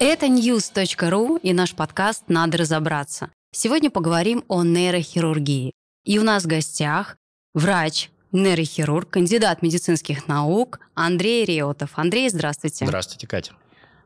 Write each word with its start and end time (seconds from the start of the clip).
Это 0.00 0.26
news.ru 0.26 1.40
и 1.42 1.52
наш 1.52 1.74
подкаст 1.74 2.22
«Надо 2.28 2.58
разобраться». 2.58 3.30
Сегодня 3.50 3.90
поговорим 3.90 4.44
о 4.46 4.62
нейрохирургии. 4.62 5.72
И 6.04 6.20
у 6.20 6.22
нас 6.22 6.44
в 6.44 6.46
гостях 6.46 7.16
врач, 7.52 8.10
нейрохирург, 8.30 9.10
кандидат 9.10 9.60
медицинских 9.60 10.28
наук 10.28 10.78
Андрей 10.94 11.44
Реутов. 11.44 11.90
Андрей, 11.94 12.28
здравствуйте. 12.28 12.86
Здравствуйте, 12.86 13.26
Катя. 13.26 13.52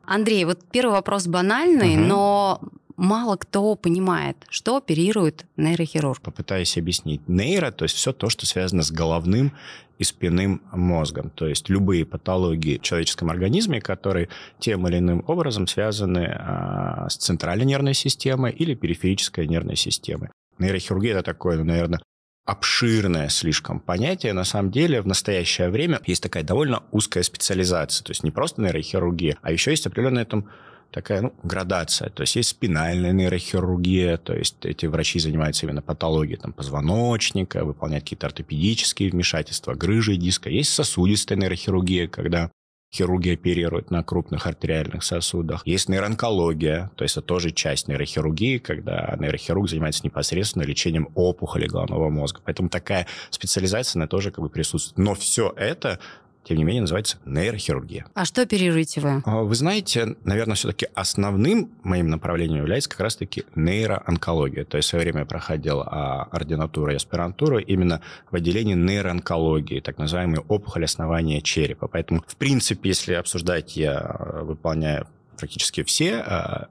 Андрей, 0.03 0.45
вот 0.45 0.61
первый 0.71 0.93
вопрос 0.93 1.27
банальный, 1.27 1.93
угу. 1.95 2.05
но 2.05 2.61
мало 2.97 3.35
кто 3.35 3.75
понимает, 3.75 4.37
что 4.49 4.77
оперирует 4.77 5.45
нейрохирург. 5.57 6.21
Попытаюсь 6.21 6.75
объяснить. 6.75 7.21
Нейро, 7.27 7.69
то 7.69 7.83
есть 7.83 7.95
все 7.95 8.13
то, 8.13 8.29
что 8.29 8.47
связано 8.47 8.81
с 8.81 8.91
головным 8.91 9.53
и 9.97 10.03
спинным 10.03 10.61
мозгом. 10.71 11.29
То 11.29 11.47
есть 11.47 11.69
любые 11.69 12.05
патологии 12.05 12.77
в 12.77 12.81
человеческом 12.81 13.29
организме, 13.29 13.81
которые 13.81 14.29
тем 14.59 14.87
или 14.87 14.97
иным 14.97 15.23
образом 15.27 15.67
связаны 15.67 16.25
а, 16.25 17.07
с 17.09 17.17
центральной 17.17 17.65
нервной 17.65 17.93
системой 17.93 18.51
или 18.51 18.73
периферической 18.73 19.47
нервной 19.47 19.75
системой. 19.75 20.29
Нейрохирургия– 20.59 21.13
это 21.13 21.23
такое, 21.23 21.57
ну, 21.57 21.63
наверное, 21.63 21.99
обширное 22.45 23.29
слишком 23.29 23.79
понятие. 23.79 24.33
На 24.33 24.43
самом 24.43 24.71
деле 24.71 25.01
в 25.01 25.07
настоящее 25.07 25.69
время 25.69 26.01
есть 26.05 26.23
такая 26.23 26.43
довольно 26.43 26.83
узкая 26.91 27.23
специализация. 27.23 28.03
То 28.03 28.11
есть 28.11 28.23
не 28.23 28.31
просто 28.31 28.61
нейрохирургия, 28.61 29.37
а 29.41 29.51
еще 29.51 29.71
есть 29.71 29.87
определенная 29.87 30.25
там 30.25 30.49
такая 30.93 31.21
ну, 31.21 31.33
градация. 31.43 32.09
То 32.09 32.21
есть 32.21 32.35
есть 32.35 32.49
спинальная 32.49 33.11
нейрохирургия, 33.11 34.17
то 34.17 34.33
есть 34.33 34.65
эти 34.65 34.85
врачи 34.85 35.19
занимаются 35.19 35.65
именно 35.65 35.81
патологией 35.81 36.37
там, 36.37 36.53
позвоночника, 36.53 37.65
выполняют 37.65 38.05
какие-то 38.05 38.27
ортопедические 38.27 39.09
вмешательства, 39.09 39.73
грыжи 39.73 40.15
диска. 40.15 40.49
Есть 40.49 40.73
сосудистая 40.73 41.37
нейрохирургия, 41.37 42.07
когда 42.07 42.51
хирурги 42.93 43.31
оперируют 43.31 43.89
на 43.89 44.03
крупных 44.03 44.45
артериальных 44.45 45.03
сосудах. 45.03 45.65
Есть 45.65 45.89
нейроонкология, 45.89 46.91
то 46.95 47.03
есть 47.03 47.17
это 47.17 47.25
тоже 47.25 47.51
часть 47.51 47.87
нейрохирургии, 47.87 48.59
когда 48.59 49.15
нейрохирург 49.19 49.67
занимается 49.67 50.05
непосредственно 50.05 50.63
лечением 50.63 51.09
опухоли 51.15 51.67
головного 51.67 52.09
мозга. 52.09 52.41
Поэтому 52.45 52.69
такая 52.69 53.07
специализация, 53.31 53.99
она 53.99 54.07
тоже 54.07 54.29
как 54.29 54.43
бы 54.43 54.49
присутствует. 54.49 54.97
Но 54.99 55.15
все 55.15 55.51
это 55.57 55.99
тем 56.43 56.57
не 56.57 56.63
менее, 56.63 56.81
называется 56.81 57.17
нейрохирургия. 57.25 58.05
А 58.13 58.25
что 58.25 58.41
оперируете 58.41 59.01
вы? 59.01 59.21
А, 59.25 59.43
вы 59.43 59.55
знаете, 59.55 60.15
наверное, 60.23 60.55
все-таки 60.55 60.87
основным 60.93 61.71
моим 61.83 62.09
направлением 62.09 62.59
является 62.59 62.89
как 62.89 62.99
раз-таки 62.99 63.45
нейроонкология. 63.55 64.65
То 64.65 64.77
есть 64.77 64.87
в 64.87 64.89
свое 64.91 65.03
время 65.03 65.21
я 65.21 65.25
проходил 65.25 65.81
а, 65.81 66.23
ординатуру 66.31 66.91
и 66.91 66.95
аспирантуру 66.95 67.59
именно 67.59 68.01
в 68.29 68.35
отделении 68.35 68.75
нейроонкологии, 68.75 69.79
так 69.79 69.97
называемые 69.97 70.41
опухоли 70.41 70.85
основания 70.85 71.41
черепа. 71.41 71.87
Поэтому, 71.87 72.23
в 72.27 72.35
принципе, 72.35 72.89
если 72.89 73.13
обсуждать, 73.13 73.77
я 73.77 73.97
а, 73.97 74.43
выполняю 74.43 75.07
практически 75.37 75.83
все 75.83 76.67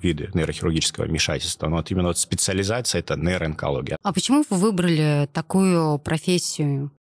виды 0.00 0.30
нейрохирургического 0.32 1.06
вмешательства, 1.06 1.68
но 1.68 1.76
вот 1.76 1.90
именно 1.90 2.08
вот 2.08 2.18
специализация– 2.18 2.98
это 3.00 3.16
нейроонкология. 3.16 3.96
А 4.02 4.12
почему 4.12 4.44
вы 4.48 4.56
выбрали 4.56 5.28
такую 5.32 5.98
профессию? 5.98 6.92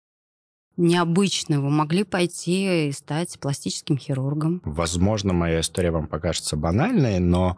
Необычно 0.78 1.60
вы 1.60 1.70
могли 1.70 2.04
пойти 2.04 2.88
и 2.88 2.92
стать 2.92 3.40
пластическим 3.40 3.98
хирургом? 3.98 4.62
Возможно, 4.64 5.34
моя 5.34 5.60
история 5.60 5.92
вам 5.92 6.08
покажется 6.08 6.56
банальной, 6.56 7.20
но 7.20 7.58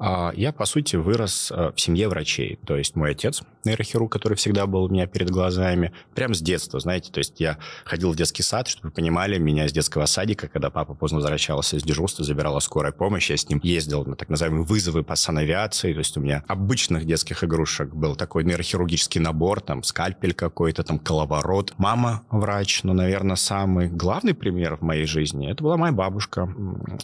я, 0.00 0.52
по 0.52 0.64
сути, 0.64 0.96
вырос 0.96 1.52
э, 1.54 1.72
в 1.74 1.80
семье 1.80 2.08
врачей. 2.08 2.58
То 2.64 2.76
есть 2.76 2.96
мой 2.96 3.10
отец, 3.10 3.42
нейрохирург, 3.64 4.10
который 4.10 4.34
всегда 4.34 4.66
был 4.66 4.84
у 4.84 4.88
меня 4.88 5.06
перед 5.06 5.30
глазами, 5.30 5.92
прям 6.14 6.34
с 6.34 6.40
детства, 6.40 6.80
знаете. 6.80 7.12
То 7.12 7.18
есть 7.18 7.38
я 7.38 7.58
ходил 7.84 8.12
в 8.12 8.16
детский 8.16 8.42
сад, 8.42 8.68
чтобы 8.68 8.88
вы 8.88 8.92
понимали, 8.92 9.38
меня 9.38 9.68
с 9.68 9.72
детского 9.72 10.06
садика, 10.06 10.48
когда 10.48 10.70
папа 10.70 10.94
поздно 10.94 11.18
возвращался 11.18 11.76
из 11.76 11.82
дежурства, 11.82 12.24
забирала 12.24 12.60
скорая 12.60 12.92
помощь, 12.92 13.30
я 13.30 13.36
с 13.36 13.48
ним 13.48 13.60
ездил 13.62 14.04
на 14.04 14.16
так 14.16 14.30
называемые 14.30 14.64
вызовы 14.64 15.02
по 15.02 15.16
санавиации. 15.16 15.92
То 15.92 15.98
есть 15.98 16.16
у 16.16 16.20
меня 16.20 16.44
обычных 16.48 17.04
детских 17.04 17.44
игрушек 17.44 17.92
был 17.94 18.16
такой 18.16 18.44
нейрохирургический 18.44 19.20
набор, 19.20 19.60
там 19.60 19.82
скальпель 19.82 20.32
какой-то, 20.32 20.82
там 20.82 20.98
коловорот. 20.98 21.74
Мама 21.76 22.22
врач, 22.30 22.82
но, 22.84 22.94
наверное, 22.94 23.36
самый 23.36 23.88
главный 23.88 24.34
пример 24.34 24.76
в 24.76 24.82
моей 24.82 25.04
жизни, 25.04 25.50
это 25.50 25.62
была 25.62 25.76
моя 25.76 25.92
бабушка, 25.92 26.48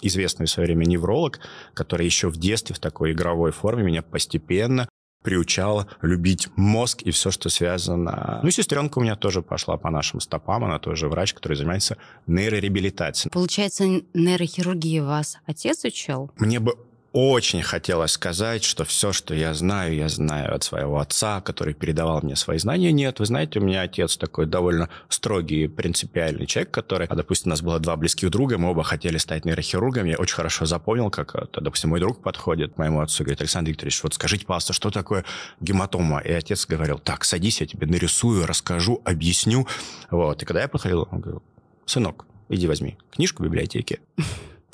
известный 0.01 0.47
в 0.47 0.51
свое 0.51 0.67
время 0.69 0.85
невролог, 0.87 1.41
который 1.75 2.07
еще 2.07 2.29
в 2.29 2.37
детстве, 2.37 2.75
в 2.75 2.79
такой 2.87 3.13
игровой 3.13 3.51
форме 3.51 3.83
меня 3.83 4.03
постепенно 4.03 4.89
приучала 5.25 5.89
любить 6.03 6.47
мозг 6.55 7.03
и 7.03 7.11
все, 7.11 7.33
что 7.33 7.49
связано. 7.49 8.39
Ну, 8.45 8.51
сестренка 8.53 8.99
у 8.99 9.03
меня 9.03 9.17
тоже 9.17 9.43
пошла 9.43 9.77
по 9.77 9.91
нашим 9.91 10.21
стопам. 10.21 10.65
Она 10.65 10.79
тоже 10.79 11.09
врач, 11.09 11.35
который 11.35 11.55
занимается 11.55 11.97
нейрореабилитацией. 12.29 13.33
Получается, 13.33 14.03
нейрохирургии 14.15 15.01
вас 15.01 15.39
отец 15.47 15.85
учил? 15.85 16.31
Мне 16.39 16.61
бы 16.61 16.77
очень 17.17 17.63
хотелось 17.63 18.11
сказать, 18.11 18.63
что 18.63 18.85
все, 18.85 19.11
что 19.11 19.35
я 19.35 19.55
знаю, 19.55 19.95
я 19.95 20.11
знаю 20.11 20.55
от 20.55 20.65
своего 20.65 20.99
отца, 20.99 21.41
который 21.41 21.73
передавал 21.73 22.21
мне 22.21 22.37
свои 22.37 22.59
знания. 22.59 22.93
Нет, 22.93 23.21
вы 23.21 23.25
знаете, 23.25 23.59
у 23.59 23.63
меня 23.63 23.81
отец 23.81 24.19
такой 24.19 24.45
довольно 24.45 24.91
строгий, 25.09 25.67
принципиальный 25.67 26.45
человек, 26.45 26.73
который, 26.73 27.07
а, 27.07 27.15
допустим, 27.15 27.49
у 27.49 27.53
нас 27.53 27.63
было 27.63 27.81
два 27.81 27.97
близких 27.97 28.29
друга, 28.29 28.59
мы 28.59 28.69
оба 28.69 28.85
хотели 28.85 29.17
стать 29.17 29.47
нейрохирургами. 29.47 30.11
Я 30.11 30.17
очень 30.19 30.35
хорошо 30.35 30.67
запомнил, 30.67 31.09
как, 31.09 31.35
э, 31.37 31.47
допустим, 31.59 31.89
мой 31.89 32.01
друг 32.01 32.23
подходит 32.23 32.75
к 32.75 32.77
моему 32.77 33.01
отцу 33.01 33.23
и 33.23 33.25
говорит, 33.25 33.41
Александр 33.41 33.71
Викторович, 33.71 34.03
вот 34.03 34.13
скажите, 34.13 34.45
пожалуйста, 34.45 34.75
что 34.75 34.91
такое 34.91 35.25
гематома? 35.61 36.19
И 36.19 36.31
отец 36.31 36.67
говорил, 36.67 36.99
так, 36.99 37.25
садись, 37.25 37.63
я 37.63 37.67
тебе 37.67 37.87
нарисую, 37.87 38.45
расскажу, 38.45 39.01
объясню. 39.07 39.67
Вот. 40.11 40.43
И 40.43 40.45
когда 40.45 40.61
я 40.61 40.69
подходил, 40.69 41.09
он 41.11 41.21
говорил, 41.21 41.43
сынок, 41.87 42.27
иди 42.51 42.67
возьми 42.67 42.99
книжку 43.11 43.43
в 43.43 43.47
библиотеке 43.47 44.01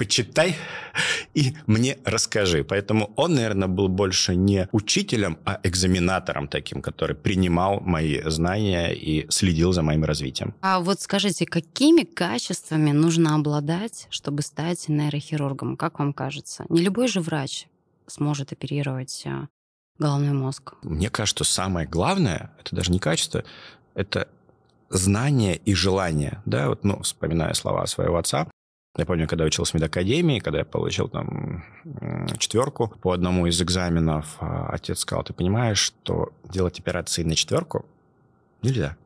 почитай 0.03 0.57
и 1.33 1.55
мне 1.69 1.97
расскажи. 2.05 2.65
Поэтому 2.65 3.13
он, 3.15 3.35
наверное, 3.35 3.69
был 3.69 3.89
больше 3.89 4.35
не 4.35 4.69
учителем, 4.73 5.39
а 5.45 5.61
экзаменатором 5.63 6.49
таким, 6.49 6.83
который 6.83 7.15
принимал 7.15 7.79
мои 7.81 8.21
знания 8.25 8.93
и 8.93 9.31
следил 9.31 9.73
за 9.73 9.83
моим 9.83 10.05
развитием. 10.05 10.55
А 10.61 10.81
вот 10.81 11.01
скажите, 11.01 11.47
какими 11.47 12.03
качествами 12.03 12.91
нужно 12.91 13.37
обладать, 13.37 14.09
чтобы 14.11 14.43
стать 14.43 14.89
нейрохирургом? 14.89 15.77
Как 15.77 16.01
вам 16.01 16.13
кажется? 16.13 16.65
Не 16.69 16.83
любой 16.83 17.07
же 17.07 17.21
врач 17.21 17.69
сможет 18.09 18.53
оперировать 18.53 19.23
э, 19.25 19.47
головной 20.01 20.33
мозг. 20.33 20.75
Мне 20.83 21.11
кажется, 21.11 21.45
самое 21.45 21.87
главное, 21.87 22.51
это 22.59 22.75
даже 22.75 22.91
не 22.91 22.99
качество, 22.99 23.45
это 23.95 24.27
знание 24.91 25.57
и 25.57 25.75
желание. 25.75 26.43
Да, 26.45 26.69
вот, 26.69 26.83
ну, 26.83 27.03
вспоминая 27.03 27.55
слова 27.55 27.87
своего 27.87 28.17
отца, 28.17 28.49
я 28.97 29.07
помню, 29.07 29.27
когда 29.27 29.45
учился 29.45 29.73
в 29.73 29.75
медакадемии, 29.75 30.39
когда 30.39 30.61
я 30.61 30.65
получил 30.65 31.09
там 31.09 31.65
четверку 32.39 32.89
по 33.01 33.13
одному 33.13 33.47
из 33.47 33.61
экзаменов, 33.63 34.37
а, 34.41 34.69
отец 34.71 35.01
сказал, 35.01 35.25
ты 35.25 35.33
понимаешь, 35.33 35.79
что 35.79 36.33
делать 36.45 36.79
операции 36.79 37.23
на 37.23 37.35
четверку 37.35 37.87
нельзя. 38.61 38.97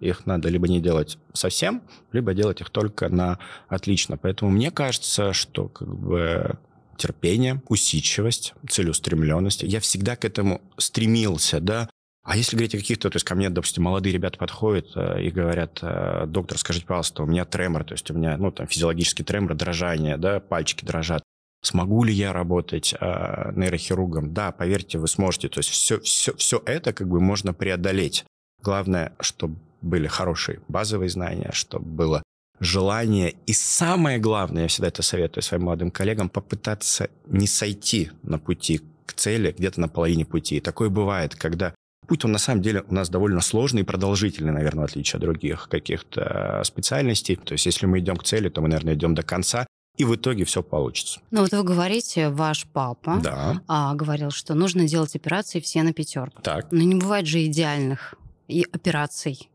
Их 0.00 0.26
надо 0.26 0.48
либо 0.48 0.66
не 0.68 0.80
делать 0.80 1.18
совсем, 1.32 1.82
либо 2.12 2.34
делать 2.34 2.60
их 2.60 2.70
только 2.70 3.08
на 3.08 3.38
отлично. 3.68 4.16
Поэтому 4.16 4.50
мне 4.50 4.70
кажется, 4.70 5.32
что 5.32 5.68
как 5.68 5.88
бы 5.88 6.58
терпение, 6.96 7.62
усидчивость, 7.68 8.54
целеустремленность. 8.68 9.62
Я 9.62 9.80
всегда 9.80 10.16
к 10.16 10.24
этому 10.24 10.62
стремился, 10.76 11.60
да. 11.60 11.88
А 12.24 12.38
если 12.38 12.56
говорить 12.56 12.74
о 12.74 12.78
каких-то, 12.78 13.10
то 13.10 13.16
есть 13.16 13.26
ко 13.26 13.34
мне, 13.34 13.50
допустим, 13.50 13.84
молодые 13.84 14.14
ребята 14.14 14.38
подходят 14.38 14.86
э, 14.96 15.22
и 15.22 15.30
говорят, 15.30 15.78
э, 15.82 16.24
доктор, 16.26 16.56
скажите, 16.56 16.86
пожалуйста, 16.86 17.22
у 17.22 17.26
меня 17.26 17.44
тремор, 17.44 17.84
то 17.84 17.92
есть 17.92 18.10
у 18.10 18.14
меня, 18.14 18.38
ну, 18.38 18.50
там, 18.50 18.66
физиологический 18.66 19.24
тремор, 19.24 19.54
дрожание, 19.54 20.16
да, 20.16 20.40
пальчики 20.40 20.86
дрожат. 20.86 21.22
Смогу 21.62 22.02
ли 22.02 22.14
я 22.14 22.32
работать 22.32 22.94
э, 22.98 23.52
нейрохирургом? 23.54 24.32
Да, 24.32 24.52
поверьте, 24.52 24.98
вы 24.98 25.06
сможете. 25.06 25.50
То 25.50 25.58
есть 25.58 25.68
все, 25.68 26.00
все, 26.00 26.34
все 26.36 26.62
это 26.64 26.94
как 26.94 27.08
бы 27.08 27.20
можно 27.20 27.52
преодолеть. 27.52 28.24
Главное, 28.62 29.12
чтобы 29.20 29.56
были 29.82 30.06
хорошие 30.06 30.60
базовые 30.68 31.10
знания, 31.10 31.50
чтобы 31.52 31.84
было 31.84 32.22
желание. 32.58 33.34
И 33.46 33.52
самое 33.52 34.18
главное, 34.18 34.62
я 34.62 34.68
всегда 34.68 34.88
это 34.88 35.02
советую 35.02 35.42
своим 35.42 35.64
молодым 35.64 35.90
коллегам, 35.90 36.30
попытаться 36.30 37.10
не 37.26 37.46
сойти 37.46 38.10
на 38.22 38.38
пути 38.38 38.80
к 39.04 39.12
цели 39.12 39.54
где-то 39.56 39.80
на 39.80 39.88
половине 39.88 40.24
пути. 40.24 40.60
Такое 40.60 40.88
бывает, 40.88 41.34
когда 41.34 41.74
Путь, 42.06 42.24
он 42.24 42.32
на 42.32 42.38
самом 42.38 42.62
деле 42.62 42.84
у 42.88 42.94
нас 42.94 43.08
довольно 43.08 43.40
сложный 43.40 43.82
и 43.82 43.84
продолжительный, 43.84 44.52
наверное, 44.52 44.86
в 44.86 44.90
отличие 44.90 45.18
от 45.18 45.22
других 45.22 45.68
каких-то 45.68 46.62
специальностей. 46.64 47.36
То 47.36 47.52
есть 47.52 47.66
если 47.66 47.86
мы 47.86 47.98
идем 47.98 48.16
к 48.16 48.24
цели, 48.24 48.48
то 48.48 48.60
мы, 48.60 48.68
наверное, 48.68 48.94
идем 48.94 49.14
до 49.14 49.22
конца, 49.22 49.66
и 49.96 50.04
в 50.04 50.14
итоге 50.14 50.44
все 50.44 50.62
получится. 50.62 51.20
Ну 51.30 51.42
вот 51.42 51.52
вы 51.52 51.62
говорите, 51.62 52.28
ваш 52.28 52.66
папа 52.66 53.20
да. 53.22 53.60
а, 53.68 53.94
говорил, 53.94 54.30
что 54.30 54.54
нужно 54.54 54.88
делать 54.88 55.14
операции 55.14 55.60
все 55.60 55.82
на 55.82 55.92
пятерку. 55.92 56.42
Так. 56.42 56.66
Но 56.72 56.80
не 56.82 56.96
бывает 56.96 57.26
же 57.26 57.44
идеальных 57.46 58.14
и 58.48 58.66
операций, 58.72 59.48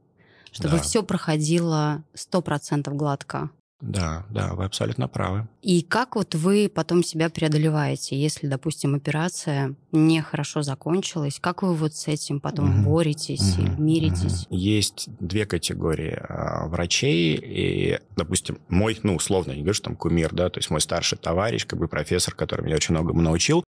чтобы 0.52 0.78
да. 0.78 0.81
все 0.81 1.04
проходило 1.04 2.04
100% 2.16 2.90
гладко. 2.95 3.50
Да, 3.81 4.26
да, 4.30 4.56
вы 4.56 4.66
абсолютно 4.66 5.08
правы. 5.08 5.48
И 5.62 5.81
как 5.81 6.16
вот 6.16 6.36
вы 6.36 6.70
потом 6.74 7.02
себя 7.04 7.30
преодолеваете, 7.30 8.20
если, 8.20 8.48
допустим, 8.48 8.96
операция 8.96 9.76
нехорошо 9.94 10.62
закончилась? 10.64 11.40
Как 11.40 11.64
вы 11.64 11.74
вот 11.74 11.96
с 11.96 12.08
этим 12.08 12.42
потом 12.42 12.81
угу. 12.81 12.90
боретесь 12.90 13.58
угу. 13.58 13.62
или 13.62 13.81
миритесь? 13.81 14.48
Угу. 14.48 14.56
Есть 14.56 15.10
две 15.20 15.46
категории 15.46 16.20
а, 16.28 16.68
врачей. 16.68 17.40
И, 17.42 18.00
допустим, 18.18 18.60
мой, 18.68 19.00
ну, 19.04 19.16
условно, 19.16 19.52
не 19.52 19.60
говорю, 19.60 19.74
что 19.74 19.86
там 19.86 19.96
кумир, 19.96 20.34
да, 20.34 20.50
то 20.50 20.60
есть 20.60 20.70
мой 20.70 20.81
старший 20.81 21.18
товарищ, 21.18 21.66
как 21.66 21.80
бы 21.80 21.88
профессор, 21.88 22.36
который 22.36 22.66
меня 22.66 22.76
очень 22.76 22.94
многому 22.94 23.22
научил, 23.22 23.64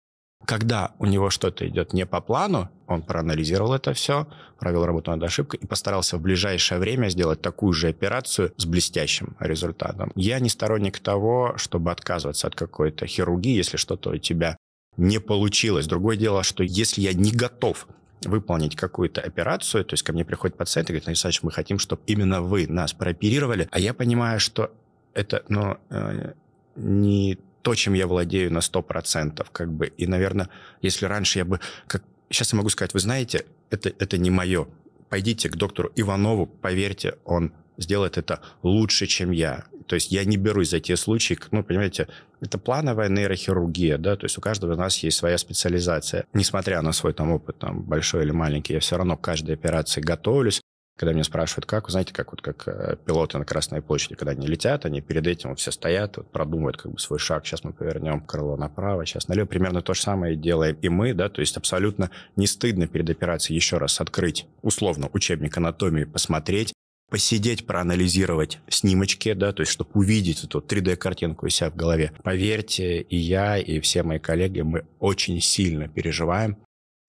когда 0.46 0.92
у 0.98 1.06
него 1.06 1.30
что-то 1.30 1.66
идет 1.66 1.92
не 1.92 2.06
по 2.06 2.20
плану, 2.20 2.68
он 2.86 3.02
проанализировал 3.02 3.74
это 3.74 3.92
все, 3.94 4.26
провел 4.58 4.84
работу 4.84 5.10
над 5.10 5.22
ошибкой 5.22 5.60
и 5.62 5.66
постарался 5.66 6.16
в 6.16 6.20
ближайшее 6.20 6.78
время 6.78 7.08
сделать 7.08 7.40
такую 7.40 7.72
же 7.72 7.88
операцию 7.88 8.52
с 8.56 8.66
блестящим 8.66 9.36
результатом. 9.40 10.12
Я 10.14 10.40
не 10.40 10.48
сторонник 10.48 10.98
того, 10.98 11.54
чтобы 11.56 11.90
отказываться 11.90 12.46
от 12.46 12.54
какой-то 12.54 13.06
хирургии, 13.06 13.56
если 13.56 13.76
что-то 13.76 14.10
у 14.10 14.18
тебя 14.18 14.56
не 14.96 15.18
получилось. 15.20 15.86
Другое 15.86 16.16
дело, 16.16 16.42
что 16.42 16.62
если 16.62 17.00
я 17.00 17.12
не 17.12 17.32
готов 17.32 17.86
выполнить 18.24 18.76
какую-то 18.76 19.20
операцию, 19.20 19.84
то 19.84 19.94
есть 19.94 20.02
ко 20.02 20.12
мне 20.12 20.24
приходит 20.24 20.56
пациент 20.56 20.90
и 20.90 20.92
говорит, 20.92 21.08
Александр, 21.08 21.38
мы 21.42 21.50
хотим, 21.50 21.78
чтобы 21.78 22.02
именно 22.06 22.42
вы 22.42 22.66
нас 22.68 22.92
прооперировали, 22.92 23.68
а 23.70 23.78
я 23.78 23.94
понимаю, 23.94 24.38
что 24.38 24.70
это 25.14 25.44
ну, 25.48 25.76
э, 25.90 26.32
не 26.76 27.38
то, 27.62 27.74
чем 27.74 27.94
я 27.94 28.06
владею 28.06 28.52
на 28.52 28.58
100%. 28.58 29.46
Как 29.52 29.72
бы. 29.72 29.86
И, 29.86 30.06
наверное, 30.06 30.48
если 30.80 31.06
раньше 31.06 31.38
я 31.38 31.44
бы... 31.44 31.60
Как, 31.86 32.02
сейчас 32.28 32.52
я 32.52 32.56
могу 32.56 32.68
сказать, 32.68 32.94
вы 32.94 33.00
знаете, 33.00 33.46
это, 33.70 33.88
это 33.88 34.18
не 34.18 34.30
мое. 34.30 34.68
Пойдите 35.08 35.48
к 35.48 35.56
доктору 35.56 35.92
Иванову, 35.94 36.46
поверьте, 36.46 37.16
он 37.24 37.52
сделает 37.78 38.18
это 38.18 38.40
лучше, 38.62 39.06
чем 39.06 39.30
я. 39.30 39.64
То 39.86 39.96
есть 39.96 40.10
я 40.10 40.24
не 40.24 40.36
берусь 40.36 40.70
за 40.70 40.80
те 40.80 40.96
случаи, 40.96 41.38
ну, 41.50 41.62
понимаете, 41.62 42.08
это 42.40 42.56
плановая 42.56 43.08
нейрохирургия, 43.08 43.98
да, 43.98 44.16
то 44.16 44.24
есть 44.24 44.38
у 44.38 44.40
каждого 44.40 44.72
из 44.72 44.78
нас 44.78 44.98
есть 44.98 45.18
своя 45.18 45.36
специализация. 45.36 46.24
Несмотря 46.32 46.80
на 46.80 46.92
свой 46.92 47.12
там 47.12 47.30
опыт, 47.30 47.58
там, 47.58 47.82
большой 47.82 48.24
или 48.24 48.30
маленький, 48.30 48.72
я 48.72 48.80
все 48.80 48.96
равно 48.96 49.16
к 49.16 49.20
каждой 49.20 49.54
операции 49.54 50.00
готовлюсь, 50.00 50.61
когда 51.02 51.14
меня 51.14 51.24
спрашивают, 51.24 51.66
как, 51.66 51.90
знаете, 51.90 52.14
как 52.14 52.30
вот 52.30 52.42
как 52.42 52.68
э, 52.68 52.96
пилоты 53.04 53.36
на 53.36 53.44
Красной 53.44 53.82
площади, 53.82 54.14
когда 54.14 54.30
они 54.30 54.46
летят, 54.46 54.86
они 54.86 55.00
перед 55.00 55.26
этим 55.26 55.48
вот 55.48 55.58
все 55.58 55.72
стоят, 55.72 56.16
вот, 56.16 56.30
продумывают 56.30 56.76
как 56.76 56.92
бы 56.92 56.98
свой 57.00 57.18
шаг, 57.18 57.44
сейчас 57.44 57.64
мы 57.64 57.72
повернем 57.72 58.20
крыло 58.20 58.56
направо, 58.56 59.04
сейчас 59.04 59.26
налево. 59.26 59.46
Примерно 59.46 59.82
то 59.82 59.94
же 59.94 60.00
самое 60.00 60.36
делаем 60.36 60.78
и 60.80 60.88
мы, 60.88 61.12
да, 61.12 61.28
то 61.28 61.40
есть 61.40 61.56
абсолютно 61.56 62.12
не 62.36 62.46
стыдно 62.46 62.86
перед 62.86 63.10
операцией 63.10 63.56
еще 63.56 63.78
раз 63.78 64.00
открыть, 64.00 64.46
условно, 64.62 65.10
учебник 65.12 65.56
анатомии, 65.56 66.04
посмотреть, 66.04 66.72
посидеть, 67.10 67.66
проанализировать 67.66 68.60
снимочки, 68.68 69.32
да, 69.32 69.52
то 69.52 69.62
есть 69.62 69.72
чтобы 69.72 69.90
увидеть 69.94 70.44
эту 70.44 70.60
3D-картинку 70.60 71.46
у 71.46 71.48
себя 71.48 71.70
в 71.70 71.74
голове. 71.74 72.12
Поверьте, 72.22 73.00
и 73.00 73.16
я, 73.16 73.58
и 73.58 73.80
все 73.80 74.04
мои 74.04 74.20
коллеги, 74.20 74.60
мы 74.60 74.86
очень 75.00 75.40
сильно 75.40 75.88
переживаем, 75.88 76.58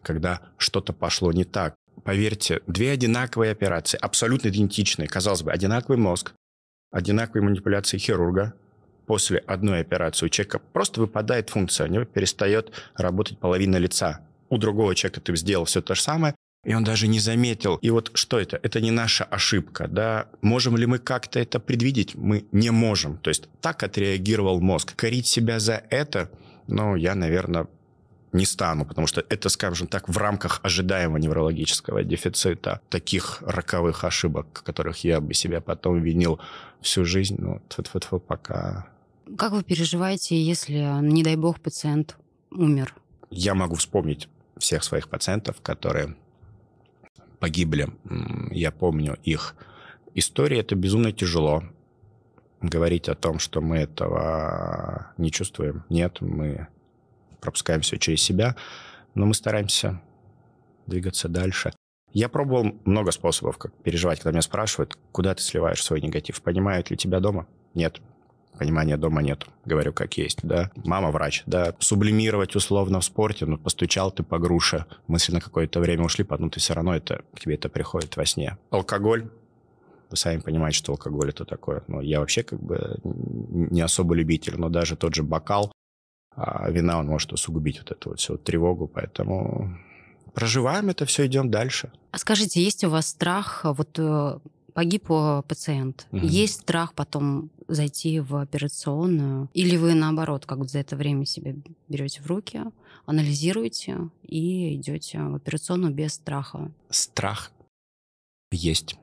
когда 0.02 0.42
что-то 0.58 0.94
пошло 0.94 1.32
не 1.32 1.44
так. 1.44 1.76
Поверьте, 2.04 2.62
две 2.68 2.92
одинаковые 2.92 3.52
операции, 3.52 3.98
абсолютно 3.98 4.50
идентичные. 4.50 5.08
Казалось 5.08 5.44
бы, 5.44 5.52
одинаковый 5.52 5.98
мозг, 5.98 6.34
одинаковые 6.92 7.44
манипуляции 7.44 7.98
хирурга. 7.98 8.54
После 9.06 9.40
одной 9.40 9.82
операции 9.82 10.26
у 10.26 10.30
человека 10.30 10.60
просто 10.60 11.02
выпадает 11.02 11.50
функция, 11.50 11.88
у 11.88 11.90
него 11.90 12.06
перестает 12.06 12.72
работать 12.96 13.38
половина 13.38 13.76
лица. 13.78 14.22
У 14.50 14.58
другого 14.58 14.96
человека 14.96 15.20
ты 15.20 15.36
сделал 15.36 15.66
все 15.66 15.82
то 15.82 15.96
же 15.96 16.02
самое, 16.02 16.36
и 16.64 16.74
он 16.74 16.84
даже 16.84 17.08
не 17.08 17.20
заметил. 17.20 17.76
И 17.78 17.90
вот 17.90 18.12
что 18.14 18.40
это? 18.40 18.60
Это 18.64 18.80
не 18.80 18.92
наша 18.92 19.26
ошибка. 19.26 19.88
Да? 19.88 20.28
Можем 20.42 20.78
ли 20.78 20.86
мы 20.86 21.00
как-то 21.00 21.40
это 21.40 21.60
предвидеть? 21.60 22.16
Мы 22.16 22.46
не 22.52 22.70
можем. 22.70 23.18
То 23.18 23.30
есть 23.30 23.50
так 23.62 23.84
отреагировал 23.84 24.62
мозг. 24.62 24.96
Корить 24.96 25.28
себя 25.28 25.60
за 25.60 25.84
это, 25.90 26.32
ну, 26.68 26.96
я, 26.96 27.16
наверное, 27.16 27.68
не 28.34 28.46
стану, 28.46 28.86
потому 28.86 29.08
что 29.08 29.24
это, 29.30 29.50
скажем 29.50 29.88
так, 29.88 30.10
в 30.10 30.18
рамках 30.18 30.60
ожидаемого 30.64 31.18
неврологического 31.18 32.04
дефицита, 32.04 32.82
таких 32.90 33.42
роковых 33.42 34.04
ошибок, 34.04 34.64
которых 34.66 35.04
я 35.04 35.22
бы 35.22 35.34
себя 35.34 35.62
потом 35.62 36.02
винил 36.02 36.40
всю 36.82 37.06
жизнь, 37.06 37.36
ну, 37.40 37.62
тьфу 37.70 37.82
-тьфу 37.84 38.00
-тьфу, 38.00 38.20
пока... 38.20 38.88
Как 39.38 39.52
вы 39.54 39.64
переживаете, 39.64 40.36
если, 40.42 41.02
не 41.02 41.24
дай 41.24 41.36
бог, 41.36 41.60
пациент 41.60 42.18
умер? 42.52 42.96
Я 43.30 43.54
могу 43.54 43.76
вспомнить 43.76 44.28
всех 44.58 44.84
своих 44.84 45.08
пациентов, 45.08 45.62
которые 45.62 46.16
погибли. 47.40 47.90
Я 48.52 48.72
помню 48.72 49.18
их 49.24 49.56
истории. 50.16 50.60
Это 50.60 50.76
безумно 50.76 51.12
тяжело. 51.12 51.64
Говорить 52.62 53.10
о 53.10 53.16
том, 53.16 53.40
что 53.40 53.62
мы 53.62 53.78
этого 53.78 55.14
не 55.18 55.32
чувствуем. 55.32 55.84
Нет, 55.90 56.22
мы 56.22 56.68
пропускаем 57.44 57.82
все 57.82 57.98
через 57.98 58.22
себя, 58.22 58.56
но 59.14 59.26
мы 59.26 59.34
стараемся 59.34 60.02
двигаться 60.88 61.28
дальше. 61.28 61.74
Я 62.14 62.30
пробовал 62.30 62.76
много 62.86 63.12
способов, 63.12 63.58
как 63.58 63.74
переживать, 63.84 64.20
когда 64.20 64.32
меня 64.32 64.42
спрашивают, 64.42 64.98
куда 65.12 65.34
ты 65.34 65.42
сливаешь 65.42 65.84
свой 65.84 66.00
негатив. 66.00 66.42
Понимают 66.42 66.90
ли 66.92 66.98
тебя 66.98 67.20
дома? 67.20 67.48
Нет. 67.74 68.02
Понимания 68.58 68.98
дома 68.98 69.24
нет. 69.24 69.48
Говорю, 69.66 69.94
как 69.94 70.16
есть, 70.18 70.40
да. 70.44 70.72
Мама 70.86 71.10
врач, 71.10 71.42
да. 71.48 71.76
Сублимировать 71.80 72.56
условно 72.56 73.00
в 73.00 73.06
спорте, 73.06 73.48
ну, 73.48 73.58
постучал 73.58 74.12
ты 74.12 74.22
по 74.22 74.38
груше, 74.38 74.86
мысли 75.08 75.34
на 75.34 75.42
какое-то 75.42 75.80
время 75.80 76.04
ушли, 76.04 76.24
потом 76.24 76.52
ты 76.52 76.60
все 76.60 76.74
равно 76.76 76.96
это, 76.96 77.24
к 77.34 77.40
тебе 77.40 77.56
это 77.56 77.68
приходит 77.68 78.16
во 78.16 78.26
сне. 78.26 78.58
Алкоголь, 78.70 79.28
вы 80.12 80.18
сами 80.18 80.40
понимаете, 80.40 80.78
что 80.78 80.92
алкоголь 80.92 81.30
это 81.30 81.46
такое. 81.46 81.84
Ну, 81.88 82.00
я 82.00 82.20
вообще 82.20 82.44
как 82.44 82.62
бы 82.62 83.00
не 83.04 83.82
особо 83.82 84.14
любитель, 84.14 84.58
но 84.58 84.70
даже 84.70 84.96
тот 84.96 85.16
же 85.16 85.24
бокал 85.24 85.72
а 86.36 86.70
вина, 86.70 87.00
он 87.00 87.08
может 87.08 87.32
усугубить 87.34 87.80
вот 87.80 87.92
эту 87.92 88.10
вот 88.10 88.20
всю 88.20 88.38
тревогу, 88.38 88.88
поэтому 88.88 89.78
проживаем 90.34 90.90
это 90.90 91.06
все, 91.06 91.26
идем 91.26 91.52
дальше. 91.52 91.92
А 92.12 92.18
скажите, 92.18 92.64
есть 92.64 92.84
у 92.84 92.90
вас 92.90 93.08
страх, 93.08 93.62
вот 93.64 93.98
э, 94.00 94.40
погиб 94.74 95.08
пациент, 95.48 96.08
угу. 96.12 96.26
есть 96.26 96.62
страх 96.62 96.94
потом 96.94 97.52
зайти 97.68 98.20
в 98.20 98.36
операционную, 98.36 99.50
или 99.54 99.78
вы 99.78 99.94
наоборот, 99.94 100.46
как 100.46 100.68
за 100.70 100.80
это 100.80 100.96
время 100.96 101.26
себя 101.26 101.54
берете 101.88 102.22
в 102.22 102.28
руки, 102.28 102.62
анализируете 103.06 104.10
и 104.24 104.76
идете 104.76 105.20
в 105.20 105.36
операционную 105.36 105.94
без 105.94 106.14
страха? 106.14 106.72
Страх 106.90 107.52
есть. 108.52 108.96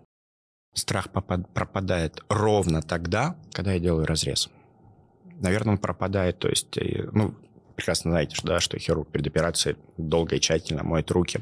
Страх 0.74 1.10
пропадает 1.10 2.22
ровно 2.28 2.80
тогда, 2.80 3.36
когда 3.52 3.72
я 3.72 3.80
делаю 3.80 4.06
разрез 4.06 4.48
наверное, 5.40 5.72
он 5.72 5.78
пропадает. 5.78 6.38
То 6.38 6.48
есть, 6.48 6.76
э, 6.78 7.08
ну, 7.12 7.34
прекрасно 7.76 8.12
знаете, 8.12 8.36
да, 8.44 8.60
что 8.60 8.78
хирург 8.78 9.08
перед 9.08 9.26
операцией 9.26 9.76
долго 9.96 10.36
и 10.36 10.40
тщательно 10.40 10.84
моет 10.84 11.10
руки. 11.10 11.40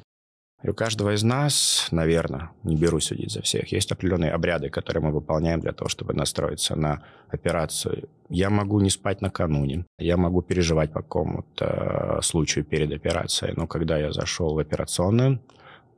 И 0.62 0.70
у 0.70 0.74
каждого 0.74 1.14
из 1.14 1.22
нас, 1.22 1.86
наверное, 1.92 2.50
не 2.64 2.74
беру 2.74 2.98
судить 2.98 3.30
за 3.30 3.42
всех, 3.42 3.70
есть 3.70 3.92
определенные 3.92 4.32
обряды, 4.32 4.70
которые 4.70 5.04
мы 5.04 5.12
выполняем 5.12 5.60
для 5.60 5.72
того, 5.72 5.88
чтобы 5.88 6.14
настроиться 6.14 6.74
на 6.74 7.04
операцию. 7.28 8.08
Я 8.28 8.50
могу 8.50 8.80
не 8.80 8.90
спать 8.90 9.20
накануне, 9.20 9.86
я 9.98 10.16
могу 10.16 10.42
переживать 10.42 10.92
по 10.92 11.02
какому-то 11.02 12.18
случаю 12.22 12.64
перед 12.64 12.92
операцией, 12.92 13.52
но 13.56 13.68
когда 13.68 13.98
я 13.98 14.12
зашел 14.12 14.54
в 14.54 14.58
операционную, 14.58 15.40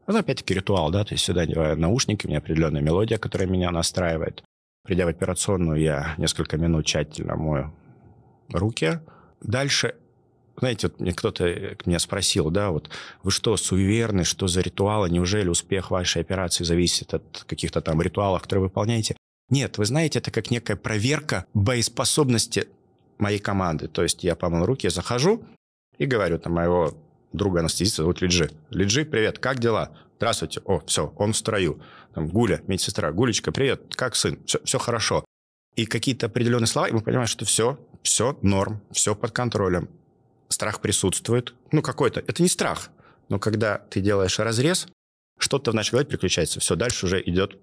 ну, 0.07 0.19
опять-таки 0.19 0.53
ритуал, 0.53 0.91
да, 0.91 1.05
то 1.05 1.15
есть 1.15 1.25
сюда 1.25 1.43
одеваю 1.43 1.79
наушники, 1.79 2.27
у 2.27 2.29
меня 2.29 2.39
определенная 2.39 2.83
мелодия, 2.83 3.17
которая 3.17 3.49
меня 3.49 3.71
настраивает. 3.71 4.43
Придя 4.85 5.07
в 5.07 5.09
операционную, 5.09 5.81
я 5.81 6.15
несколько 6.19 6.59
минут 6.59 6.85
тщательно 6.85 7.37
мою 7.37 7.73
руки. 8.53 9.01
Дальше 9.41 9.95
знаете, 10.61 10.89
вот 10.89 11.01
мне 11.01 11.13
кто-то 11.13 11.45
меня 11.87 11.99
спросил, 11.99 12.51
да, 12.51 12.71
вот 12.71 12.91
вы 13.23 13.31
что, 13.31 13.57
суеверны, 13.57 14.25
что 14.25 14.47
за 14.47 14.61
ритуалы, 14.61 15.09
неужели 15.09 15.49
успех 15.49 15.91
вашей 15.91 16.21
операции 16.21 16.65
зависит 16.65 17.15
от 17.15 17.45
каких-то 17.47 17.81
там 17.81 18.03
ритуалов, 18.03 18.43
которые 18.43 18.63
вы 18.63 18.69
выполняете? 18.69 19.17
Нет, 19.49 19.79
вы 19.79 19.87
знаете, 19.87 20.19
это 20.19 20.31
как 20.31 20.51
некая 20.51 20.77
проверка 20.77 21.47
боеспособности 21.55 22.69
моей 23.19 23.39
команды. 23.39 23.89
То 23.89 24.03
есть 24.03 24.23
я 24.23 24.37
помыл 24.37 24.67
руки, 24.67 24.87
я 24.87 24.91
захожу 24.91 25.43
и 25.99 26.05
говорю 26.05 26.39
там 26.39 26.53
моего 26.53 26.95
друга 27.33 27.61
анестезиста 27.61 28.03
зовут 28.03 28.21
Лиджи. 28.21 28.51
Лиджи, 28.71 29.05
привет, 29.05 29.39
как 29.39 29.59
дела? 29.59 29.91
Здравствуйте. 30.19 30.61
О, 30.67 30.81
все, 30.87 31.13
он 31.17 31.33
в 31.33 31.37
строю. 31.37 31.81
Там, 32.15 32.29
Гуля, 32.29 32.61
медсестра. 32.67 33.11
Гулечка, 33.13 33.53
привет, 33.53 33.95
как 33.95 34.15
сын? 34.15 34.39
Все, 34.45 34.61
все 34.65 34.79
хорошо. 34.79 35.25
И 35.77 35.87
какие-то 35.87 36.27
определенные 36.27 36.67
слова, 36.67 36.89
и 36.89 36.93
мы 36.93 37.01
понимаем, 37.01 37.29
что 37.29 37.45
все, 37.45 37.79
все 38.03 38.39
норм, 38.43 38.81
все 38.91 39.15
под 39.15 39.33
контролем. 39.33 39.89
Страх 40.49 40.81
присутствует. 40.81 41.55
Ну, 41.73 41.83
какой-то. 41.83 42.21
Это 42.27 42.43
не 42.43 42.49
страх. 42.49 42.91
Но 43.29 43.39
когда 43.39 43.79
ты 43.79 44.01
делаешь 44.01 44.39
разрез, 44.39 44.89
что-то 45.39 45.71
в 45.71 45.75
нашей 45.75 45.93
голове 45.93 46.09
переключается. 46.09 46.61
Все, 46.61 46.77
дальше 46.77 47.07
уже 47.07 47.23
идет 47.25 47.59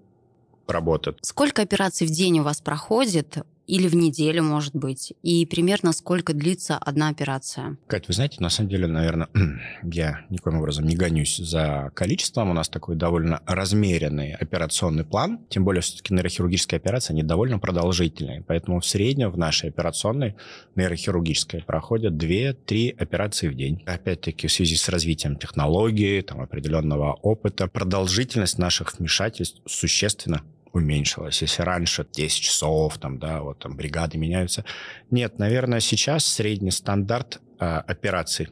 работа. 0.66 1.14
Сколько 1.22 1.62
операций 1.62 2.06
в 2.06 2.10
день 2.10 2.40
у 2.40 2.42
вас 2.42 2.60
проходит? 2.60 3.38
Или 3.68 3.86
в 3.86 3.94
неделю, 3.94 4.42
может 4.42 4.74
быть? 4.74 5.12
И 5.22 5.44
примерно 5.44 5.92
сколько 5.92 6.32
длится 6.32 6.78
одна 6.78 7.10
операция? 7.10 7.76
Кать, 7.86 8.08
вы 8.08 8.14
знаете, 8.14 8.38
на 8.40 8.48
самом 8.48 8.70
деле, 8.70 8.86
наверное, 8.86 9.28
я 9.82 10.24
никоим 10.30 10.58
образом 10.58 10.86
не 10.86 10.96
гонюсь 10.96 11.36
за 11.36 11.92
количеством. 11.94 12.50
У 12.50 12.54
нас 12.54 12.70
такой 12.70 12.96
довольно 12.96 13.42
размеренный 13.46 14.32
операционный 14.32 15.04
план. 15.04 15.40
Тем 15.50 15.64
более, 15.64 15.82
все-таки 15.82 16.14
нейрохирургические 16.14 16.78
операции, 16.78 17.12
они 17.12 17.22
довольно 17.22 17.58
продолжительные. 17.58 18.42
Поэтому 18.42 18.80
в 18.80 18.86
среднем 18.86 19.30
в 19.30 19.36
нашей 19.36 19.68
операционной 19.68 20.34
нейрохирургической 20.74 21.62
проходят 21.62 22.14
2-3 22.14 22.96
операции 22.98 23.48
в 23.48 23.54
день. 23.54 23.82
Опять-таки, 23.84 24.46
в 24.46 24.52
связи 24.52 24.76
с 24.76 24.88
развитием 24.88 25.36
технологий, 25.36 26.22
там, 26.22 26.40
определенного 26.40 27.12
опыта, 27.12 27.68
продолжительность 27.68 28.56
наших 28.56 28.98
вмешательств 28.98 29.60
существенно 29.66 30.42
уменьшилось. 30.72 31.42
Если 31.42 31.62
раньше 31.62 32.06
10 32.10 32.42
часов, 32.42 32.98
там, 32.98 33.18
да, 33.18 33.42
вот 33.42 33.58
там 33.58 33.76
бригады 33.76 34.18
меняются. 34.18 34.64
Нет, 35.10 35.38
наверное, 35.38 35.80
сейчас 35.80 36.24
средний 36.24 36.70
стандарт 36.70 37.40
э, 37.58 37.64
операций 37.64 38.48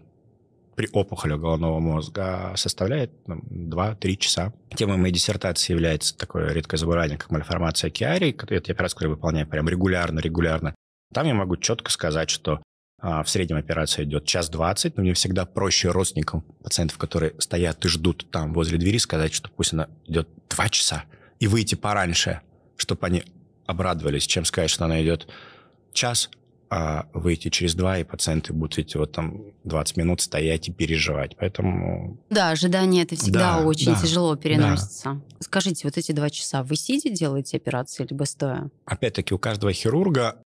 при 0.76 0.88
опухоли 0.92 1.34
головного 1.34 1.80
мозга 1.80 2.52
составляет 2.54 3.10
2-3 3.26 4.16
часа. 4.16 4.52
Темой 4.74 4.98
моей 4.98 5.14
диссертации 5.14 5.72
является 5.72 6.16
такое 6.16 6.52
редкое 6.52 6.76
заболевание, 6.76 7.16
как 7.16 7.30
мальформация 7.30 7.90
Киари. 7.90 8.36
Это 8.48 8.72
операция, 8.72 8.96
которую 8.96 9.16
выполняю 9.16 9.46
прям 9.46 9.68
регулярно, 9.68 10.20
регулярно. 10.20 10.74
Там 11.14 11.26
я 11.26 11.34
могу 11.34 11.56
четко 11.56 11.90
сказать, 11.90 12.28
что 12.28 12.60
а, 13.00 13.22
в 13.22 13.30
среднем 13.30 13.56
операция 13.56 14.04
идет 14.04 14.26
час 14.26 14.50
двадцать, 14.50 14.96
но 14.96 15.02
мне 15.02 15.14
всегда 15.14 15.46
проще 15.46 15.90
родственникам 15.90 16.42
пациентов, 16.62 16.98
которые 16.98 17.34
стоят 17.38 17.84
и 17.84 17.88
ждут 17.88 18.30
там 18.30 18.52
возле 18.52 18.78
двери, 18.78 18.98
сказать, 18.98 19.32
что 19.32 19.50
пусть 19.50 19.72
она 19.72 19.88
идет 20.06 20.28
два 20.50 20.68
часа, 20.68 21.04
и 21.40 21.46
выйти 21.46 21.74
пораньше, 21.74 22.40
чтобы 22.76 23.06
они 23.06 23.24
обрадовались, 23.66 24.26
чем 24.26 24.44
сказать, 24.44 24.70
что 24.70 24.84
она 24.84 25.02
идет 25.02 25.28
час, 25.92 26.30
а 26.68 27.06
выйти 27.12 27.48
через 27.48 27.74
два, 27.74 27.98
и 27.98 28.04
пациенты 28.04 28.52
будут 28.52 28.78
эти 28.78 28.96
вот 28.96 29.12
там 29.12 29.52
20 29.64 29.96
минут 29.96 30.20
стоять 30.20 30.68
и 30.68 30.72
переживать. 30.72 31.36
Поэтому... 31.36 32.18
Да, 32.28 32.50
ожидание 32.50 33.04
это 33.04 33.14
всегда 33.14 33.58
да, 33.58 33.66
очень 33.66 33.94
да, 33.94 34.00
тяжело 34.00 34.34
переносится. 34.36 35.14
Да. 35.14 35.20
Скажите, 35.40 35.86
вот 35.86 35.96
эти 35.96 36.12
два 36.12 36.28
часа 36.28 36.62
вы 36.62 36.76
сидя 36.76 37.10
делаете 37.10 37.56
операции 37.56 38.06
либо 38.08 38.24
стоя? 38.24 38.70
Опять-таки 38.84 39.32
у 39.32 39.38
каждого 39.38 39.72
хирурга 39.72 40.42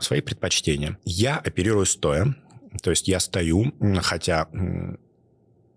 свои 0.00 0.20
предпочтения. 0.20 0.98
Я 1.04 1.38
оперирую 1.38 1.86
стоя, 1.86 2.34
то 2.82 2.90
есть 2.90 3.06
я 3.06 3.20
стою, 3.20 3.72
хотя 4.02 4.48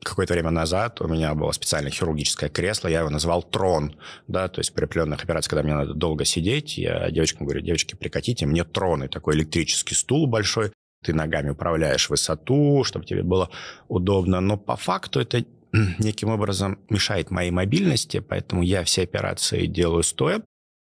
какое-то 0.04 0.34
время 0.34 0.52
назад 0.52 1.02
у 1.02 1.08
меня 1.08 1.34
было 1.34 1.52
специальное 1.52 1.92
хирургическое 1.92 2.50
кресло, 2.50 2.88
я 2.88 3.00
его 3.00 3.10
назвал 3.10 3.44
трон, 3.44 3.96
да, 4.28 4.48
то 4.48 4.60
есть 4.60 4.74
при 4.74 4.86
определенных 4.86 5.24
операциях, 5.24 5.50
когда 5.52 5.64
мне 5.64 5.76
надо 5.76 5.94
долго 5.94 6.26
сидеть, 6.26 6.78
я 6.78 7.10
девочкам 7.12 7.46
говорю, 7.46 7.62
девочки, 7.62 7.96
прикатите 7.96 8.46
мне 8.46 8.64
трон, 8.64 9.04
и 9.04 9.08
такой 9.08 9.36
электрический 9.36 9.96
стул 9.96 10.28
большой, 10.28 10.72
ты 11.04 11.14
ногами 11.14 11.50
управляешь 11.50 12.10
высоту, 12.10 12.84
чтобы 12.84 13.06
тебе 13.06 13.24
было 13.24 13.50
удобно, 13.88 14.40
но 14.40 14.58
по 14.58 14.76
факту 14.76 15.20
это 15.20 15.46
неким 16.00 16.30
образом 16.30 16.80
мешает 16.90 17.32
моей 17.32 17.52
мобильности, 17.52 18.20
поэтому 18.20 18.62
я 18.62 18.84
все 18.84 19.04
операции 19.04 19.66
делаю 19.66 20.04
стоя. 20.04 20.42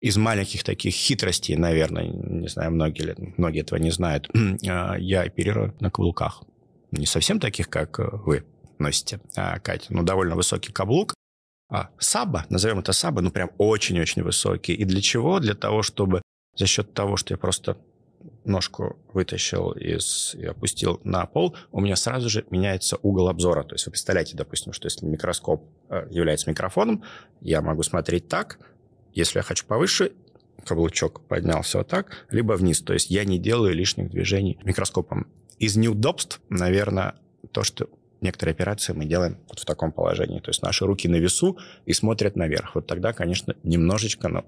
Из 0.01 0.17
маленьких 0.17 0.63
таких 0.63 0.93
хитростей, 0.93 1.55
наверное, 1.55 2.05
не 2.07 2.47
знаю, 2.47 2.71
многие, 2.71 3.15
многие 3.37 3.61
этого 3.61 3.79
не 3.79 3.91
знают, 3.91 4.29
а, 4.67 4.95
я 4.95 5.21
оперирую 5.21 5.73
на 5.79 5.89
каблуках. 5.89 6.43
Не 6.91 7.05
совсем 7.05 7.39
таких, 7.39 7.69
как 7.69 7.99
вы, 7.99 8.45
носите, 8.79 9.19
а, 9.35 9.59
Катя. 9.59 9.93
Ну, 9.93 10.03
довольно 10.03 10.35
высокий 10.35 10.71
каблук. 10.71 11.13
А, 11.69 11.89
саба, 11.97 12.45
назовем 12.49 12.79
это 12.79 12.93
саба, 12.93 13.21
ну, 13.21 13.31
прям 13.31 13.51
очень-очень 13.57 14.23
высокий. 14.23 14.73
И 14.73 14.85
для 14.85 15.01
чего? 15.01 15.39
Для 15.39 15.55
того, 15.55 15.81
чтобы 15.81 16.21
за 16.55 16.67
счет 16.67 16.93
того, 16.93 17.17
что 17.17 17.33
я 17.33 17.37
просто 17.37 17.77
ножку 18.43 18.97
вытащил 19.13 19.71
из, 19.71 20.35
и 20.35 20.45
опустил 20.45 21.01
на 21.03 21.25
пол, 21.25 21.55
у 21.71 21.81
меня 21.81 21.95
сразу 21.95 22.29
же 22.29 22.45
меняется 22.51 22.97
угол 23.01 23.27
обзора. 23.27 23.63
То 23.63 23.75
есть 23.75 23.85
вы 23.87 23.91
представляете, 23.91 24.37
допустим, 24.37 24.73
что 24.73 24.85
если 24.85 25.05
микроскоп 25.05 25.63
э, 25.89 26.07
является 26.11 26.49
микрофоном, 26.49 27.03
я 27.41 27.61
могу 27.61 27.83
смотреть 27.83 28.27
так, 28.27 28.59
если 29.13 29.39
я 29.39 29.43
хочу 29.43 29.65
повыше, 29.65 30.11
каблучок 30.65 31.21
поднялся 31.27 31.79
вот 31.79 31.87
так, 31.87 32.25
либо 32.29 32.53
вниз. 32.53 32.81
То 32.81 32.93
есть 32.93 33.09
я 33.09 33.25
не 33.25 33.39
делаю 33.39 33.73
лишних 33.73 34.09
движений 34.09 34.59
микроскопом. 34.63 35.27
Из 35.57 35.75
неудобств, 35.75 36.41
наверное, 36.49 37.15
то, 37.51 37.63
что 37.63 37.89
некоторые 38.21 38.53
операции 38.53 38.93
мы 38.93 39.05
делаем 39.05 39.37
вот 39.47 39.59
в 39.59 39.65
таком 39.65 39.91
положении. 39.91 40.39
То 40.39 40.49
есть 40.49 40.61
наши 40.61 40.85
руки 40.85 41.07
на 41.07 41.17
весу 41.17 41.57
и 41.85 41.93
смотрят 41.93 42.35
наверх. 42.35 42.75
Вот 42.75 42.87
тогда, 42.87 43.13
конечно, 43.13 43.55
немножечко 43.63 44.27
но 44.27 44.45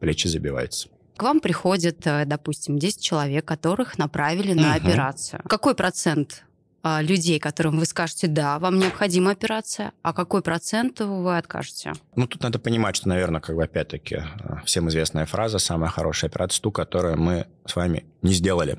плечи 0.00 0.26
забиваются. 0.28 0.88
К 1.16 1.22
вам 1.22 1.40
приходит, 1.40 2.06
э, 2.06 2.24
допустим, 2.26 2.78
10 2.78 3.00
человек, 3.00 3.44
которых 3.44 3.98
направили 3.98 4.52
на 4.52 4.76
угу. 4.76 4.86
операцию. 4.86 5.40
Какой 5.48 5.74
процент 5.74 6.44
а, 6.86 7.00
людей, 7.00 7.38
которым 7.38 7.78
вы 7.78 7.86
скажете, 7.86 8.26
да, 8.26 8.58
вам 8.58 8.78
необходима 8.78 9.30
операция, 9.30 9.92
а 10.02 10.12
какой 10.12 10.42
процент 10.42 11.00
вы 11.00 11.38
откажете? 11.38 11.94
Ну, 12.14 12.26
тут 12.26 12.42
надо 12.42 12.58
понимать, 12.58 12.96
что, 12.96 13.08
наверное, 13.08 13.40
как 13.40 13.56
бы 13.56 13.64
опять-таки 13.64 14.16
э, 14.16 14.22
всем 14.66 14.90
известная 14.90 15.24
фраза 15.24 15.58
«самая 15.58 15.90
хорошая 15.90 16.30
операция 16.30 16.60
ту, 16.60 16.70
которую 16.70 17.18
мы 17.18 17.46
с 17.64 17.74
вами 17.74 18.04
не 18.20 18.34
сделали». 18.34 18.78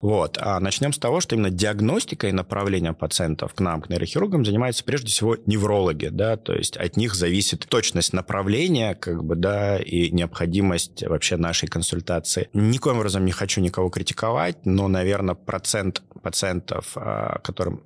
Вот. 0.00 0.38
А 0.40 0.60
начнем 0.60 0.92
с 0.92 0.98
того, 0.98 1.20
что 1.20 1.34
именно 1.34 1.50
диагностикой 1.50 2.30
и 2.30 2.32
направлением 2.32 2.94
пациентов 2.94 3.54
к 3.54 3.60
нам, 3.60 3.82
к 3.82 3.88
нейрохирургам, 3.88 4.44
занимаются 4.44 4.84
прежде 4.84 5.08
всего 5.08 5.36
неврологи, 5.46 6.06
да, 6.06 6.36
то 6.36 6.54
есть 6.54 6.76
от 6.76 6.96
них 6.96 7.16
зависит 7.16 7.66
точность 7.68 8.12
направления, 8.12 8.94
как 8.94 9.24
бы, 9.24 9.34
да, 9.34 9.76
и 9.76 10.10
необходимость 10.10 11.02
вообще 11.02 11.36
нашей 11.36 11.68
консультации. 11.68 12.48
Никоим 12.52 12.98
образом 12.98 13.24
не 13.24 13.32
хочу 13.32 13.60
никого 13.60 13.88
критиковать, 13.88 14.64
но, 14.64 14.86
наверное, 14.86 15.34
процент 15.34 16.02
пациентов, 16.22 16.92
а, 16.94 17.40
которым 17.40 17.82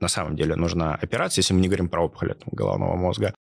на 0.00 0.08
самом 0.08 0.36
деле 0.36 0.56
нужна 0.56 0.94
операция, 0.94 1.40
если 1.40 1.54
мы 1.54 1.60
не 1.60 1.68
говорим 1.68 1.88
про 1.88 2.04
опухоль 2.04 2.34
головного 2.52 2.96
мозга, 2.96 3.34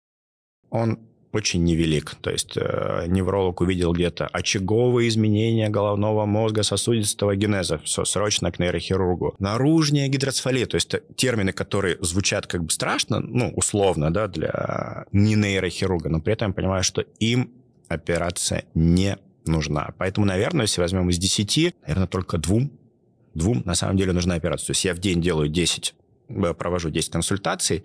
он 0.69 0.99
очень 1.31 1.63
невелик. 1.63 2.15
То 2.21 2.31
есть 2.31 2.57
э, 2.57 3.05
невролог 3.07 3.61
увидел 3.61 3.93
где-то 3.93 4.27
очаговые 4.27 5.09
изменения 5.09 5.69
головного 5.69 6.25
мозга 6.25 6.63
сосудистого 6.63 7.35
генеза, 7.35 7.79
все, 7.79 8.05
срочно 8.05 8.51
к 8.51 8.59
нейрохирургу. 8.59 9.35
Наружная 9.39 10.07
гидроцефалия, 10.07 10.65
то 10.65 10.75
есть 10.75 10.95
термины, 11.15 11.51
которые 11.51 11.97
звучат 12.01 12.47
как 12.47 12.63
бы 12.63 12.71
страшно, 12.71 13.19
ну, 13.19 13.51
условно, 13.55 14.11
да, 14.11 14.27
для 14.27 15.05
не 15.11 15.35
нейрохирурга, 15.35 16.09
но 16.09 16.21
при 16.21 16.33
этом 16.33 16.49
я 16.49 16.53
понимаю, 16.53 16.83
что 16.83 17.01
им 17.19 17.51
операция 17.87 18.65
не 18.73 19.17
нужна. 19.45 19.93
Поэтому, 19.97 20.25
наверное, 20.25 20.63
если 20.63 20.81
возьмем 20.81 21.09
из 21.09 21.17
10, 21.17 21.75
наверное, 21.81 22.07
только 22.07 22.37
двум, 22.37 22.71
двум 23.33 23.61
на 23.65 23.75
самом 23.75 23.97
деле 23.97 24.13
нужна 24.13 24.35
операция. 24.35 24.67
То 24.67 24.71
есть 24.71 24.85
я 24.85 24.93
в 24.93 24.99
день 24.99 25.21
делаю 25.21 25.49
10, 25.49 25.93
э, 26.29 26.53
провожу 26.53 26.89
10 26.89 27.11
консультаций 27.11 27.83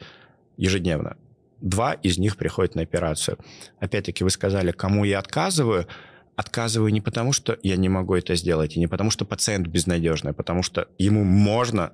ежедневно 0.56 1.16
два 1.62 1.94
из 1.94 2.18
них 2.18 2.36
приходят 2.36 2.74
на 2.74 2.82
операцию. 2.82 3.38
Опять-таки, 3.80 4.24
вы 4.24 4.30
сказали, 4.30 4.72
кому 4.72 5.04
я 5.04 5.18
отказываю. 5.18 5.86
Отказываю 6.34 6.92
не 6.92 7.00
потому, 7.00 7.32
что 7.32 7.58
я 7.62 7.76
не 7.76 7.88
могу 7.88 8.14
это 8.14 8.34
сделать, 8.34 8.76
и 8.76 8.80
не 8.80 8.86
потому, 8.86 9.10
что 9.10 9.24
пациент 9.24 9.66
безнадежный, 9.66 10.30
а 10.30 10.34
потому 10.34 10.62
что 10.62 10.88
ему 10.98 11.24
можно 11.24 11.92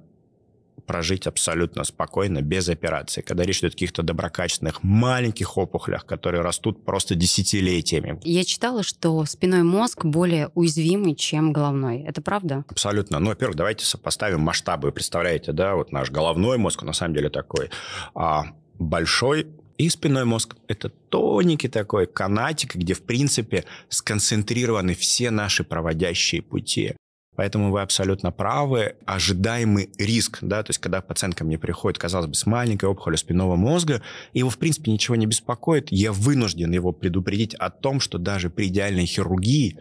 прожить 0.87 1.27
абсолютно 1.27 1.85
спокойно, 1.85 2.41
без 2.41 2.69
операции. 2.69 3.21
Когда 3.21 3.45
речь 3.45 3.59
идет 3.59 3.73
о 3.73 3.75
каких-то 3.75 4.03
доброкачественных 4.03 4.83
маленьких 4.83 5.59
опухолях, 5.59 6.07
которые 6.07 6.41
растут 6.41 6.85
просто 6.85 7.15
десятилетиями. 7.15 8.21
Я 8.25 8.45
читала, 8.45 8.83
что 8.83 9.25
спиной 9.27 9.65
мозг 9.65 10.05
более 10.05 10.49
уязвимый, 10.55 11.15
чем 11.15 11.53
головной. 11.53 12.03
Это 12.03 12.23
правда? 12.23 12.65
Абсолютно. 12.69 13.19
Ну, 13.19 13.29
во-первых, 13.29 13.57
давайте 13.57 13.85
сопоставим 13.85 14.41
масштабы. 14.41 14.91
Представляете, 14.93 15.53
да, 15.53 15.75
вот 15.75 15.93
наш 15.93 16.11
головной 16.11 16.57
мозг, 16.59 16.83
на 16.83 16.93
самом 16.95 17.15
деле 17.15 17.29
такой 17.29 17.71
а, 18.15 18.45
большой 18.79 19.47
и 19.79 19.89
спинной 19.89 20.25
мозг– 20.25 20.57
это 20.69 20.89
тоненький 20.89 21.69
такой 21.69 22.07
канатик, 22.07 22.75
где, 22.75 22.95
в 22.95 23.03
принципе, 23.03 23.65
сконцентрированы 23.89 24.95
все 24.95 25.31
наши 25.31 25.63
проводящие 25.63 26.43
пути. 26.43 26.95
Поэтому 27.37 27.71
вы 27.71 27.83
абсолютно 27.83 28.33
правы. 28.33 28.97
Ожидаемый 29.07 29.91
риск, 29.97 30.39
да, 30.41 30.65
то 30.65 30.71
есть 30.71 30.81
когда 30.81 31.01
пациент 31.01 31.37
ко 31.37 31.45
мне 31.45 31.57
приходит, 31.57 31.97
казалось 31.97 32.27
бы, 32.27 32.35
с 32.35 32.45
маленькой 32.47 32.87
опухолью 32.87 33.17
спинного 33.17 33.55
мозга, 33.55 34.03
его, 34.33 34.51
в 34.51 34.59
принципе, 34.59 34.91
ничего 34.91 35.15
не 35.15 35.27
беспокоит, 35.27 35.93
я 35.93 36.11
вынужден 36.11 36.73
его 36.73 36.91
предупредить 36.91 37.55
о 37.55 37.71
том, 37.71 38.01
что 38.01 38.19
даже 38.19 38.51
при 38.51 38.67
идеальной 38.67 39.07
хирургии 39.07 39.79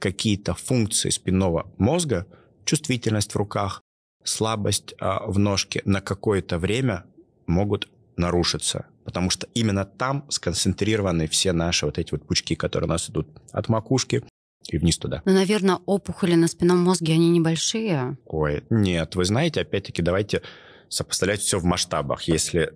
какие-то 0.00 0.54
функции 0.54 1.10
спинного 1.10 1.72
мозга, 1.78 2.26
чувствительность 2.64 3.30
в 3.30 3.36
руках, 3.36 3.80
слабость 4.24 4.92
а, 4.98 5.22
в 5.24 5.38
ножке 5.38 5.82
на 5.84 6.00
какое-то 6.00 6.58
время 6.58 7.04
могут 7.46 7.88
нарушится, 8.16 8.86
потому 9.06 9.30
что 9.30 9.46
именно 9.54 9.84
там 9.84 10.26
сконцентрированы 10.28 11.28
все 11.28 11.52
наши 11.52 11.86
вот 11.86 11.96
эти 11.96 12.10
вот 12.10 12.26
пучки, 12.26 12.56
которые 12.56 12.88
у 12.88 12.90
нас 12.90 13.08
идут 13.08 13.28
от 13.52 13.68
макушки 13.68 14.24
и 14.68 14.78
вниз 14.78 14.98
туда. 14.98 15.22
Ну, 15.24 15.32
наверное, 15.32 15.78
опухоли 15.86 16.34
на 16.34 16.48
спинном 16.48 16.78
мозге, 16.78 17.14
они 17.14 17.30
небольшие. 17.30 18.18
Ой, 18.26 18.64
нет, 18.68 19.14
вы 19.14 19.24
знаете, 19.24 19.60
опять-таки, 19.60 20.02
давайте 20.02 20.42
сопоставлять 20.88 21.40
все 21.40 21.60
в 21.60 21.64
масштабах. 21.64 22.22
Если 22.22 22.74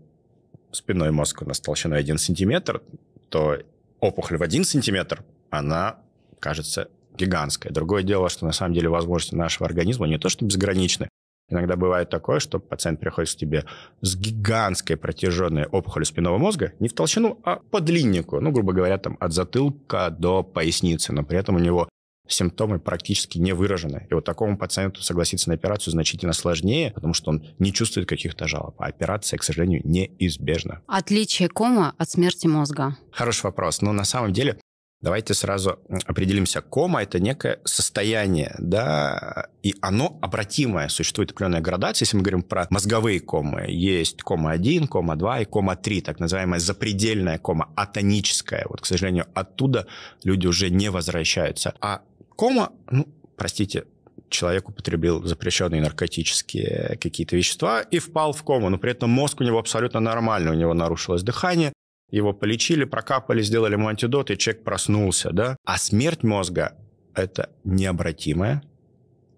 спинной 0.70 1.10
мозг 1.10 1.42
у 1.42 1.46
нас 1.46 1.60
толщиной 1.60 1.99
1 1.99 2.18
сантиметр, 2.18 2.80
то 3.28 3.58
опухоль 3.99 4.38
в 4.38 4.42
1 4.44 4.62
сантиметр, 4.62 5.25
она 5.50 5.99
кажется 6.38 6.88
гигантская. 7.18 7.72
Другое 7.72 8.04
дело, 8.04 8.28
что 8.28 8.46
на 8.46 8.52
самом 8.52 8.75
деле 8.75 8.88
возможности 8.88 9.34
нашего 9.34 9.66
организма 9.66 10.06
не 10.06 10.18
то 10.18 10.28
что 10.28 10.44
безграничны, 10.44 11.08
Иногда 11.50 11.76
бывает 11.76 12.09
такое, 12.11 12.38
что 12.38 12.59
пациент 12.59 13.00
приходит 13.00 13.33
к 13.33 13.37
тебе 13.37 13.64
с 14.00 14.16
гигантской 14.16 14.97
протяженной 14.97 15.66
опухолью 15.66 16.07
спинного 16.07 16.38
мозга, 16.38 16.73
не 16.78 16.88
в 16.88 16.95
толщину, 16.95 17.38
а 17.45 17.57
по 17.57 17.80
длиннику, 17.80 18.40
ну, 18.40 18.52
грубо 18.52 18.73
говоря, 18.73 18.99
там 18.99 19.16
от 19.21 19.33
затылка 19.33 20.11
до 20.11 20.42
поясницы, 20.42 21.12
но 21.12 21.25
при 21.25 21.38
этом 21.38 21.57
у 21.57 21.59
него 21.59 21.88
симптомы 22.33 22.78
практически 22.78 23.38
не 23.38 23.52
выражены. 23.52 24.07
И 24.09 24.14
вот 24.14 24.25
такому 24.25 24.57
пациенту 24.57 25.02
согласиться 25.02 25.49
на 25.49 25.54
операцию 25.54 25.92
значительно 25.92 26.33
сложнее, 26.33 26.92
потому 26.92 27.14
что 27.14 27.30
он 27.30 27.45
не 27.59 27.73
чувствует 27.73 28.09
каких-то 28.09 28.47
жалоб. 28.47 28.76
А 28.78 28.87
операция, 28.87 29.38
к 29.38 29.42
сожалению, 29.42 29.83
неизбежна. 29.85 30.80
Отличие 30.87 31.49
кома 31.49 31.95
от 31.99 32.11
смерти 32.11 32.47
мозга? 32.47 32.97
Хороший 33.11 33.45
вопрос. 33.45 33.83
Но 33.83 33.92
на 33.92 34.04
самом 34.04 34.33
деле 34.33 34.59
Давайте 35.02 35.33
сразу 35.33 35.78
определимся. 36.04 36.61
Кома– 36.61 37.02
это 37.02 37.21
некое 37.21 37.61
состояние, 37.64 38.54
да, 38.59 39.49
и 39.62 39.75
оно 39.80 40.19
обратимое. 40.21 40.88
Существует 40.88 41.30
определенная 41.30 41.62
градация. 41.62 42.04
Если 42.04 42.19
мы 42.19 42.23
говорим 42.23 42.42
про 42.42 42.66
мозговые 42.69 43.21
комы, 43.21 43.64
есть 43.69 44.21
кома 44.23 44.50
1, 44.50 44.88
кома 44.88 45.16
2 45.16 45.40
и 45.40 45.45
кома 45.47 45.76
3, 45.76 46.02
так 46.02 46.21
называемая 46.21 46.61
запредельная 46.61 47.38
кома, 47.38 47.71
атоническая. 47.76 48.66
Вот, 48.69 48.83
к 48.83 48.87
сожалению, 48.87 49.26
оттуда 49.33 49.87
люди 50.23 50.47
уже 50.47 50.69
не 50.69 50.90
возвращаются. 50.90 51.73
А 51.80 52.02
кома, 52.37 52.73
ну, 52.90 53.09
простите, 53.37 53.85
человек 54.28 54.69
употребил 54.69 55.25
запрещенные 55.25 55.80
наркотические 55.80 56.99
какие-то 57.00 57.37
вещества 57.37 57.80
и 57.80 57.99
впал 57.99 58.35
в 58.35 58.42
кому, 58.45 58.69
но 58.69 58.76
при 58.76 58.90
этом 58.90 59.09
мозг 59.09 59.40
у 59.40 59.45
него 59.45 59.59
абсолютно 59.59 60.00
нормальный, 60.00 60.50
у 60.50 60.54
него 60.54 60.75
нарушилось 60.75 61.23
дыхание, 61.23 61.73
его 62.11 62.33
полечили, 62.33 62.85
прокапали, 62.85 63.43
сделали 63.43 63.75
ему 63.75 63.88
антидот, 63.88 64.31
и 64.31 64.38
человек 64.38 64.64
проснулся, 64.64 65.31
да. 65.31 65.57
А 65.64 65.79
смерть 65.79 66.23
мозга– 66.23 66.76
это 67.14 67.50
необратимое 67.64 68.62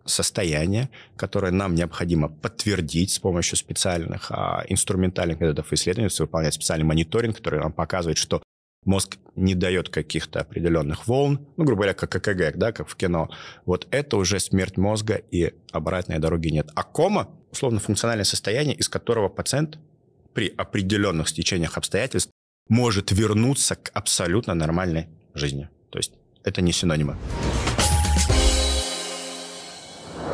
состояние, 0.05 0.91
которое 1.17 1.53
нам 1.53 1.75
необходимо 1.75 2.29
подтвердить 2.29 3.11
с 3.13 3.19
помощью 3.19 3.57
специальных 3.57 4.31
а, 4.31 4.65
инструментальных 4.69 5.41
методов 5.41 5.73
исследований, 5.73 6.11
выполнять 6.19 6.55
специальный 6.55 6.85
мониторинг, 6.85 7.37
который 7.37 7.61
нам 7.61 7.73
показывает, 7.73 8.19
что 8.19 8.43
мозг 8.85 9.19
не 9.37 9.55
дает 9.55 9.89
каких-то 9.89 10.41
определенных 10.41 11.07
волн, 11.07 11.47
ну, 11.57 11.65
грубо 11.65 11.83
говоря, 11.83 11.95
как 11.95 12.17
ЭКГ, 12.17 12.57
да, 12.57 12.73
как 12.73 12.89
в 12.89 12.97
кино. 12.97 13.31
Вот 13.65 13.87
это 13.91 14.17
уже 14.17 14.41
смерть 14.41 14.77
мозга, 14.77 15.15
и 15.15 15.55
обратной 15.71 16.19
дороги 16.19 16.49
нет. 16.49 16.71
А 16.75 16.83
кома, 16.83 17.29
условно, 17.53 17.79
функциональное 17.79 18.25
состояние, 18.25 18.75
из 18.75 18.89
которого 18.89 19.29
пациент 19.29 19.79
при 20.35 20.49
определенных 20.49 21.29
стечениях 21.29 21.77
обстоятельств 21.77 22.33
может 22.69 23.13
вернуться 23.13 23.75
к 23.77 23.91
абсолютно 23.95 24.55
нормальной 24.55 25.09
жизни. 25.35 25.69
То 25.91 25.99
есть 25.99 26.13
это 26.45 26.63
не 26.63 26.73
синонимы. 26.73 27.17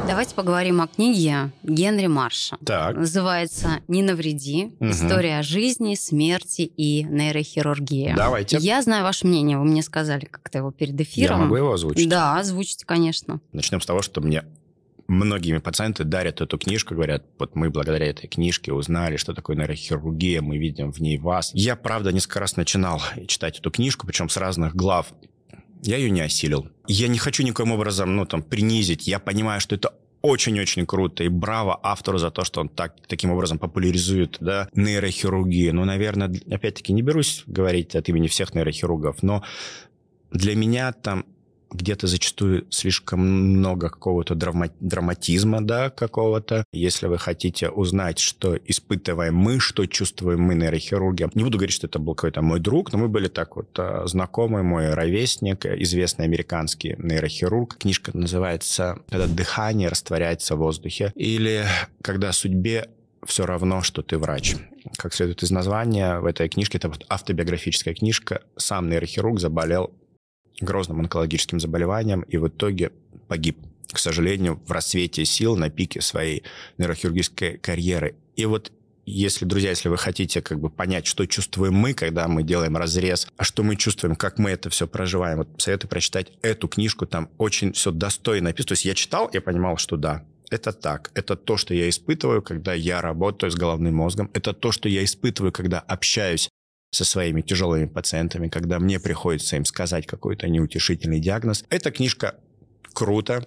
Давайте 0.06 0.34
поговорим 0.34 0.80
о 0.80 0.86
книге 0.86 1.52
Генри 1.62 2.06
Марша. 2.06 2.56
Так. 2.64 2.96
Называется 2.96 3.80
«Не 3.88 4.02
навреди. 4.02 4.72
Угу. 4.80 4.88
История 4.88 5.42
жизни, 5.42 5.96
смерти 5.96 6.62
и 6.62 7.02
нейрохирургии». 7.04 8.14
Давайте. 8.16 8.56
Я 8.58 8.80
знаю 8.80 9.04
ваше 9.04 9.26
мнение. 9.26 9.58
Вы 9.58 9.66
мне 9.66 9.82
сказали 9.82 10.24
как-то 10.24 10.58
его 10.58 10.70
перед 10.70 10.98
эфиром. 10.98 11.40
Я 11.40 11.44
могу 11.44 11.56
его 11.56 11.72
озвучить? 11.74 12.08
Да, 12.08 12.38
озвучите, 12.38 12.86
конечно. 12.86 13.42
Начнем 13.52 13.82
с 13.82 13.86
того, 13.86 14.00
что 14.00 14.22
мне 14.22 14.44
многими 15.08 15.58
пациенты 15.58 16.04
дарят 16.04 16.40
эту 16.40 16.58
книжку, 16.58 16.94
говорят, 16.94 17.24
вот 17.38 17.56
мы 17.56 17.70
благодаря 17.70 18.06
этой 18.06 18.28
книжке 18.28 18.72
узнали, 18.72 19.16
что 19.16 19.34
такое 19.34 19.56
нейрохирургия, 19.56 20.42
мы 20.42 20.58
видим 20.58 20.92
в 20.92 21.00
ней 21.00 21.18
вас. 21.18 21.50
Я, 21.54 21.74
правда, 21.76 22.12
несколько 22.12 22.40
раз 22.40 22.56
начинал 22.56 23.02
читать 23.26 23.58
эту 23.58 23.70
книжку, 23.70 24.06
причем 24.06 24.28
с 24.28 24.36
разных 24.36 24.76
глав. 24.76 25.12
Я 25.82 25.96
ее 25.96 26.10
не 26.10 26.20
осилил. 26.20 26.68
Я 26.86 27.08
не 27.08 27.18
хочу 27.18 27.42
никоим 27.42 27.72
образом, 27.72 28.14
ну, 28.16 28.26
там, 28.26 28.42
принизить. 28.42 29.06
Я 29.08 29.18
понимаю, 29.18 29.60
что 29.60 29.76
это 29.76 29.94
очень-очень 30.20 30.86
круто. 30.86 31.24
И 31.24 31.28
браво 31.28 31.78
автору 31.82 32.18
за 32.18 32.30
то, 32.30 32.44
что 32.44 32.60
он 32.60 32.68
так, 32.68 32.96
таким 33.06 33.30
образом 33.30 33.58
популяризует 33.58 34.36
да, 34.40 34.68
нейрохирургию. 34.74 35.74
Ну, 35.74 35.84
наверное, 35.84 36.30
опять-таки 36.50 36.92
не 36.92 37.02
берусь 37.02 37.44
говорить 37.46 37.94
от 37.94 38.08
имени 38.08 38.26
всех 38.26 38.54
нейрохирургов, 38.54 39.22
но 39.22 39.44
для 40.32 40.54
меня 40.54 40.92
там 40.92 41.24
где-то 41.70 42.06
зачастую 42.06 42.66
слишком 42.70 43.20
много 43.20 43.90
какого-то 43.90 44.34
драма- 44.34 44.72
драматизма, 44.80 45.60
да, 45.60 45.90
какого-то. 45.90 46.64
Если 46.72 47.06
вы 47.06 47.18
хотите 47.18 47.68
узнать, 47.68 48.18
что 48.18 48.56
испытываем 48.56 49.34
мы, 49.34 49.60
что 49.60 49.86
чувствуем 49.86 50.40
мы 50.42 50.54
нейрохирурги, 50.54 51.28
не 51.34 51.44
буду 51.44 51.58
говорить, 51.58 51.74
что 51.74 51.86
это 51.86 51.98
был 51.98 52.14
какой-то 52.14 52.42
мой 52.42 52.60
друг, 52.60 52.92
но 52.92 52.98
мы 52.98 53.08
были 53.08 53.28
так 53.28 53.56
вот 53.56 53.68
а, 53.78 54.06
знакомы, 54.06 54.62
мой 54.62 54.94
ровесник, 54.94 55.66
известный 55.66 56.24
американский 56.24 56.96
нейрохирург. 56.98 57.76
Книжка 57.78 58.16
называется 58.16 59.00
«Когда 59.08 59.26
дыхание 59.26 59.88
растворяется 59.88 60.56
в 60.56 60.58
воздухе» 60.58 61.12
или 61.14 61.64
«Когда 62.02 62.32
судьбе 62.32 62.88
все 63.26 63.46
равно, 63.46 63.82
что 63.82 64.02
ты 64.02 64.18
врач. 64.18 64.56
Как 64.96 65.12
следует 65.12 65.42
из 65.42 65.50
названия, 65.50 66.20
в 66.20 66.26
этой 66.26 66.48
книжке, 66.48 66.78
это 66.78 66.90
автобиографическая 67.08 67.94
книжка, 67.94 68.42
сам 68.56 68.88
нейрохирург 68.88 69.40
заболел 69.40 69.92
грозным 70.60 71.00
онкологическим 71.00 71.60
заболеванием 71.60 72.22
и 72.22 72.36
в 72.36 72.48
итоге 72.48 72.92
погиб, 73.28 73.58
к 73.90 73.98
сожалению, 73.98 74.60
в 74.66 74.72
рассвете 74.72 75.24
сил 75.24 75.56
на 75.56 75.70
пике 75.70 76.00
своей 76.00 76.42
нейрохирургической 76.78 77.58
карьеры. 77.58 78.16
И 78.36 78.46
вот 78.46 78.72
если, 79.10 79.46
друзья, 79.46 79.70
если 79.70 79.88
вы 79.88 79.96
хотите 79.96 80.42
как 80.42 80.60
бы 80.60 80.68
понять, 80.68 81.06
что 81.06 81.24
чувствуем 81.26 81.74
мы, 81.74 81.94
когда 81.94 82.28
мы 82.28 82.42
делаем 82.42 82.76
разрез, 82.76 83.26
а 83.38 83.44
что 83.44 83.62
мы 83.62 83.76
чувствуем, 83.76 84.14
как 84.16 84.38
мы 84.38 84.50
это 84.50 84.68
все 84.68 84.86
проживаем, 84.86 85.38
вот 85.38 85.48
советую 85.56 85.88
прочитать 85.88 86.32
эту 86.42 86.68
книжку, 86.68 87.06
там 87.06 87.30
очень 87.38 87.72
все 87.72 87.90
достойно 87.90 88.50
написано. 88.50 88.68
То 88.68 88.72
есть 88.72 88.84
я 88.84 88.94
читал, 88.94 89.30
я 89.32 89.40
понимал, 89.40 89.78
что 89.78 89.96
да, 89.96 90.24
это 90.50 90.72
так. 90.72 91.10
Это 91.14 91.36
то, 91.36 91.56
что 91.56 91.74
я 91.74 91.88
испытываю, 91.88 92.42
когда 92.42 92.74
я 92.74 93.00
работаю 93.00 93.50
с 93.50 93.54
головным 93.54 93.94
мозгом. 93.94 94.30
Это 94.34 94.52
то, 94.52 94.72
что 94.72 94.88
я 94.88 95.02
испытываю, 95.02 95.52
когда 95.52 95.80
общаюсь 95.80 96.50
со 96.90 97.04
своими 97.04 97.42
тяжелыми 97.42 97.86
пациентами, 97.86 98.48
когда 98.48 98.78
мне 98.78 98.98
приходится 98.98 99.56
им 99.56 99.64
сказать 99.64 100.06
какой-то 100.06 100.48
неутешительный 100.48 101.20
диагноз. 101.20 101.64
Эта 101.68 101.90
книжка 101.90 102.36
круто, 102.94 103.46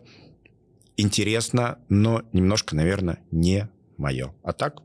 интересно, 0.97 1.79
но 1.89 2.23
немножко, 2.33 2.75
наверное, 2.75 3.19
не 3.31 3.69
мое. 3.97 4.33
А 4.43 4.53
так, 4.53 4.81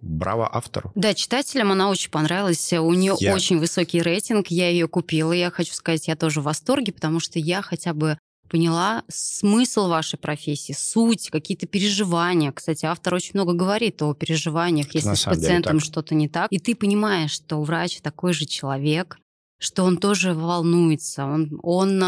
браво 0.00 0.48
автору. 0.54 0.92
Да, 0.94 1.14
читателям 1.14 1.72
она 1.72 1.90
очень 1.90 2.10
понравилась. 2.10 2.72
У 2.72 2.92
нее 2.92 3.16
я... 3.18 3.34
очень 3.34 3.58
высокий 3.58 4.02
рейтинг. 4.02 4.48
Я 4.48 4.68
ее 4.68 4.86
купила. 4.86 5.32
Я 5.32 5.50
хочу 5.50 5.72
сказать, 5.72 6.06
я 6.08 6.16
тоже 6.16 6.40
в 6.40 6.44
восторге, 6.44 6.92
потому 6.92 7.20
что 7.20 7.38
я 7.38 7.62
хотя 7.62 7.94
бы 7.94 8.18
поняла 8.54 9.02
смысл 9.08 9.88
вашей 9.88 10.16
профессии, 10.16 10.72
суть, 10.72 11.28
какие-то 11.28 11.66
переживания. 11.66 12.52
Кстати, 12.52 12.86
автор 12.86 13.14
очень 13.14 13.32
много 13.34 13.52
говорит 13.52 14.00
о 14.00 14.14
переживаниях, 14.14 14.94
если 14.94 15.14
с 15.14 15.24
пациентом 15.24 15.80
что-то 15.80 16.14
не 16.14 16.28
так. 16.28 16.52
И 16.52 16.60
ты 16.60 16.76
понимаешь, 16.76 17.32
что 17.32 17.60
врач 17.60 18.00
такой 18.00 18.32
же 18.32 18.44
человек, 18.44 19.18
что 19.58 19.82
он 19.82 19.96
тоже 19.96 20.34
волнуется, 20.34 21.24
он, 21.24 21.58
он 21.64 22.00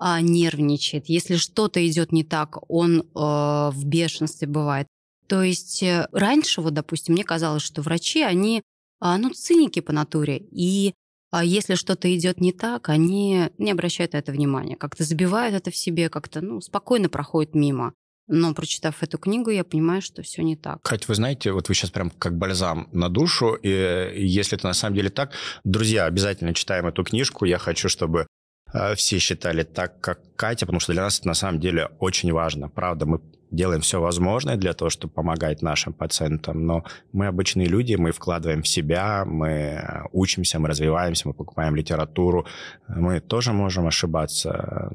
а, 0.00 0.20
нервничает. 0.20 1.08
Если 1.08 1.36
что-то 1.36 1.86
идет 1.86 2.10
не 2.10 2.24
так, 2.24 2.58
он 2.68 3.02
э, 3.02 3.04
в 3.14 3.84
бешенстве 3.84 4.48
бывает. 4.48 4.88
То 5.28 5.44
есть 5.44 5.80
э, 5.84 6.08
раньше, 6.10 6.60
вот, 6.60 6.74
допустим, 6.74 7.14
мне 7.14 7.22
казалось, 7.22 7.62
что 7.62 7.82
врачи, 7.82 8.20
они 8.20 8.62
а, 8.98 9.16
ну, 9.16 9.30
циники 9.30 9.78
по 9.78 9.92
натуре. 9.92 10.42
И 10.50 10.92
а 11.34 11.42
если 11.42 11.74
что-то 11.74 12.14
идет 12.16 12.40
не 12.40 12.52
так, 12.52 12.88
они 12.88 13.50
не 13.58 13.72
обращают 13.72 14.12
на 14.12 14.18
это 14.18 14.30
внимания, 14.30 14.76
как-то 14.76 15.02
забивают 15.02 15.56
это 15.56 15.72
в 15.72 15.76
себе, 15.76 16.08
как-то 16.08 16.40
ну, 16.40 16.60
спокойно 16.60 17.08
проходят 17.08 17.56
мимо. 17.56 17.92
Но 18.28 18.54
прочитав 18.54 19.02
эту 19.02 19.18
книгу, 19.18 19.50
я 19.50 19.64
понимаю, 19.64 20.00
что 20.00 20.22
все 20.22 20.44
не 20.44 20.54
так. 20.54 20.80
Кать, 20.82 21.08
вы 21.08 21.16
знаете, 21.16 21.50
вот 21.50 21.68
вы 21.68 21.74
сейчас 21.74 21.90
прям 21.90 22.10
как 22.10 22.38
бальзам 22.38 22.88
на 22.92 23.08
душу, 23.08 23.54
и 23.54 23.68
если 24.14 24.56
это 24.56 24.68
на 24.68 24.74
самом 24.74 24.94
деле 24.94 25.10
так, 25.10 25.32
друзья, 25.64 26.04
обязательно 26.04 26.54
читаем 26.54 26.86
эту 26.86 27.02
книжку. 27.02 27.46
Я 27.46 27.58
хочу, 27.58 27.88
чтобы 27.88 28.28
э, 28.72 28.94
все 28.94 29.18
считали 29.18 29.64
так, 29.64 30.00
как 30.00 30.20
Катя, 30.36 30.66
потому 30.66 30.78
что 30.78 30.92
для 30.92 31.02
нас 31.02 31.18
это 31.18 31.26
на 31.26 31.34
самом 31.34 31.58
деле 31.58 31.90
очень 31.98 32.32
важно. 32.32 32.68
Правда, 32.68 33.06
мы 33.06 33.20
делаем 33.54 33.80
все 33.80 34.00
возможное 34.00 34.56
для 34.56 34.72
того, 34.72 34.90
чтобы 34.90 35.12
помогать 35.12 35.62
нашим 35.62 35.92
пациентам, 35.92 36.66
но 36.66 36.84
мы 37.12 37.26
обычные 37.26 37.66
люди, 37.66 37.94
мы 37.94 38.12
вкладываем 38.12 38.62
в 38.62 38.68
себя, 38.68 39.24
мы 39.24 39.82
учимся, 40.12 40.58
мы 40.58 40.68
развиваемся, 40.68 41.28
мы 41.28 41.34
покупаем 41.34 41.76
литературу, 41.76 42.46
мы 42.88 43.20
тоже 43.20 43.52
можем 43.52 43.86
ошибаться. 43.86 44.92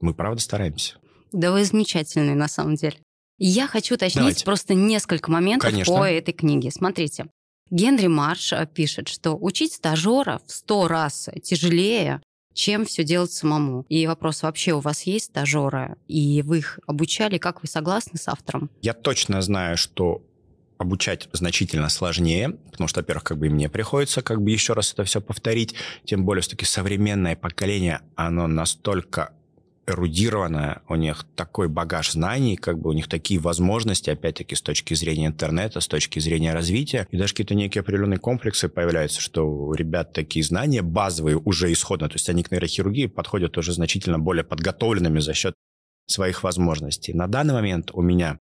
Мы 0.00 0.14
правда 0.14 0.40
стараемся. 0.40 0.96
Да 1.32 1.52
вы 1.52 1.64
замечательный 1.64 2.34
на 2.34 2.48
самом 2.48 2.76
деле. 2.76 2.96
Я 3.38 3.68
хочу 3.68 3.94
уточнить 3.94 4.18
Давайте. 4.18 4.44
просто 4.44 4.74
несколько 4.74 5.30
моментов 5.30 5.70
Конечно. 5.70 5.94
по 5.94 6.04
этой 6.04 6.32
книге. 6.32 6.70
Смотрите, 6.70 7.26
Генри 7.70 8.06
Марш 8.06 8.52
пишет, 8.74 9.08
что 9.08 9.36
учить 9.36 9.74
стажера 9.74 10.40
в 10.46 10.50
сто 10.50 10.88
раз 10.88 11.28
тяжелее, 11.42 12.20
чем 12.54 12.84
все 12.84 13.04
делать 13.04 13.32
самому. 13.32 13.84
И 13.88 14.06
вопрос, 14.06 14.42
вообще 14.42 14.72
у 14.72 14.80
вас 14.80 15.02
есть 15.02 15.26
стажеры, 15.26 15.96
и 16.08 16.42
вы 16.42 16.58
их 16.58 16.80
обучали, 16.86 17.38
как 17.38 17.62
вы 17.62 17.68
согласны 17.68 18.18
с 18.18 18.28
автором? 18.28 18.70
Я 18.82 18.94
точно 18.94 19.40
знаю, 19.42 19.76
что 19.76 20.22
обучать 20.78 21.28
значительно 21.32 21.88
сложнее, 21.88 22.50
потому 22.70 22.88
что, 22.88 23.00
во-первых, 23.00 23.24
как 23.24 23.38
бы 23.38 23.48
мне 23.48 23.68
приходится 23.68 24.22
как 24.22 24.40
бы 24.40 24.50
еще 24.50 24.72
раз 24.72 24.92
это 24.92 25.04
все 25.04 25.20
повторить, 25.20 25.74
тем 26.04 26.24
более, 26.24 26.42
все-таки 26.42 26.64
современное 26.64 27.36
поколение, 27.36 28.00
оно 28.14 28.46
настолько 28.46 29.32
эрудированная, 29.88 30.82
у 30.88 30.94
них 30.94 31.24
такой 31.34 31.68
багаж 31.68 32.12
знаний, 32.12 32.56
как 32.56 32.78
бы 32.78 32.90
у 32.90 32.92
них 32.92 33.08
такие 33.08 33.40
возможности, 33.40 34.10
опять-таки, 34.10 34.54
с 34.54 34.62
точки 34.62 34.94
зрения 34.94 35.26
интернета, 35.26 35.80
с 35.80 35.88
точки 35.88 36.18
зрения 36.18 36.52
развития, 36.52 37.08
и 37.10 37.16
даже 37.16 37.32
какие-то 37.32 37.54
некие 37.54 37.80
определенные 37.80 38.18
комплексы 38.18 38.68
появляются, 38.68 39.20
что 39.20 39.48
у 39.48 39.72
ребят 39.72 40.12
такие 40.12 40.44
знания 40.44 40.82
базовые 40.82 41.38
уже 41.38 41.72
исходно, 41.72 42.08
то 42.08 42.16
есть 42.16 42.28
они 42.28 42.42
к 42.42 42.50
нейрохирургии 42.50 43.06
подходят 43.06 43.56
уже 43.56 43.72
значительно 43.72 44.18
более 44.18 44.44
подготовленными 44.44 45.20
за 45.20 45.34
счет 45.34 45.54
своих 46.06 46.42
возможностей. 46.42 47.14
На 47.14 47.26
данный 47.26 47.54
момент 47.54 47.90
у 47.92 48.02
меня 48.02 48.38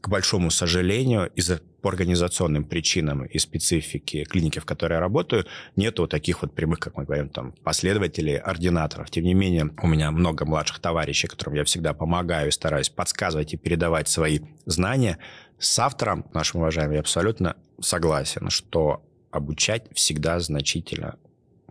к 0.00 0.08
большому 0.08 0.50
сожалению, 0.50 1.30
из-за 1.34 1.60
по 1.82 1.88
организационным 1.88 2.64
причинам 2.64 3.24
и 3.24 3.38
специфике 3.38 4.24
клиники, 4.24 4.60
в 4.60 4.64
которой 4.64 4.94
я 4.94 5.00
работаю, 5.00 5.46
нету 5.74 6.06
таких 6.06 6.42
вот 6.42 6.54
прямых, 6.54 6.78
как 6.78 6.96
мы 6.96 7.04
говорим, 7.04 7.28
там, 7.28 7.52
последователей, 7.64 8.38
ординаторов. 8.38 9.10
Тем 9.10 9.24
не 9.24 9.34
менее, 9.34 9.70
у 9.82 9.88
меня 9.88 10.12
много 10.12 10.46
младших 10.46 10.78
товарищей, 10.78 11.26
которым 11.26 11.54
я 11.54 11.64
всегда 11.64 11.92
помогаю 11.92 12.48
и 12.48 12.52
стараюсь 12.52 12.88
подсказывать 12.88 13.52
и 13.52 13.56
передавать 13.56 14.08
свои 14.08 14.40
знания. 14.64 15.18
С 15.58 15.76
автором, 15.78 16.24
нашим 16.32 16.60
уважаемым, 16.60 16.94
я 16.94 17.00
абсолютно 17.00 17.56
согласен, 17.80 18.48
что 18.50 19.04
обучать 19.32 19.86
всегда 19.92 20.38
значительно 20.38 21.16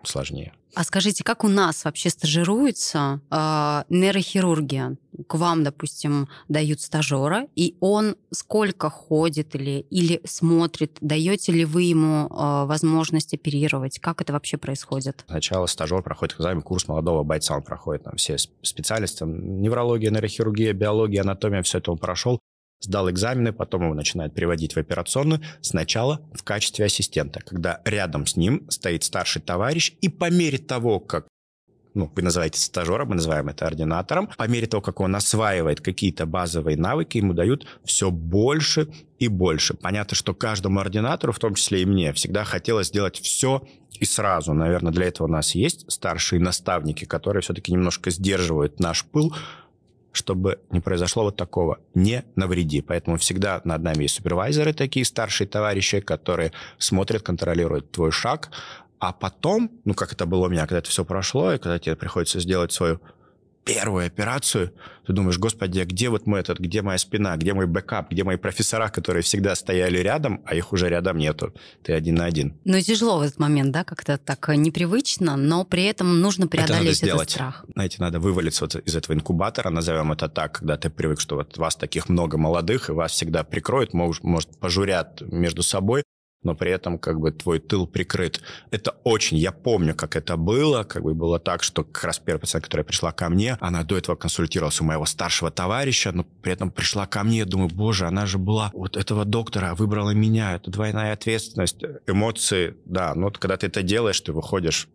сложнее. 0.08 0.54
А 0.74 0.84
скажите, 0.84 1.24
как 1.24 1.44
у 1.44 1.50
нас 1.50 1.84
вообще 1.84 2.10
стажируется 2.10 3.20
э, 3.30 3.84
нейрохирургия? 3.90 4.96
К 5.28 5.36
вам, 5.36 5.64
допустим, 5.64 6.30
дают 6.48 6.80
стажера, 6.80 7.48
и 7.56 7.76
он 7.82 8.16
сколько 8.32 8.90
ходит 8.90 9.54
или, 9.56 9.86
или 9.90 10.22
смотрит? 10.24 10.98
Даете 11.02 11.52
ли 11.52 11.66
вы 11.66 11.84
ему 11.84 12.28
э, 12.28 12.66
возможность 12.66 13.34
оперировать? 13.34 14.00
Как 14.00 14.22
это 14.22 14.32
вообще 14.32 14.58
происходит? 14.58 15.26
Сначала 15.28 15.66
стажер 15.66 16.02
проходит 16.02 16.36
экзамен, 16.36 16.62
курс 16.62 16.88
молодого 16.88 17.24
бойца, 17.24 17.56
он 17.56 17.64
проходит 17.64 18.04
там 18.04 18.16
все 18.16 18.38
специальности, 18.38 19.24
неврология, 19.24 20.10
нейрохирургия, 20.10 20.72
биология, 20.74 21.22
анатомия, 21.22 21.64
все 21.64 21.80
это 21.80 21.92
он 21.92 21.98
прошел 21.98 22.40
сдал 22.82 23.10
экзамены, 23.10 23.54
потом 23.54 23.84
его 23.84 23.94
начинают 23.94 24.34
переводить 24.34 24.76
в 24.76 24.80
операционную, 24.80 25.42
сначала 25.62 26.22
в 26.34 26.44
качестве 26.44 26.86
ассистента, 26.86 27.40
когда 27.40 27.82
рядом 27.86 28.26
с 28.26 28.36
ним 28.36 28.70
стоит 28.70 29.04
старший 29.04 29.42
товарищ, 29.42 29.94
и 30.02 30.10
по 30.10 30.30
мере 30.30 30.58
того, 30.58 31.00
как 31.00 31.28
ну, 31.94 32.12
вы 32.16 32.22
называете 32.22 32.60
стажером, 32.60 33.10
мы 33.10 33.16
называем 33.16 33.50
это 33.50 33.68
ординатором. 33.68 34.30
По 34.38 34.48
мере 34.48 34.68
того, 34.68 34.82
как 34.82 35.00
он 35.02 35.16
осваивает 35.16 35.82
какие-то 35.82 36.26
базовые 36.26 36.78
навыки, 36.78 37.18
ему 37.18 37.34
дают 37.34 37.68
все 37.84 38.12
больше 38.12 38.88
и 39.20 39.28
больше. 39.28 39.74
Понятно, 39.74 40.16
что 40.16 40.34
каждому 40.34 40.80
ординатору, 40.80 41.34
в 41.34 41.40
том 41.40 41.56
числе 41.56 41.82
и 41.82 41.86
мне, 41.86 42.14
всегда 42.14 42.46
хотелось 42.46 42.88
сделать 42.88 43.20
все 43.20 43.68
и 44.00 44.06
сразу. 44.06 44.54
Наверное, 44.54 44.94
для 44.94 45.08
этого 45.08 45.28
у 45.28 45.30
нас 45.30 45.54
есть 45.54 45.92
старшие 45.92 46.40
наставники, 46.40 47.06
которые 47.06 47.42
все-таки 47.42 47.74
немножко 47.74 48.10
сдерживают 48.10 48.80
наш 48.80 49.04
пыл, 49.06 49.36
чтобы 50.12 50.60
не 50.70 50.80
произошло 50.80 51.24
вот 51.24 51.36
такого. 51.36 51.80
Не 51.94 52.24
навреди. 52.36 52.82
Поэтому 52.82 53.18
всегда 53.18 53.62
над 53.64 53.82
нами 53.82 54.04
есть 54.04 54.16
супервайзеры 54.16 54.74
такие, 54.74 55.06
старшие 55.06 55.48
товарищи, 55.48 56.00
которые 56.00 56.52
смотрят, 56.78 57.22
контролируют 57.24 57.92
твой 57.92 58.12
шаг, 58.12 58.52
а 59.00 59.14
потом, 59.14 59.72
ну, 59.84 59.94
как 59.94 60.14
это 60.14 60.26
было 60.26 60.46
у 60.46 60.50
меня, 60.50 60.62
когда 60.62 60.78
это 60.78 60.90
все 60.90 61.04
прошло, 61.04 61.54
и 61.54 61.58
когда 61.58 61.80
тебе 61.80 61.96
приходится 61.96 62.40
сделать 62.40 62.72
свою 62.72 63.02
первую 63.64 64.08
операцию, 64.08 64.74
ты 65.06 65.14
думаешь, 65.14 65.38
господи, 65.38 65.80
а 65.80 65.86
где 65.86 66.10
вот 66.10 66.26
мой 66.28 66.40
этот, 66.40 66.60
где 66.60 66.82
моя 66.82 66.98
спина, 66.98 67.36
где 67.38 67.54
мой 67.54 67.68
backup, 67.68 68.12
где 68.12 68.24
мои 68.24 68.38
профессора, 68.38 68.90
которые 68.90 69.24
всегда 69.24 69.56
стояли 69.56 70.00
рядом, 70.00 70.42
а 70.46 70.56
их 70.56 70.74
уже 70.74 70.90
рядом 70.90 71.18
нету. 71.18 71.54
Ты 71.84 71.94
один 71.94 72.16
на 72.16 72.26
один. 72.26 72.58
Ну, 72.66 72.80
тяжело 72.82 73.20
в 73.20 73.22
этот 73.22 73.40
момент, 73.40 73.72
да, 73.72 73.84
как-то 73.84 74.18
так 74.18 74.48
непривычно, 74.50 75.38
но 75.38 75.66
при 75.66 75.84
этом 75.86 76.22
нужно 76.22 76.48
преодолеть 76.48 76.98
это 76.98 77.06
сделать. 77.06 77.22
этот 77.22 77.32
страх. 77.32 77.66
Знаете, 77.74 77.98
надо 78.00 78.20
вывалиться 78.20 78.66
вот 78.66 78.76
из 78.76 78.96
этого 78.96 79.16
инкубатора, 79.16 79.70
назовем 79.70 80.12
это 80.12 80.30
так, 80.30 80.60
когда 80.60 80.78
ты 80.78 80.90
привык, 80.90 81.20
что 81.20 81.36
вот 81.36 81.58
вас 81.58 81.76
таких 81.76 82.10
много 82.10 82.38
молодых, 82.38 82.90
и 82.90 82.94
вас 82.94 83.12
всегда 83.12 83.44
прикроют, 83.44 83.94
может, 83.94 84.24
может 84.24 84.58
пожурят 84.60 85.22
между 85.22 85.64
собой, 85.64 86.04
но 86.44 86.56
при 86.56 86.72
этом 86.72 86.98
как 86.98 87.20
бы 87.20 87.32
твой 87.32 87.60
тыл 87.60 87.86
прикрыт. 87.88 88.42
Это 88.72 88.96
очень, 89.04 89.38
я 89.38 89.52
помню, 89.52 89.94
как 89.96 90.16
это 90.16 90.38
было, 90.38 90.84
как 90.84 91.04
бы 91.04 91.14
было 91.14 91.40
так, 91.40 91.64
что 91.64 91.84
как 91.84 92.04
раз 92.04 92.20
первая 92.20 92.40
пациентка, 92.40 92.68
которая 92.68 92.86
пришла 92.86 93.12
ко 93.12 93.30
мне, 93.30 93.58
она 93.60 93.84
до 93.84 93.98
этого 93.98 94.16
консультировалась 94.16 94.82
у 94.82 94.84
моего 94.84 95.06
старшего 95.06 95.52
товарища, 95.52 96.12
но 96.12 96.24
при 96.24 96.54
этом 96.54 96.72
пришла 96.72 97.06
ко 97.06 97.24
мне, 97.24 97.46
думаю, 97.46 97.70
боже, 97.70 98.08
она 98.08 98.26
же 98.26 98.38
была 98.38 98.72
вот 98.74 98.98
этого 98.98 99.26
доктора, 99.26 99.76
выбрала 99.76 100.12
меня, 100.12 100.56
это 100.56 100.72
двойная 100.72 101.14
ответственность, 101.14 101.84
эмоции, 102.08 102.76
да, 102.86 103.14
но 103.14 103.26
вот 103.26 103.38
когда 103.38 103.58
ты 103.58 103.68
это 103.68 103.84
делаешь, 103.84 104.20
ты 104.20 104.34
выходишь 104.34 104.88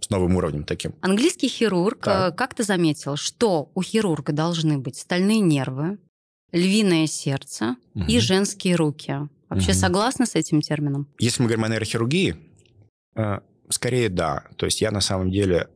с 0.00 0.10
новым 0.10 0.36
уровнем 0.36 0.64
таким. 0.64 0.94
Английский 1.02 1.48
хирург, 1.48 2.00
так. 2.02 2.32
Э, 2.32 2.36
как 2.36 2.54
ты 2.54 2.64
заметил, 2.64 3.16
что 3.16 3.70
у 3.74 3.82
хирурга 3.82 4.32
должны 4.32 4.78
быть 4.78 4.96
стальные 4.96 5.40
нервы, 5.40 5.98
львиное 6.52 7.06
сердце 7.06 7.76
угу. 7.94 8.04
и 8.08 8.18
женские 8.18 8.76
руки. 8.76 9.28
Вообще 9.50 9.72
угу. 9.72 9.78
согласны 9.78 10.26
с 10.26 10.36
этим 10.36 10.60
термином? 10.62 11.08
Если 11.18 11.42
мы 11.42 11.48
говорим 11.48 11.64
о 11.64 11.68
нейрохирургии, 11.68 12.36
э, 13.16 13.40
скорее 13.68 14.08
да. 14.08 14.44
То 14.56 14.66
есть 14.66 14.80
я 14.80 14.90
на 14.90 15.00
самом 15.00 15.30
деле 15.30 15.68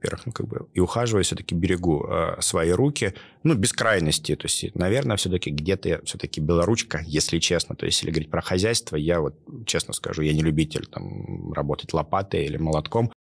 во-первых, 0.00 0.26
ну, 0.26 0.32
как 0.32 0.48
бы 0.48 0.66
и 0.72 0.80
ухаживаю, 0.80 1.24
все-таки 1.24 1.54
берегу 1.54 2.06
э, 2.08 2.40
свои 2.40 2.70
руки, 2.70 3.14
ну, 3.42 3.54
без 3.54 3.72
крайности. 3.74 4.34
То 4.34 4.46
есть, 4.46 4.74
наверное, 4.74 5.16
все-таки 5.16 5.50
где-то 5.50 5.88
я 5.88 6.00
все-таки 6.04 6.40
белоручка, 6.40 7.02
если 7.06 7.38
честно. 7.38 7.76
То 7.76 7.84
есть, 7.84 7.98
если 7.98 8.10
говорить 8.10 8.30
про 8.30 8.40
хозяйство, 8.40 8.96
я 8.96 9.20
вот, 9.20 9.34
честно 9.66 9.92
скажу, 9.92 10.22
я 10.22 10.32
не 10.32 10.42
любитель 10.42 10.86
там 10.86 11.52
работать 11.52 11.92
лопатой 11.92 12.46
или 12.46 12.56
молотком. 12.56 13.12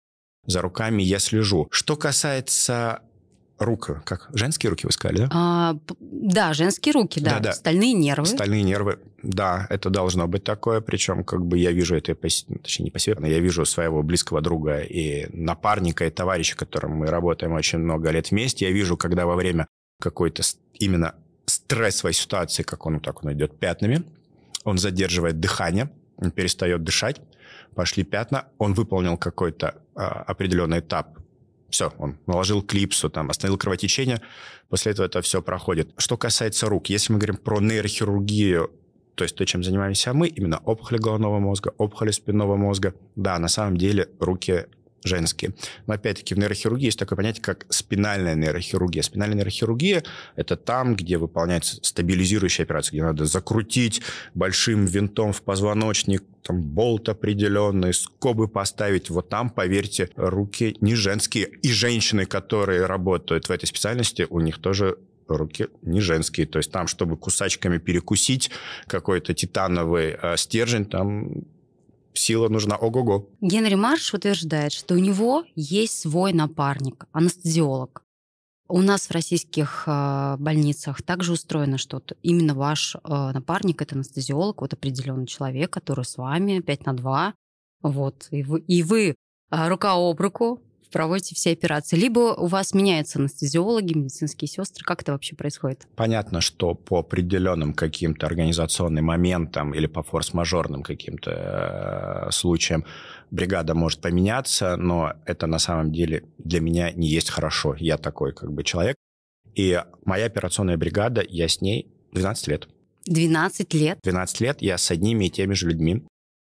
За 0.46 0.62
руками 0.62 1.04
я 1.04 1.20
слежу. 1.20 1.68
Что 1.70 1.98
касается 1.98 3.02
рук, 3.60 4.02
как 4.06 4.30
женские 4.34 4.70
руки 4.72 4.86
вы 4.86 4.92
сказали, 4.92 5.18
да? 5.20 5.30
А, 5.32 5.78
да, 6.00 6.54
женские 6.54 6.94
руки, 6.94 7.20
да. 7.20 7.36
да, 7.36 7.40
да. 7.40 7.54
Стальные 7.54 7.94
нервы. 7.94 8.26
Стальные 8.26 8.64
нервы, 8.64 9.00
да, 9.22 9.68
это 9.70 9.90
должно 9.90 10.28
быть 10.28 10.44
такое. 10.44 10.82
Причем, 10.82 11.24
как 11.24 11.46
бы 11.46 11.58
я 11.58 11.72
вижу 11.72 11.96
это, 11.96 12.16
точнее, 12.16 12.86
не 12.86 12.92
по 12.92 13.00
себе, 13.00 13.18
но 13.20 13.28
я 13.28 13.40
вижу 13.40 13.66
своего 13.66 14.02
близкого 14.02 14.42
друга 14.42 14.80
и 14.80 15.28
напарника, 15.36 16.06
и 16.06 16.10
товарища, 16.10 16.56
которым 16.56 16.94
мы 16.94 17.08
работаем 17.08 17.54
очень 17.54 17.80
много 17.80 18.10
лет 18.12 18.32
вместе. 18.32 18.66
Я 18.66 18.72
вижу, 18.72 18.98
когда 18.98 19.26
во 19.26 19.36
время 19.36 19.68
какой-то 20.02 20.44
именно 20.74 21.16
стрессовой 21.46 22.14
ситуации, 22.14 22.64
как 22.64 22.86
он 22.86 23.00
так 23.00 23.24
он 23.24 23.34
идет 23.34 23.60
пятнами, 23.60 24.04
он 24.64 24.78
задерживает 24.78 25.40
дыхание, 25.40 25.92
он 26.18 26.32
перестает 26.32 26.84
дышать, 26.84 27.22
пошли 27.76 28.04
пятна, 28.04 28.48
он 28.58 28.74
выполнил 28.74 29.18
какой-то 29.18 29.76
а, 29.96 30.24
определенный 30.24 30.80
этап 30.80 31.19
все, 31.70 31.94
он 31.98 32.18
наложил 32.28 32.62
клипсу, 32.62 33.10
там, 33.10 33.30
остановил 33.30 33.58
кровотечение, 33.58 34.22
после 34.70 34.92
этого 34.92 35.06
это 35.06 35.22
все 35.22 35.42
проходит. 35.42 35.90
Что 35.98 36.18
касается 36.18 36.68
рук, 36.68 36.88
если 36.90 37.14
мы 37.14 37.20
говорим 37.20 37.38
про 37.38 37.60
нейрохирургию, 37.60 38.72
то 39.16 39.24
есть 39.24 39.36
то, 39.36 39.46
чем 39.46 39.64
занимаемся 39.64 40.14
мы, 40.14 40.28
именно 40.28 40.60
опухоли 40.60 40.98
головного 40.98 41.40
мозга, 41.40 41.74
опухоли 41.78 42.12
спинного 42.12 42.56
мозга, 42.56 42.94
да, 43.16 43.38
на 43.40 43.50
самом 43.50 43.78
деле 43.78 44.08
руки 44.20 44.68
женские. 45.04 45.54
Но 45.88 45.94
опять-таки 45.94 46.36
в 46.36 46.40
нейрохирургии 46.40 46.86
есть 46.86 47.00
такое 47.00 47.18
понятие, 47.18 47.42
как 47.42 47.66
спинальная 47.70 48.36
нейрохирургия. 48.36 49.02
Спинальная 49.02 49.38
нейрохирургия– 49.38 50.04
это 50.36 50.56
там, 50.56 50.96
где 50.96 51.18
выполняется 51.18 51.78
стабилизирующая 51.82 52.66
операция, 52.66 52.92
где 52.92 53.04
надо 53.04 53.26
закрутить 53.26 54.02
большим 54.34 54.86
винтом 54.86 55.34
в 55.34 55.42
позвоночник, 55.42 56.24
там 56.44 56.62
болт 56.62 57.10
определенный, 57.10 57.94
скобы 57.94 58.48
поставить. 58.48 59.10
Вот 59.10 59.30
там, 59.30 59.50
поверьте, 59.50 60.10
руки 60.16 60.78
не 60.82 60.96
женские. 60.96 61.46
И 61.62 61.72
женщины, 61.72 62.26
которые 62.26 62.86
работают 62.86 63.50
в 63.50 63.52
этой 63.52 63.66
специальности, 63.66 64.26
у 64.30 64.40
них 64.40 64.60
тоже 64.60 64.98
руки 65.28 65.68
не 65.82 66.02
женские. 66.02 66.48
То 66.48 66.58
есть 66.60 66.72
там, 66.72 66.88
чтобы 66.88 67.18
кусачками 67.18 67.78
перекусить 67.78 68.50
какой-то 68.88 69.34
титановый 69.34 70.18
э, 70.20 70.38
стержень, 70.38 70.86
там 70.86 71.44
сила 72.14 72.50
нужна 72.50 72.76
ого-го. 72.76 73.30
Генри 73.42 73.76
Марш 73.76 74.14
утверждает, 74.14 74.72
что 74.72 74.96
у 74.96 74.98
него 74.98 75.44
есть 75.56 76.00
свой 76.00 76.34
напарник, 76.34 77.06
анестезиолог. 77.12 78.04
У 78.72 78.82
нас 78.82 79.08
в 79.08 79.12
российских 79.12 79.86
э, 79.88 80.36
больницах 80.38 81.02
также 81.02 81.32
устроено, 81.34 81.80
что 81.80 82.04
именно 82.22 82.54
ваш 82.54 82.96
э, 82.96 83.00
напарник 83.04 83.82
это 83.82 83.96
анестезиолог, 83.96 84.62
вот 84.62 84.74
определенный 84.74 85.26
человек, 85.26 85.72
который 85.72 86.06
с 86.06 86.18
вами 86.18 86.60
5 86.60 86.86
на 86.86 86.94
2. 86.94 87.34
Вот, 87.82 88.28
и 88.30 88.44
вы, 88.44 88.60
и 88.60 88.84
вы 88.84 89.16
э, 89.52 89.68
рука 89.68 89.94
об 89.94 90.20
руку 90.22 90.62
проводите 90.92 91.36
все 91.36 91.52
операции? 91.52 91.96
Либо 91.96 92.34
у 92.36 92.48
вас 92.48 92.74
меняются 92.74 93.20
анестезиологи, 93.20 93.94
медицинские 93.94 94.48
сестры? 94.48 94.84
Как 94.86 95.02
это 95.02 95.12
вообще 95.12 95.36
происходит? 95.36 95.88
Понятно, 95.96 96.42
что 96.42 96.74
по 96.74 97.00
определенным 97.00 97.74
каким-то 97.74 98.26
организационным 98.26 99.06
моментам 99.06 99.74
или 99.74 99.88
по 99.88 100.04
форс-мажорным 100.04 100.84
каким-то 100.84 102.28
э, 102.28 102.32
случаям 102.32 102.86
бригада 103.32 103.76
может 103.76 104.02
поменяться, 104.02 104.76
но 104.78 105.14
это 105.26 105.48
на 105.48 105.60
самом 105.60 105.92
деле 105.92 106.24
для 106.38 106.60
меня 106.60 106.92
не 106.92 107.08
есть 107.08 107.30
хорошо. 107.30 107.76
Я 107.80 107.98
такой 107.98 108.34
как 108.34 108.52
бы 108.52 108.64
человек. 108.64 108.96
И 109.56 109.82
моя 110.06 110.26
операционная 110.26 110.78
бригада, 110.78 111.24
я 111.28 111.48
с 111.48 111.62
ней 111.62 111.92
12 112.14 112.48
лет. 112.48 112.68
12 113.06 113.74
лет? 113.74 114.00
12 114.04 114.42
лет 114.42 114.62
я 114.62 114.78
с 114.78 114.92
одними 114.92 115.26
и 115.26 115.30
теми 115.30 115.54
же 115.54 115.68
людьми. 115.68 116.04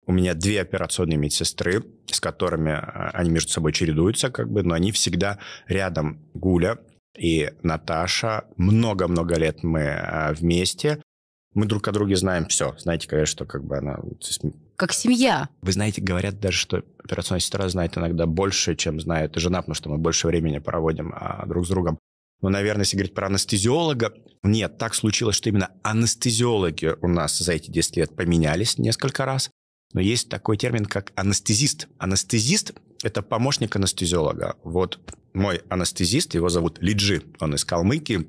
У 0.06 0.12
меня 0.12 0.34
две 0.34 0.60
операционные 0.60 1.16
медсестры, 1.16 1.84
с 2.06 2.20
которыми 2.20 2.72
а, 2.72 3.10
они 3.14 3.30
между 3.30 3.50
собой 3.50 3.72
чередуются, 3.72 4.30
как 4.30 4.50
бы, 4.50 4.62
но 4.62 4.74
они 4.74 4.92
всегда 4.92 5.38
рядом. 5.68 6.20
Гуля, 6.34 6.78
и 7.16 7.52
Наташа. 7.62 8.44
Много-много 8.56 9.36
лет 9.36 9.62
мы 9.62 9.88
а, 9.88 10.32
вместе. 10.32 11.02
Мы 11.54 11.66
друг 11.66 11.86
о 11.86 11.92
друге 11.92 12.16
знаем 12.16 12.46
все. 12.46 12.74
Знаете, 12.78 13.06
говорят, 13.08 13.28
что 13.28 13.44
как 13.44 13.64
бы 13.64 13.76
она... 13.76 13.98
Как 14.76 14.92
семья. 14.92 15.48
Вы 15.60 15.72
знаете, 15.72 16.00
говорят 16.00 16.40
даже, 16.40 16.58
что 16.58 16.82
операционная 17.04 17.40
сестра 17.40 17.68
знает 17.68 17.96
иногда 17.98 18.26
больше, 18.26 18.74
чем 18.74 19.00
знает 19.00 19.36
жена, 19.36 19.60
потому 19.60 19.74
что 19.74 19.90
мы 19.90 19.98
больше 19.98 20.26
времени 20.26 20.58
проводим 20.58 21.12
а, 21.14 21.44
друг 21.46 21.66
с 21.66 21.68
другом. 21.68 21.98
Но, 22.40 22.48
наверное, 22.48 22.82
если 22.82 22.96
говорить 22.96 23.14
про 23.14 23.26
анестезиолога, 23.26 24.14
нет, 24.42 24.76
так 24.78 24.94
случилось, 24.94 25.36
что 25.36 25.48
именно 25.48 25.70
анестезиологи 25.84 26.96
у 27.00 27.06
нас 27.06 27.38
за 27.38 27.52
эти 27.52 27.70
10 27.70 27.96
лет 27.98 28.16
поменялись 28.16 28.78
несколько 28.78 29.24
раз. 29.24 29.50
Но 29.92 30.00
есть 30.00 30.28
такой 30.28 30.56
термин, 30.56 30.86
как 30.86 31.12
анестезист. 31.16 31.88
Анестезист– 31.98 32.72
это 33.02 33.22
помощник 33.22 33.76
анестезиолога. 33.76 34.56
Вот 34.64 34.98
мой 35.34 35.62
анестезист, 35.68 36.34
его 36.34 36.48
зовут 36.48 36.78
Лиджи, 36.80 37.22
он 37.40 37.54
из 37.54 37.64
Калмыкии, 37.64 38.26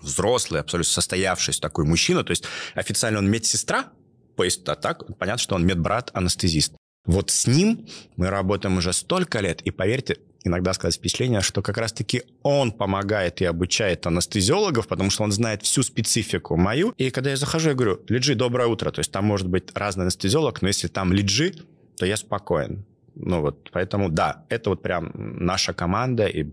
взрослый, 0.00 0.60
абсолютно 0.60 0.92
состоявшийся 0.92 1.60
такой 1.60 1.84
мужчина, 1.84 2.24
то 2.24 2.30
есть 2.30 2.44
официально 2.74 3.18
он 3.18 3.30
медсестра, 3.30 3.92
то 4.36 4.44
есть 4.44 4.68
а 4.68 4.76
так 4.76 5.18
понятно, 5.18 5.42
что 5.42 5.54
он 5.56 5.66
медбрат-анестезист. 5.66 6.74
Вот 7.04 7.30
с 7.30 7.46
ним 7.46 7.88
мы 8.16 8.28
работаем 8.28 8.76
уже 8.76 8.92
столько 8.92 9.40
лет, 9.40 9.62
и 9.62 9.70
поверьте, 9.70 10.18
иногда 10.48 10.72
сказать 10.72 10.96
впечатление, 10.96 11.40
что 11.40 11.62
как 11.62 11.78
раз-таки 11.78 12.22
он 12.42 12.72
помогает 12.72 13.40
и 13.40 13.44
обучает 13.44 14.06
анестезиологов, 14.06 14.88
потому 14.88 15.10
что 15.10 15.22
он 15.22 15.32
знает 15.32 15.62
всю 15.62 15.82
специфику 15.82 16.56
мою. 16.56 16.92
И 16.98 17.10
когда 17.10 17.30
я 17.30 17.36
захожу, 17.36 17.70
я 17.70 17.74
говорю, 17.74 18.00
Лиджи, 18.08 18.34
доброе 18.34 18.66
утро. 18.68 18.90
То 18.90 19.00
есть 19.00 19.12
там 19.12 19.24
может 19.24 19.48
быть 19.48 19.70
разный 19.74 20.04
анестезиолог, 20.04 20.62
но 20.62 20.68
если 20.68 20.88
там 20.88 21.12
Лиджи, 21.12 21.54
то 21.96 22.06
я 22.06 22.16
спокоен. 22.16 22.84
Ну 23.14 23.40
вот, 23.40 23.70
поэтому 23.72 24.08
да, 24.08 24.44
это 24.48 24.70
вот 24.70 24.82
прям 24.82 25.10
наша 25.14 25.72
команда, 25.72 26.26
и 26.26 26.46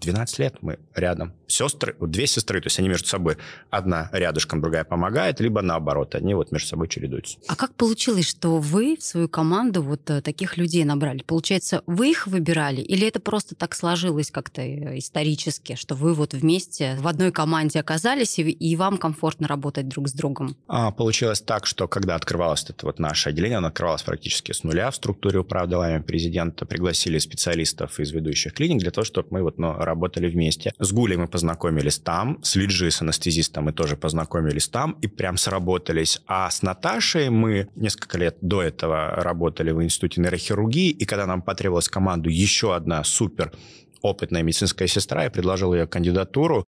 12 0.00 0.38
лет 0.38 0.56
мы 0.60 0.78
рядом. 0.94 1.32
Сестры, 1.46 1.96
две 2.00 2.26
сестры, 2.26 2.60
то 2.60 2.66
есть 2.66 2.78
они 2.78 2.88
между 2.88 3.08
собой, 3.08 3.36
одна 3.70 4.10
рядышком, 4.12 4.60
другая 4.60 4.84
помогает, 4.84 5.40
либо 5.40 5.62
наоборот, 5.62 6.14
они 6.14 6.34
вот 6.34 6.52
между 6.52 6.68
собой 6.68 6.88
чередуются. 6.88 7.38
А 7.48 7.56
как 7.56 7.74
получилось, 7.74 8.28
что 8.28 8.58
вы 8.58 8.96
в 8.96 9.02
свою 9.02 9.28
команду 9.28 9.82
вот 9.82 10.08
э, 10.10 10.20
таких 10.22 10.56
людей 10.56 10.84
набрали? 10.84 11.22
Получается, 11.22 11.82
вы 11.86 12.10
их 12.10 12.26
выбирали, 12.26 12.80
или 12.80 13.06
это 13.06 13.20
просто 13.20 13.54
так 13.54 13.74
сложилось 13.74 14.30
как-то 14.30 14.62
э, 14.62 14.98
исторически, 14.98 15.76
что 15.76 15.94
вы 15.94 16.14
вот 16.14 16.34
вместе 16.34 16.96
в 17.00 17.06
одной 17.06 17.32
команде 17.32 17.80
оказались, 17.80 18.38
и, 18.38 18.42
и 18.50 18.76
вам 18.76 18.98
комфортно 18.98 19.48
работать 19.48 19.88
друг 19.88 20.08
с 20.08 20.12
другом? 20.12 20.56
А, 20.66 20.90
получилось 20.90 21.40
так, 21.40 21.66
что 21.66 21.88
когда 21.88 22.14
открывалось 22.14 22.64
это 22.68 22.86
вот 22.86 22.98
наше 22.98 23.28
отделение, 23.28 23.58
оно 23.58 23.68
открывалось 23.68 24.02
практически 24.02 24.52
с 24.52 24.64
нуля 24.64 24.90
в 24.90 24.96
структуре 24.96 25.38
управляемого 25.38 26.02
президента, 26.02 26.66
пригласили 26.66 27.18
специалистов 27.18 28.00
из 28.00 28.10
ведущих 28.12 28.54
клиник 28.54 28.80
для 28.80 28.90
того, 28.90 29.04
чтобы 29.04 29.28
мы 29.30 29.42
вот, 29.42 29.58
ну, 29.58 29.74
работали 29.74 30.28
вместе. 30.28 30.72
С 30.78 30.92
Гулей 30.92 31.16
мы 31.16 31.26
познакомились 31.36 31.98
там, 31.98 32.42
с 32.42 32.56
Лиджи, 32.56 32.90
с 32.90 33.02
анестезистом 33.02 33.64
мы 33.64 33.72
тоже 33.74 33.94
познакомились 33.94 34.68
там 34.68 34.92
и 35.02 35.06
прям 35.06 35.36
сработались. 35.36 36.22
А 36.26 36.50
с 36.50 36.62
Наташей 36.62 37.28
мы 37.28 37.68
несколько 37.76 38.16
лет 38.16 38.38
до 38.40 38.62
этого 38.62 39.10
работали 39.16 39.70
в 39.70 39.82
Институте 39.82 40.22
нейрохирургии, 40.22 40.88
и 40.88 41.04
когда 41.04 41.26
нам 41.26 41.42
потребовалась 41.42 41.90
команду 41.90 42.30
еще 42.30 42.74
одна 42.74 43.04
супер 43.04 43.52
опытная 44.00 44.42
медицинская 44.42 44.88
сестра, 44.88 45.24
я 45.24 45.30
предложил 45.30 45.74
ее 45.74 45.86
кандидатуру, 45.86 46.64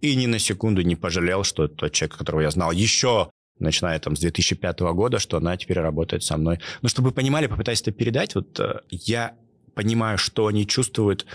и 0.00 0.14
ни 0.14 0.26
на 0.26 0.38
секунду 0.38 0.82
не 0.82 0.94
пожалел, 0.94 1.42
что 1.42 1.66
тот 1.66 1.90
человек, 1.90 2.16
которого 2.16 2.42
я 2.42 2.50
знал 2.52 2.70
еще 2.70 3.28
начиная 3.58 3.98
там 3.98 4.14
с 4.14 4.20
2005 4.20 4.80
года, 4.94 5.18
что 5.18 5.36
она 5.36 5.56
теперь 5.56 5.80
работает 5.80 6.22
со 6.22 6.36
мной. 6.36 6.60
Но 6.80 6.88
чтобы 6.88 7.08
вы 7.08 7.14
понимали, 7.14 7.48
попытаюсь 7.48 7.82
это 7.82 7.90
передать, 7.90 8.36
вот 8.36 8.60
э, 8.60 8.82
я 8.90 9.34
понимаю, 9.74 10.16
что 10.16 10.46
они 10.46 10.64
чувствуют 10.64 11.26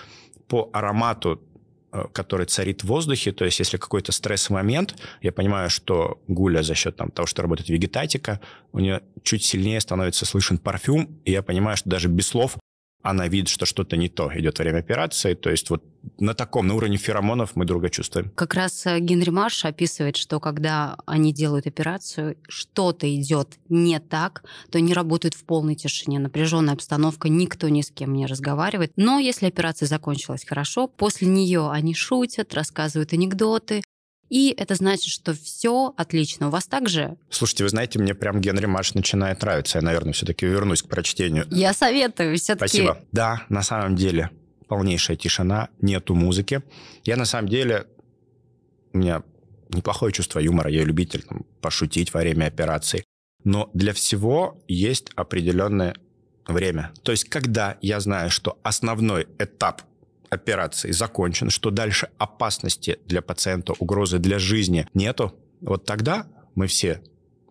по 0.48 0.70
аромату, 0.72 1.42
который 2.12 2.46
царит 2.46 2.84
в 2.84 2.88
воздухе, 2.88 3.32
то 3.32 3.46
есть 3.46 3.60
если 3.60 3.78
какой-то 3.78 4.12
стресс-момент, 4.12 4.96
я 5.22 5.32
понимаю, 5.32 5.70
что 5.70 6.22
Гуля 6.28 6.64
за 6.64 6.76
счет 6.76 6.96
там, 6.96 7.12
того, 7.12 7.26
что 7.26 7.42
работает 7.42 7.70
вегетатика, 7.70 8.40
у 8.72 8.80
нее 8.80 9.02
чуть 9.24 9.44
сильнее 9.44 9.80
становится 9.80 10.26
слышен 10.26 10.58
парфюм, 10.58 11.20
и 11.26 11.32
я 11.32 11.42
понимаю, 11.42 11.78
что 11.78 11.90
даже 11.90 12.08
без 12.08 12.28
слов 12.28 12.58
она 13.02 13.28
видит, 13.28 13.48
что 13.48 13.66
что-то 13.66 13.96
не 13.96 14.10
то 14.10 14.30
идет 14.36 14.60
время 14.60 14.80
операции. 14.80 15.34
То 15.34 15.50
есть 15.50 15.70
вот 15.70 15.84
на 16.20 16.34
таком, 16.34 16.68
на 16.68 16.76
уровне 16.76 16.98
феромонов 16.98 17.56
мы 17.56 17.66
друга 17.66 17.90
чувствуем. 17.90 18.32
Как 18.36 18.54
раз 18.54 18.86
э, 18.86 19.00
Генри 19.00 19.30
Марш 19.30 19.66
описывает, 19.66 20.16
что 20.16 20.40
когда 20.40 20.98
они 21.06 21.34
делают 21.34 21.68
операцию, 21.68 22.38
что-то 22.48 23.14
идет 23.14 23.58
не 23.70 24.00
так, 24.00 24.44
то 24.72 24.78
они 24.78 24.94
работают 24.94 25.36
в 25.36 25.44
полной 25.44 25.76
тишине, 25.76 26.20
напряженная 26.20 26.74
обстановка, 26.74 27.30
никто 27.30 27.70
ни 27.70 27.82
с 27.82 27.92
кем 27.92 28.14
не 28.14 28.26
разговаривает. 28.26 28.92
Но 28.96 29.20
если 29.20 29.48
операция 29.48 29.88
закончилась 29.88 30.46
хорошо, 30.46 30.88
после 30.88 31.28
нее 31.28 31.70
они 31.72 31.94
шутят, 31.94 32.54
рассказывают 32.54 33.14
анекдоты, 33.14 33.84
и 34.30 34.54
это 34.58 34.76
значит, 34.76 35.12
что 35.12 35.34
все 35.34 35.94
отлично. 35.96 36.48
У 36.48 36.50
вас 36.50 36.68
также? 36.68 37.18
Слушайте, 37.30 37.64
вы 37.64 37.70
знаете, 37.70 38.00
мне 38.00 38.14
прям 38.14 38.42
Генри 38.42 38.66
Марш 38.66 38.94
начинает 38.94 39.42
нравиться. 39.42 39.78
Я, 39.78 39.84
наверное, 39.84 40.14
все-таки 40.14 40.46
вернусь 40.46 40.84
к 40.84 40.88
прочтению. 40.88 41.46
Я 41.50 41.74
советую 41.74 42.38
все-таки. 42.38 42.68
Спасибо. 42.68 43.00
Да, 43.12 43.44
на 43.50 43.64
самом 43.64 43.96
деле 43.96 44.32
полнейшая 44.68 45.18
тишина, 45.18 45.70
нету 45.82 46.14
музыки. 46.16 46.62
Я 47.04 47.16
на 47.16 47.26
самом 47.26 47.50
деле... 47.50 47.88
У 48.94 49.00
меня 49.00 49.22
неплохое 49.70 50.12
чувство 50.12 50.40
юмора, 50.40 50.72
я 50.72 50.84
любитель 50.84 51.24
там, 51.24 51.46
пошутить 51.62 52.14
во 52.14 52.22
время 52.22 52.46
операции. 52.46 53.04
Но 53.44 53.70
для 53.74 53.94
всего 53.94 54.62
есть 54.68 55.12
определенное 55.16 55.96
время. 56.48 56.92
То 57.04 57.12
есть, 57.12 57.26
когда 57.26 57.78
я 57.82 58.00
знаю, 58.00 58.30
что 58.30 58.58
основной 58.64 59.28
этап 59.40 59.84
операции 60.30 60.92
закончен, 60.92 61.50
что 61.50 61.72
дальше 61.72 62.10
опасности 62.18 63.00
для 63.06 63.22
пациента, 63.22 63.74
угрозы 63.80 64.20
для 64.20 64.40
жизни 64.40 64.88
нету, 64.94 65.34
вот 65.62 65.86
тогда 65.86 66.28
мы 66.56 66.68
все 66.68 67.02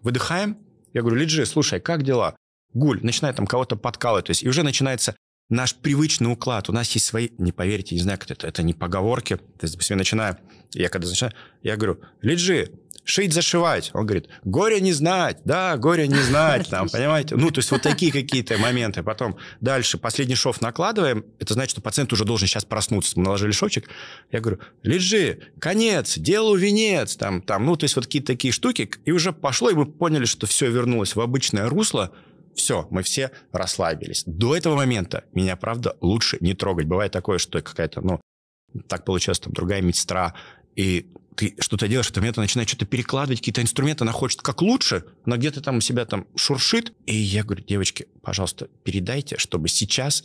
выдыхаем. 0.02 0.58
Я 0.92 1.02
говорю, 1.02 1.16
Лиджи, 1.16 1.44
слушай, 1.46 1.80
как 1.80 2.02
дела? 2.02 2.36
Гуль, 2.72 3.00
начинай 3.02 3.32
там 3.32 3.46
кого-то 3.46 3.76
подкалывать. 3.76 4.26
То 4.26 4.30
есть 4.30 4.42
и 4.42 4.48
уже 4.48 4.62
начинается 4.62 5.16
наш 5.48 5.74
привычный 5.74 6.30
уклад. 6.30 6.68
У 6.68 6.72
нас 6.72 6.90
есть 6.92 7.06
свои, 7.06 7.30
не 7.38 7.52
поверите, 7.52 7.94
не 7.94 8.00
знаю, 8.00 8.18
как 8.18 8.30
это, 8.30 8.46
это 8.46 8.62
не 8.62 8.74
поговорки. 8.74 9.36
То 9.36 9.42
есть, 9.62 9.74
допустим, 9.74 9.96
я 9.96 9.98
начинаю, 9.98 10.36
я 10.72 10.88
когда 10.88 11.08
начинаю, 11.08 11.34
я 11.62 11.76
говорю, 11.76 12.00
Лиджи, 12.22 12.70
шить, 13.06 13.32
зашивать. 13.32 13.90
Он 13.94 14.04
говорит, 14.04 14.28
горе 14.44 14.80
не 14.80 14.92
знать, 14.92 15.38
да, 15.44 15.76
горе 15.76 16.08
не 16.08 16.20
знать, 16.20 16.68
там, 16.68 16.88
понимаете? 16.92 17.36
Ну, 17.36 17.50
то 17.50 17.60
есть 17.60 17.70
вот 17.70 17.80
такие 17.80 18.12
какие-то 18.12 18.58
моменты. 18.58 19.02
Потом 19.02 19.38
дальше 19.60 19.96
последний 19.96 20.34
шов 20.34 20.60
накладываем, 20.60 21.24
это 21.38 21.54
значит, 21.54 21.70
что 21.70 21.80
пациент 21.80 22.12
уже 22.12 22.24
должен 22.24 22.48
сейчас 22.48 22.64
проснуться. 22.64 23.12
Мы 23.16 23.24
наложили 23.24 23.52
шовчик, 23.52 23.88
я 24.32 24.40
говорю, 24.40 24.58
лежи, 24.82 25.38
конец, 25.60 26.18
делу 26.18 26.56
венец, 26.56 27.16
там, 27.16 27.40
там, 27.40 27.64
ну, 27.64 27.76
то 27.76 27.84
есть 27.84 27.96
вот 27.96 28.06
какие-то 28.06 28.26
такие 28.26 28.52
штуки, 28.52 28.90
и 29.04 29.12
уже 29.12 29.32
пошло, 29.32 29.70
и 29.70 29.74
мы 29.74 29.86
поняли, 29.86 30.24
что 30.24 30.46
все 30.46 30.68
вернулось 30.68 31.14
в 31.14 31.20
обычное 31.20 31.68
русло, 31.68 32.12
все, 32.56 32.88
мы 32.90 33.02
все 33.02 33.30
расслабились. 33.52 34.24
До 34.26 34.56
этого 34.56 34.74
момента 34.74 35.24
меня, 35.32 35.56
правда, 35.56 35.96
лучше 36.00 36.38
не 36.40 36.54
трогать. 36.54 36.86
Бывает 36.86 37.12
такое, 37.12 37.38
что 37.38 37.62
какая-то, 37.62 38.00
ну, 38.00 38.20
так 38.88 39.04
получилось, 39.04 39.38
там 39.38 39.52
другая 39.52 39.80
медсестра, 39.82 40.34
и 40.74 41.06
ты 41.36 41.54
что-то 41.58 41.86
делаешь, 41.86 42.08
это 42.10 42.20
момент 42.20 42.38
начинает 42.38 42.68
что-то 42.68 42.86
перекладывать, 42.86 43.40
какие-то 43.40 43.60
инструменты, 43.62 44.04
она 44.04 44.12
хочет 44.12 44.42
как 44.42 44.62
лучше, 44.62 45.04
она 45.24 45.36
где-то 45.36 45.60
там 45.60 45.76
у 45.76 45.80
себя 45.80 46.04
там 46.06 46.26
шуршит. 46.34 46.92
И 47.06 47.14
я 47.14 47.44
говорю, 47.44 47.62
девочки, 47.62 48.06
пожалуйста, 48.22 48.68
передайте, 48.82 49.36
чтобы 49.38 49.68
сейчас 49.68 50.24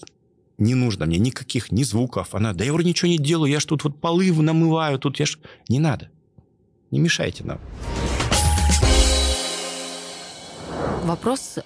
не 0.58 0.74
нужно 0.74 1.06
мне 1.06 1.17
никаких 1.17 1.71
ни 1.71 1.84
звуков. 1.84 2.34
Она, 2.34 2.54
да 2.54 2.63
я 2.63 2.71
вроде 2.71 2.89
ничего 2.89 3.10
не 3.10 3.17
делаю, 3.17 3.52
я 3.52 3.60
ж 3.60 3.65
тут 3.65 3.84
вот 3.84 4.00
полы 4.00 4.32
намываю, 4.32 5.00
тут 5.00 5.19
я 5.19 5.26
ж... 5.26 5.38
Не 5.67 5.80
надо. 5.80 6.10
Не 6.91 7.00
мешайте 7.00 7.43
нам. 7.43 7.60
Вопрос 11.04 11.60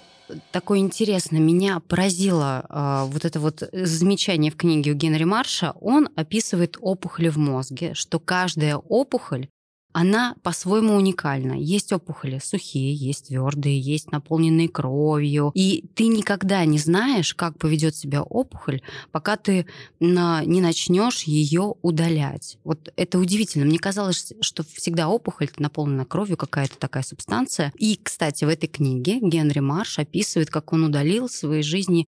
такой 0.51 0.79
интересный. 0.79 1.39
Меня 1.39 1.79
поразило 1.79 2.65
э, 2.69 3.11
вот 3.11 3.25
это 3.25 3.39
вот 3.39 3.63
замечание 3.71 4.51
в 4.51 4.55
книге 4.55 4.91
у 4.91 4.95
Генри 4.95 5.23
Марша. 5.23 5.73
Он 5.81 6.09
описывает 6.15 6.77
опухоли 6.79 7.29
в 7.29 7.37
мозге, 7.37 7.93
что 7.93 8.19
каждая 8.19 8.77
опухоль 8.77 9.47
она 9.95 10.35
по-своему 10.43 10.95
уникальна. 10.95 11.53
Есть 11.53 11.93
опухоли 11.93 12.41
сухие, 12.43 12.93
есть 12.93 13.27
твердые, 13.27 13.79
есть 13.79 14.11
наполненные 14.11 14.67
кровью. 14.67 15.51
И 15.55 15.85
ты 15.95 16.07
никогда 16.07 16.65
не 16.65 16.77
знаешь, 16.79 17.33
как 17.33 17.57
поведет 17.57 17.95
себя 17.95 18.21
опухоль, 18.21 18.81
пока 19.13 19.37
ты 19.37 19.65
не 20.01 20.59
начнешь 20.59 21.23
ее 21.23 21.75
удалять. 21.81 22.57
Вот 22.65 22.91
это 22.97 23.19
удивительно. 23.19 23.63
Мне 23.63 23.79
казалось, 23.79 24.33
что 24.41 24.65
всегда 24.65 25.07
опухоль 25.07 25.49
наполнена 25.59 26.03
кровью, 26.03 26.35
какая-то 26.35 26.77
такая 26.77 27.03
субстанция. 27.03 27.71
И, 27.77 27.97
кстати, 28.01 28.43
в 28.43 28.49
этой 28.49 28.67
книге 28.67 29.19
Генри 29.21 29.59
Марш 29.59 29.99
описывает, 29.99 30.49
как 30.49 30.73
он 30.73 30.83
удалил 30.83 31.29
в 31.29 31.31
своей 31.31 31.63
жизни 31.63 32.05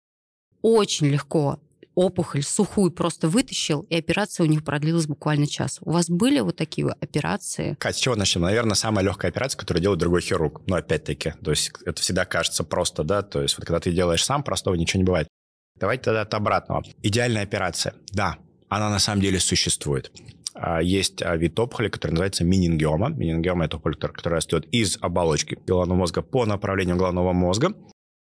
очень 0.63 1.05
легко 1.05 1.59
опухоль 1.95 2.43
сухую 2.43 2.91
просто 2.91 3.27
вытащил, 3.27 3.81
и 3.89 3.95
операция 3.95 4.45
у 4.45 4.47
них 4.47 4.63
продлилась 4.63 5.07
буквально 5.07 5.47
час. 5.47 5.79
У 5.81 5.91
вас 5.91 6.09
были 6.09 6.39
вот 6.41 6.55
такие 6.55 6.87
операции? 6.87 7.75
Катя, 7.79 7.97
с 7.97 8.01
чего 8.01 8.15
начнем? 8.15 8.41
Наверное, 8.41 8.75
самая 8.75 9.03
легкая 9.03 9.31
операция, 9.31 9.57
которую 9.57 9.81
делает 9.81 9.99
другой 9.99 10.21
хирург. 10.21 10.61
Но 10.67 10.75
опять-таки, 10.75 11.33
то 11.43 11.51
есть 11.51 11.71
это 11.85 12.01
всегда 12.01 12.25
кажется 12.25 12.63
просто, 12.63 13.03
да, 13.03 13.21
то 13.21 13.41
есть 13.41 13.57
вот 13.57 13.65
когда 13.65 13.79
ты 13.79 13.91
делаешь 13.91 14.23
сам, 14.23 14.43
простого 14.43 14.75
ничего 14.75 14.99
не 14.99 15.05
бывает. 15.05 15.27
Давайте 15.79 16.03
тогда 16.03 16.21
от 16.21 16.33
обратного. 16.33 16.83
Идеальная 17.01 17.43
операция. 17.43 17.95
Да, 18.11 18.37
она 18.69 18.89
на 18.89 18.99
самом 18.99 19.21
деле 19.21 19.39
существует. 19.39 20.11
А, 20.53 20.81
есть 20.81 21.21
а, 21.21 21.35
вид 21.35 21.59
опухоли, 21.59 21.89
который 21.89 22.11
называется 22.11 22.45
менингиома. 22.45 23.09
Менингиома– 23.09 23.65
это 23.65 23.75
опухоль, 23.77 23.95
которая 23.97 24.37
растет 24.37 24.65
из 24.71 24.97
оболочки 25.01 25.57
головного 25.67 25.99
мозга 25.99 26.21
по 26.21 26.45
направлению 26.45 26.95
головного 26.95 27.33
мозга. 27.33 27.73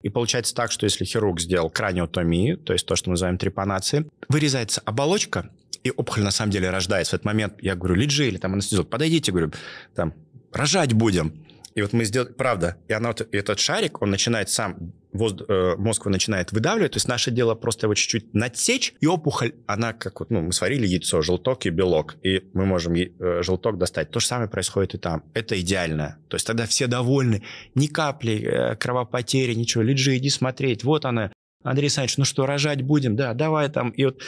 И 0.02 0.10
получается 0.10 0.54
так, 0.54 0.70
что 0.70 0.84
если 0.84 1.04
хирург 1.04 1.40
сделал 1.40 1.70
краниотомию, 1.70 2.56
то 2.56 2.72
есть 2.72 2.86
то, 2.86 2.94
что 2.94 3.10
мы 3.10 3.14
называем 3.14 3.36
трепанацией, 3.36 4.06
вырезается 4.28 4.80
оболочка, 4.84 5.50
и 5.82 5.90
опухоль 5.90 6.22
на 6.22 6.30
самом 6.30 6.52
деле 6.52 6.70
рождается. 6.70 7.12
В 7.12 7.14
этот 7.14 7.24
момент 7.24 7.54
я 7.60 7.74
говорю, 7.74 7.94
лиджи 7.94 8.28
или 8.28 8.36
там 8.36 8.52
анестезиолог, 8.52 8.90
подойдите, 8.90 9.32
говорю, 9.32 9.52
там, 9.94 10.14
рожать 10.52 10.92
будем. 10.92 11.44
И 11.74 11.82
вот 11.82 11.92
мы 11.92 12.04
сделали, 12.04 12.32
правда, 12.32 12.76
и 12.88 12.92
она, 12.92 13.10
и 13.10 13.36
этот 13.36 13.60
шарик, 13.60 14.02
он 14.02 14.10
начинает 14.10 14.50
сам, 14.50 14.92
воздух, 15.12 15.46
э, 15.48 15.76
мозг 15.76 16.02
его 16.02 16.10
начинает 16.10 16.52
выдавливать, 16.52 16.92
то 16.92 16.96
есть 16.96 17.08
наше 17.08 17.30
дело 17.30 17.54
просто 17.54 17.86
его 17.86 17.94
чуть-чуть 17.94 18.34
надсечь, 18.34 18.94
и 19.00 19.06
опухоль, 19.06 19.54
она 19.66 19.92
как 19.92 20.20
вот, 20.20 20.30
ну, 20.30 20.42
мы 20.42 20.52
сварили 20.52 20.86
яйцо, 20.86 21.22
желток 21.22 21.66
и 21.66 21.70
белок, 21.70 22.16
и 22.22 22.44
мы 22.52 22.66
можем 22.66 22.94
э, 22.94 23.42
желток 23.42 23.78
достать. 23.78 24.10
То 24.10 24.20
же 24.20 24.26
самое 24.26 24.48
происходит 24.48 24.94
и 24.94 24.98
там. 24.98 25.24
Это 25.34 25.58
идеально. 25.60 26.18
То 26.28 26.36
есть 26.36 26.46
тогда 26.46 26.66
все 26.66 26.86
довольны, 26.86 27.42
ни 27.74 27.86
капли 27.86 28.42
э, 28.42 28.76
кровопотери, 28.76 29.54
ничего, 29.54 29.82
лежи, 29.82 30.16
иди 30.16 30.30
смотреть, 30.30 30.84
вот 30.84 31.04
она, 31.04 31.32
Андрей 31.64 31.86
Александрович, 31.86 32.18
ну 32.18 32.24
что, 32.24 32.46
рожать 32.46 32.82
будем? 32.82 33.16
Да, 33.16 33.34
давай 33.34 33.68
там. 33.68 33.90
И 33.90 34.04
вот 34.04 34.22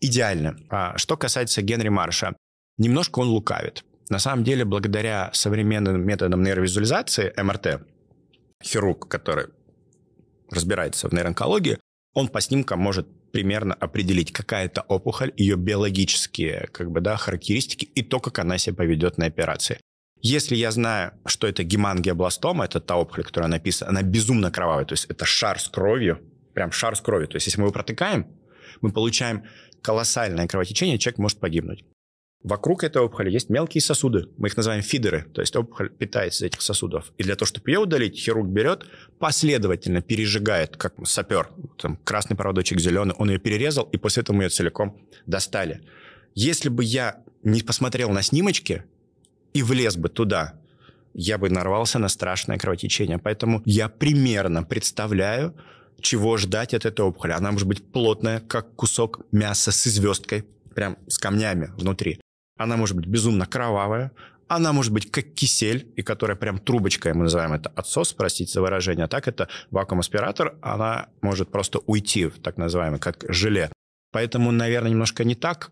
идеально. 0.00 0.56
А 0.68 0.96
что 0.96 1.16
касается 1.16 1.62
Генри 1.62 1.88
Марша, 1.88 2.36
немножко 2.76 3.18
он 3.20 3.28
лукавит. 3.28 3.84
На 4.08 4.18
самом 4.18 4.44
деле, 4.44 4.64
благодаря 4.64 5.30
современным 5.34 6.06
методам 6.06 6.42
нейровизуализации, 6.42 7.32
МРТ, 7.36 7.82
хирург, 8.62 9.06
который 9.08 9.46
разбирается 10.50 11.08
в 11.08 11.12
нейроонкологии, 11.12 11.78
он 12.14 12.28
по 12.28 12.40
снимкам 12.40 12.80
может 12.80 13.06
примерно 13.30 13.74
определить, 13.74 14.32
какая 14.32 14.66
это 14.66 14.82
опухоль, 14.82 15.32
ее 15.36 15.56
биологические 15.56 16.68
как 16.72 16.90
бы, 16.90 17.00
да, 17.00 17.16
характеристики 17.16 17.84
и 17.84 18.02
то, 18.02 18.20
как 18.20 18.38
она 18.38 18.58
себя 18.58 18.76
поведет 18.76 19.18
на 19.18 19.26
операции. 19.26 19.78
Если 20.20 20.56
я 20.56 20.72
знаю, 20.72 21.12
что 21.26 21.46
это 21.46 21.62
гемангиобластома, 21.62 22.64
это 22.64 22.80
та 22.80 22.96
опухоль, 22.96 23.24
которая 23.24 23.50
написана, 23.50 23.90
она 23.90 24.02
безумно 24.02 24.50
кровавая, 24.50 24.84
то 24.84 24.94
есть 24.94 25.04
это 25.04 25.24
шар 25.24 25.60
с 25.60 25.68
кровью, 25.68 26.20
прям 26.54 26.72
шар 26.72 26.96
с 26.96 27.00
кровью. 27.00 27.28
То 27.28 27.36
есть 27.36 27.46
если 27.46 27.60
мы 27.60 27.66
его 27.66 27.72
протыкаем, 27.72 28.26
мы 28.80 28.90
получаем 28.90 29.44
колоссальное 29.80 30.48
кровотечение, 30.48 30.98
человек 30.98 31.18
может 31.18 31.38
погибнуть. 31.38 31.84
Вокруг 32.44 32.84
этой 32.84 33.02
опухоли 33.02 33.30
есть 33.30 33.50
мелкие 33.50 33.82
сосуды, 33.82 34.28
мы 34.36 34.46
их 34.46 34.56
называем 34.56 34.82
фидеры, 34.82 35.26
то 35.34 35.40
есть 35.40 35.56
опухоль 35.56 35.90
питается 35.90 36.44
из 36.44 36.48
этих 36.48 36.62
сосудов. 36.62 37.12
И 37.18 37.24
для 37.24 37.34
того, 37.34 37.46
чтобы 37.46 37.70
ее 37.70 37.80
удалить, 37.80 38.16
хирург 38.16 38.48
берет, 38.48 38.86
последовательно 39.18 40.02
пережигает, 40.02 40.76
как 40.76 40.94
сапер, 41.04 41.50
там, 41.78 41.96
красный 42.04 42.36
проводочек, 42.36 42.78
зеленый, 42.78 43.14
он 43.18 43.30
ее 43.30 43.38
перерезал, 43.38 43.88
и 43.90 43.96
после 43.96 44.22
этого 44.22 44.36
мы 44.36 44.44
ее 44.44 44.50
целиком 44.50 45.00
достали. 45.26 45.82
Если 46.34 46.68
бы 46.68 46.84
я 46.84 47.24
не 47.42 47.62
посмотрел 47.62 48.10
на 48.10 48.22
снимочки 48.22 48.84
и 49.52 49.62
влез 49.62 49.96
бы 49.96 50.08
туда, 50.08 50.54
я 51.14 51.38
бы 51.38 51.50
нарвался 51.50 51.98
на 51.98 52.08
страшное 52.08 52.58
кровотечение. 52.58 53.18
Поэтому 53.18 53.62
я 53.64 53.88
примерно 53.88 54.62
представляю, 54.62 55.56
чего 56.00 56.36
ждать 56.36 56.74
от 56.74 56.84
этой 56.84 57.00
опухоли. 57.00 57.32
Она 57.32 57.50
может 57.50 57.66
быть 57.66 57.84
плотная, 57.84 58.38
как 58.38 58.76
кусок 58.76 59.26
мяса 59.32 59.72
с 59.72 59.82
звездкой, 59.84 60.44
прям 60.74 60.96
с 61.08 61.18
камнями 61.18 61.72
внутри. 61.76 62.20
Она 62.58 62.76
может 62.76 62.96
быть 62.96 63.06
безумно 63.06 63.46
кровавая, 63.46 64.12
она 64.48 64.72
может 64.72 64.92
быть 64.92 65.10
как 65.10 65.32
кисель, 65.34 65.86
и 65.96 66.02
которая 66.02 66.36
прям 66.36 66.58
трубочкой, 66.58 67.14
мы 67.14 67.24
называем 67.24 67.52
это 67.52 67.70
отсос, 67.70 68.12
простите 68.12 68.52
за 68.52 68.60
выражение, 68.60 69.04
а 69.04 69.08
так 69.08 69.28
это 69.28 69.48
вакуум-аспиратор, 69.70 70.56
она 70.62 71.08
может 71.20 71.50
просто 71.50 71.80
уйти 71.86 72.28
так 72.28 72.56
называемое, 72.56 72.98
как 72.98 73.24
желе. 73.28 73.70
Поэтому, 74.10 74.50
наверное, 74.50 74.90
немножко 74.90 75.24
не 75.24 75.34
так. 75.34 75.70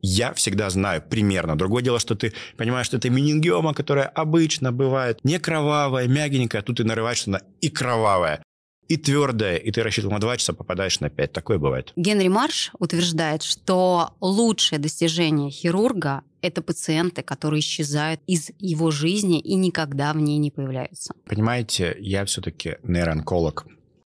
Я 0.00 0.32
всегда 0.34 0.70
знаю 0.70 1.02
примерно. 1.02 1.56
Другое 1.56 1.82
дело, 1.82 1.98
что 1.98 2.14
ты 2.14 2.32
понимаешь, 2.56 2.86
что 2.86 2.96
это 2.98 3.10
менингиома, 3.10 3.74
которая 3.74 4.06
обычно 4.06 4.70
бывает 4.72 5.18
не 5.24 5.38
кровавая, 5.38 6.06
мягенькая, 6.06 6.60
а 6.60 6.64
тут 6.64 6.76
ты 6.76 6.84
нарываешься 6.84 7.30
на 7.30 7.40
и 7.60 7.68
кровавая 7.68 8.42
и 8.88 8.96
твердое, 8.96 9.56
и 9.56 9.70
ты 9.70 9.82
рассчитывал 9.82 10.14
на 10.14 10.20
2 10.20 10.38
часа, 10.38 10.52
попадаешь 10.52 11.00
на 11.00 11.10
5. 11.10 11.32
Такое 11.32 11.58
бывает. 11.58 11.92
Генри 11.96 12.28
Марш 12.28 12.72
утверждает, 12.78 13.42
что 13.42 14.14
лучшее 14.20 14.78
достижение 14.78 15.50
хирурга– 15.50 16.22
это 16.40 16.62
пациенты, 16.62 17.22
которые 17.22 17.60
исчезают 17.60 18.20
из 18.26 18.50
его 18.58 18.90
жизни 18.90 19.40
и 19.40 19.54
никогда 19.54 20.12
в 20.12 20.16
ней 20.16 20.38
не 20.38 20.50
появляются. 20.50 21.12
Понимаете, 21.26 21.96
я 22.00 22.24
все-таки 22.24 22.76
нейроонколог. 22.82 23.66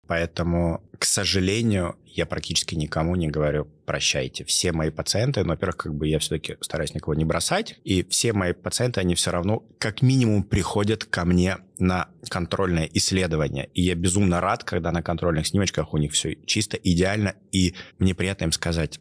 Поэтому, 0.08 0.84
к 0.98 1.06
сожалению, 1.06 1.96
я 2.06 2.26
практически 2.26 2.76
никому 2.76 3.16
не 3.16 3.28
говорю 3.28 3.68
«прощайте». 3.90 4.46
Все 4.46 4.72
мои 4.72 4.92
пациенты, 4.92 5.42
ну, 5.42 5.50
во-первых, 5.50 5.78
как 5.78 5.96
бы 5.96 6.08
я 6.08 6.20
все-таки 6.20 6.58
стараюсь 6.62 6.94
никого 6.94 7.16
не 7.16 7.26
бросать, 7.26 7.80
и 7.84 8.04
все 8.08 8.34
мои 8.34 8.54
пациенты, 8.54 9.00
они 9.00 9.16
все 9.16 9.32
равно 9.32 9.64
как 9.80 10.04
минимум 10.04 10.44
приходят 10.44 11.06
ко 11.06 11.26
мне 11.26 11.58
на 11.80 12.08
контрольное 12.30 12.88
исследование. 12.94 13.68
И 13.74 13.82
я 13.82 13.96
безумно 13.96 14.42
рад, 14.42 14.64
когда 14.64 14.92
на 14.92 15.02
контрольных 15.02 15.48
снимочках 15.48 15.92
у 15.96 15.98
них 15.98 16.14
все 16.14 16.36
чисто, 16.46 16.78
идеально, 16.78 17.34
и 17.52 17.74
мне 17.98 18.14
приятно 18.14 18.44
им 18.44 18.52
сказать, 18.52 19.00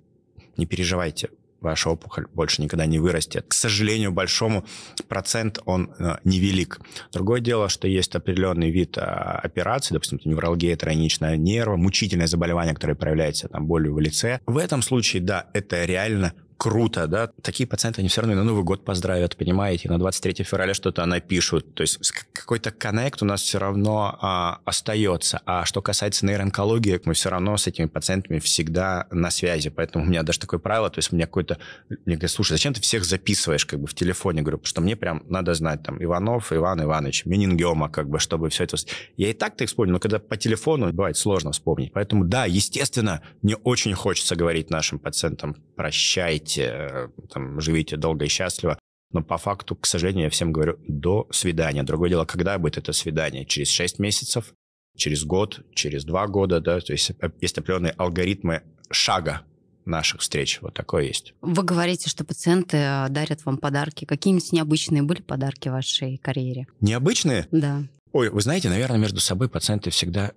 не 0.56 0.64
переживайте, 0.64 1.28
ваша 1.60 1.90
опухоль 1.90 2.26
больше 2.34 2.62
никогда 2.62 2.86
не 2.86 2.98
вырастет. 2.98 3.46
К 3.48 3.54
сожалению, 3.54 4.12
большому 4.12 4.64
процент 5.08 5.58
он 5.64 5.90
э, 5.98 6.16
невелик. 6.24 6.80
Другое 7.12 7.40
дело, 7.40 7.68
что 7.68 7.88
есть 7.88 8.14
определенный 8.14 8.70
вид 8.70 8.96
э, 8.96 9.00
операции, 9.00 9.94
допустим, 9.94 10.20
невралгия 10.24 10.76
тройничная 10.76 11.36
нерва, 11.36 11.76
мучительное 11.76 12.26
заболевание, 12.26 12.74
которое 12.74 12.94
проявляется 12.94 13.48
там 13.48 13.66
болью 13.66 13.94
в 13.94 14.00
лице. 14.00 14.40
В 14.46 14.58
этом 14.58 14.82
случае, 14.82 15.22
да, 15.22 15.46
это 15.52 15.84
реально 15.84 16.32
круто, 16.58 17.06
да, 17.06 17.28
такие 17.40 17.68
пациенты, 17.68 18.00
они 18.00 18.08
все 18.08 18.20
равно 18.20 18.34
на 18.34 18.42
Новый 18.42 18.64
год 18.64 18.84
поздравят, 18.84 19.36
понимаете, 19.36 19.88
на 19.88 19.98
23 19.98 20.44
февраля 20.44 20.74
что-то 20.74 21.06
напишут, 21.06 21.74
то 21.74 21.82
есть 21.82 21.98
какой-то 22.32 22.72
коннект 22.72 23.22
у 23.22 23.24
нас 23.24 23.42
все 23.42 23.58
равно 23.58 24.18
а, 24.20 24.58
остается, 24.64 25.40
а 25.46 25.64
что 25.64 25.80
касается 25.82 26.26
нейроонкологии, 26.26 27.00
мы 27.04 27.14
все 27.14 27.30
равно 27.30 27.56
с 27.56 27.68
этими 27.68 27.86
пациентами 27.86 28.40
всегда 28.40 29.06
на 29.12 29.30
связи, 29.30 29.70
поэтому 29.70 30.04
у 30.04 30.08
меня 30.08 30.24
даже 30.24 30.40
такое 30.40 30.58
правило, 30.58 30.90
то 30.90 30.98
есть 30.98 31.12
у 31.12 31.16
меня 31.16 31.26
какой-то, 31.26 31.58
мне 31.88 32.16
говорят, 32.16 32.32
слушай, 32.32 32.52
зачем 32.52 32.74
ты 32.74 32.80
всех 32.80 33.04
записываешь 33.04 33.64
как 33.64 33.78
бы 33.78 33.86
в 33.86 33.94
телефоне, 33.94 34.42
говорю, 34.42 34.58
потому 34.58 34.68
что 34.68 34.80
мне 34.80 34.96
прям 34.96 35.22
надо 35.28 35.54
знать, 35.54 35.84
там, 35.84 36.02
Иванов 36.02 36.52
Иван 36.52 36.82
Иванович, 36.82 37.24
менингиома, 37.24 37.88
как 37.88 38.08
бы, 38.08 38.18
чтобы 38.18 38.50
все 38.50 38.64
это... 38.64 38.76
Я 39.16 39.30
и 39.30 39.32
так-то 39.32 39.62
их 39.62 39.70
вспомню, 39.70 39.92
но 39.92 40.00
когда 40.00 40.18
по 40.18 40.36
телефону 40.36 40.92
бывает 40.92 41.16
сложно 41.16 41.52
вспомнить, 41.52 41.92
поэтому 41.92 42.24
да, 42.24 42.46
естественно, 42.46 43.22
мне 43.42 43.54
очень 43.54 43.94
хочется 43.94 44.34
говорить 44.34 44.70
нашим 44.70 44.98
пациентам, 44.98 45.54
прощайте, 45.76 46.47
живите, 46.48 46.70
э, 46.72 47.08
там, 47.32 47.60
живите 47.60 47.96
долго 47.96 48.24
и 48.24 48.28
счастливо. 48.28 48.78
Но 49.12 49.22
по 49.22 49.38
факту, 49.38 49.74
к 49.76 49.86
сожалению, 49.86 50.24
я 50.24 50.30
всем 50.30 50.52
говорю 50.52 50.78
до 50.86 51.26
свидания. 51.30 51.82
Другое 51.82 52.10
дело, 52.10 52.24
когда 52.24 52.58
будет 52.58 52.78
это 52.78 52.92
свидание? 52.92 53.46
Через 53.46 53.70
6 53.70 53.98
месяцев, 53.98 54.52
через 54.96 55.24
год, 55.24 55.64
через 55.74 56.04
2 56.04 56.26
года, 56.26 56.60
да, 56.60 56.80
то 56.80 56.92
есть 56.92 57.10
э, 57.10 57.30
есть 57.40 57.58
определенные 57.58 57.92
алгоритмы 57.92 58.62
шага 58.90 59.42
наших 59.84 60.20
встреч. 60.20 60.58
Вот 60.60 60.74
такое 60.74 61.04
есть. 61.04 61.34
Вы 61.40 61.62
говорите, 61.62 62.10
что 62.10 62.24
пациенты 62.24 62.76
э, 62.76 63.08
дарят 63.08 63.44
вам 63.46 63.56
подарки. 63.58 64.04
Какие-нибудь 64.04 64.52
необычные 64.52 65.02
были 65.02 65.22
подарки 65.22 65.68
в 65.68 65.72
вашей 65.72 66.18
карьере? 66.18 66.66
Необычные? 66.80 67.46
Да. 67.50 67.84
Ой, 68.12 68.30
вы 68.30 68.40
знаете, 68.40 68.68
наверное, 68.68 68.98
между 68.98 69.20
собой 69.20 69.48
пациенты 69.48 69.90
всегда 69.90 70.32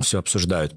все 0.00 0.18
обсуждают 0.18 0.74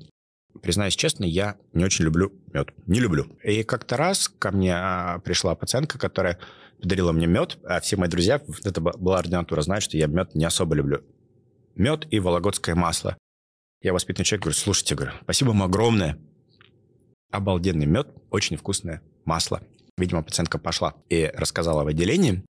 признаюсь 0.58 0.96
честно, 0.96 1.24
я 1.24 1.58
не 1.74 1.84
очень 1.84 2.06
люблю 2.06 2.32
мед. 2.54 2.70
Не 2.86 3.00
люблю. 3.00 3.26
И 3.44 3.64
как-то 3.64 3.98
раз 3.98 4.30
ко 4.30 4.52
мне 4.52 4.74
а, 4.76 5.20
пришла 5.20 5.56
пациентка, 5.56 5.98
которая 5.98 6.40
подарила 6.82 7.12
мне 7.12 7.28
мед, 7.28 7.58
а 7.64 7.80
все 7.80 7.98
мои 7.98 8.10
друзья, 8.10 8.42
это 8.64 8.82
была 8.82 9.20
ординатура, 9.20 9.62
знают, 9.62 9.84
что 9.84 9.98
я 9.98 10.08
мед 10.08 10.36
не 10.36 10.46
особо 10.46 10.76
люблю. 10.76 11.02
Мед 11.76 12.08
и 12.12 12.20
вологодское 12.20 12.76
масло. 12.76 13.18
Я 13.82 13.94
воспитанный 13.94 14.26
человек, 14.26 14.44
говорю, 14.44 14.58
слушайте, 14.58 14.96
говорю, 14.96 15.14
спасибо 15.24 15.50
вам 15.50 15.64
огромное. 15.64 16.18
Обалденный 17.32 17.86
мед, 17.86 18.10
очень 18.32 18.58
вкусное 18.58 19.02
масло. 19.26 19.62
Видимо, 19.98 20.24
пациентка 20.24 20.58
пошла 20.58 20.96
и 21.10 21.32
рассказала 21.34 21.84
в 21.84 21.88
отделении. 21.88 22.44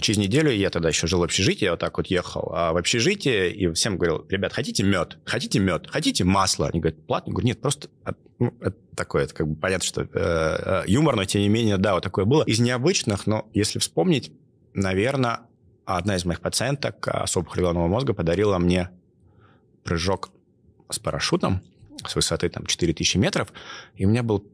Через 0.00 0.18
неделю 0.18 0.50
я 0.50 0.70
тогда 0.70 0.88
еще 0.88 1.06
жил 1.06 1.20
в 1.20 1.22
общежитии, 1.22 1.64
я 1.64 1.72
вот 1.72 1.80
так 1.80 1.96
вот 1.96 2.06
ехал 2.08 2.52
а 2.54 2.72
в 2.72 2.76
общежитие 2.76 3.52
и 3.52 3.72
всем 3.72 3.96
говорил, 3.96 4.26
ребят, 4.28 4.52
хотите 4.52 4.82
мед? 4.82 5.18
Хотите 5.24 5.58
мед? 5.58 5.88
Хотите 5.88 6.24
масло? 6.24 6.68
Они 6.68 6.80
говорят, 6.80 7.06
платно? 7.06 7.30
Я 7.30 7.32
говорю, 7.32 7.46
нет, 7.46 7.60
просто 7.60 7.88
ну, 8.38 8.54
это 8.60 8.76
такое, 8.96 9.24
это 9.24 9.34
как 9.34 9.48
бы 9.48 9.56
понятно, 9.56 9.86
что 9.86 10.02
э, 10.02 10.08
э, 10.12 10.82
юмор, 10.86 11.16
но 11.16 11.24
тем 11.24 11.42
не 11.42 11.48
менее, 11.48 11.76
да, 11.76 11.94
вот 11.94 12.02
такое 12.02 12.24
было. 12.24 12.42
Из 12.44 12.58
необычных, 12.60 13.26
но 13.26 13.48
если 13.52 13.78
вспомнить, 13.78 14.32
наверное, 14.74 15.40
одна 15.84 16.16
из 16.16 16.24
моих 16.24 16.40
пациенток 16.40 17.06
с 17.26 17.36
опухолью 17.36 17.64
головного 17.64 17.88
мозга 17.88 18.14
подарила 18.14 18.58
мне 18.58 18.90
прыжок 19.84 20.30
с 20.88 20.98
парашютом 20.98 21.62
с 22.06 22.14
высоты 22.14 22.48
там 22.48 22.66
4000 22.66 23.16
метров, 23.18 23.52
и 23.94 24.06
у 24.06 24.08
меня 24.08 24.22
был 24.22 24.44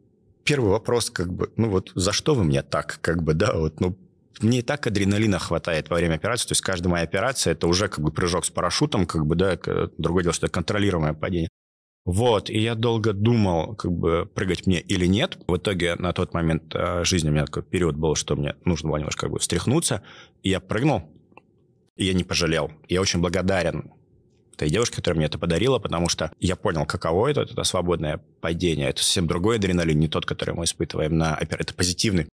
первый 0.44 0.70
вопрос, 0.70 1.10
как 1.10 1.32
бы, 1.32 1.52
ну 1.56 1.70
вот 1.70 1.92
за 1.94 2.12
что 2.12 2.34
вы 2.34 2.44
мне 2.44 2.62
так, 2.62 2.98
как 3.00 3.22
бы, 3.22 3.34
да, 3.34 3.52
вот, 3.54 3.80
ну 3.80 3.96
мне 4.40 4.60
и 4.60 4.62
так 4.62 4.86
адреналина 4.86 5.38
хватает 5.38 5.88
во 5.90 5.96
время 5.96 6.14
операции. 6.14 6.48
То 6.48 6.52
есть 6.52 6.62
каждая 6.62 6.90
моя 6.90 7.04
операция– 7.04 7.52
это 7.54 7.66
уже 7.66 7.88
как 7.88 8.00
бы 8.00 8.10
прыжок 8.10 8.44
с 8.44 8.50
парашютом, 8.50 9.06
как 9.06 9.26
бы, 9.26 9.34
да, 9.34 9.58
другое 9.98 10.24
дело, 10.24 10.34
что 10.34 10.46
это 10.46 10.54
контролируемое 10.54 11.14
падение. 11.14 11.48
Вот, 12.04 12.50
и 12.50 12.58
я 12.60 12.76
долго 12.76 13.12
думал, 13.12 13.74
как 13.74 13.90
бы 13.90 14.30
прыгать 14.32 14.66
мне 14.66 14.80
или 14.80 15.06
нет. 15.06 15.38
В 15.48 15.56
итоге 15.56 15.96
на 15.96 16.12
тот 16.12 16.34
момент 16.34 16.72
э, 16.72 17.02
жизни 17.02 17.30
у 17.30 17.32
меня 17.32 17.46
такой 17.46 17.64
период 17.64 17.96
был, 17.96 18.14
что 18.14 18.36
мне 18.36 18.54
нужно 18.64 18.90
было 18.90 18.98
немножко 18.98 19.22
как 19.22 19.32
бы 19.32 19.40
встряхнуться, 19.40 20.02
и 20.44 20.50
я 20.50 20.60
прыгнул, 20.60 21.02
и 21.96 22.04
я 22.04 22.12
не 22.12 22.22
пожалел. 22.22 22.70
Я 22.88 23.00
очень 23.00 23.20
благодарен 23.20 23.90
той 24.56 24.70
девушке, 24.70 24.96
которая 24.96 25.16
мне 25.16 25.26
это 25.26 25.38
подарила, 25.38 25.80
потому 25.80 26.08
что 26.08 26.30
я 26.38 26.54
понял, 26.54 26.86
каково 26.86 27.28
это, 27.28 27.42
это 27.42 27.64
свободное 27.64 28.22
падение. 28.40 28.88
Это 28.88 29.02
совсем 29.02 29.26
другой 29.26 29.56
адреналин, 29.56 29.98
не 29.98 30.08
тот, 30.08 30.26
который 30.26 30.54
мы 30.54 30.64
испытываем 30.64 31.16
на 31.16 31.36
Это 31.40 31.74
позитивный 31.74 32.28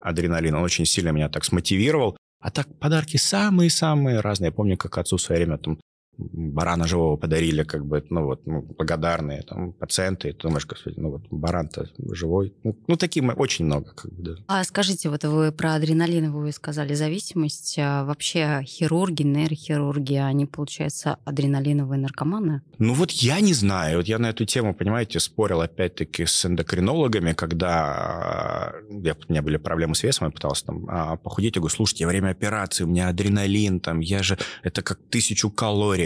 адреналин. 0.00 0.54
Он 0.54 0.62
очень 0.62 0.86
сильно 0.86 1.10
меня 1.10 1.28
так 1.28 1.44
смотивировал. 1.44 2.16
А 2.40 2.50
так 2.50 2.66
подарки 2.78 3.16
самые-самые 3.16 4.20
разные. 4.20 4.48
Я 4.48 4.52
помню, 4.52 4.76
как 4.76 4.98
отцу 4.98 5.16
в 5.16 5.22
свое 5.22 5.44
время 5.44 5.58
там 5.58 5.80
барана 6.18 6.86
живого 6.86 7.16
подарили, 7.16 7.62
как 7.62 7.84
бы, 7.84 8.04
ну 8.10 8.24
вот, 8.24 8.46
ну, 8.46 8.62
благодарные 8.62 9.42
там 9.42 9.72
пациенты, 9.72 10.32
ты 10.32 10.42
думаешь, 10.42 10.66
господи, 10.66 10.98
ну 10.98 11.10
вот 11.10 11.22
баран-то 11.30 11.88
живой. 12.12 12.54
Ну, 12.64 12.76
ну 12.86 12.96
таким 12.96 13.32
очень 13.36 13.66
много, 13.66 13.92
как 13.92 14.12
бы, 14.12 14.22
да. 14.22 14.32
А 14.46 14.64
скажите, 14.64 15.08
вот 15.08 15.24
вы 15.24 15.52
про 15.52 15.74
адреналин, 15.74 16.32
вы 16.32 16.52
сказали, 16.52 16.94
зависимость. 16.94 17.76
А 17.78 18.04
вообще 18.04 18.62
хирурги, 18.64 19.22
нейрохирурги, 19.22 20.14
они, 20.14 20.46
получается, 20.46 21.18
адреналиновые 21.24 22.00
наркоманы? 22.00 22.62
Ну 22.78 22.94
вот 22.94 23.10
я 23.10 23.40
не 23.40 23.52
знаю. 23.52 23.98
Вот 23.98 24.06
я 24.06 24.18
на 24.18 24.30
эту 24.30 24.44
тему, 24.44 24.74
понимаете, 24.74 25.20
спорил 25.20 25.60
опять-таки 25.60 26.26
с 26.26 26.46
эндокринологами, 26.46 27.32
когда 27.32 28.74
я, 28.90 29.16
у 29.28 29.32
меня 29.32 29.42
были 29.42 29.56
проблемы 29.56 29.94
с 29.94 30.02
весом, 30.02 30.28
я 30.28 30.32
пытался 30.32 30.66
там 30.66 30.86
а, 30.88 31.16
похудеть, 31.16 31.56
я 31.56 31.60
говорю, 31.60 31.74
слушайте, 31.74 32.04
во 32.04 32.10
время 32.10 32.30
операции 32.30 32.84
у 32.84 32.86
меня 32.86 33.08
адреналин, 33.08 33.80
там, 33.80 34.00
я 34.00 34.22
же, 34.22 34.38
это 34.62 34.82
как 34.82 34.98
тысячу 35.10 35.50
калорий, 35.50 36.05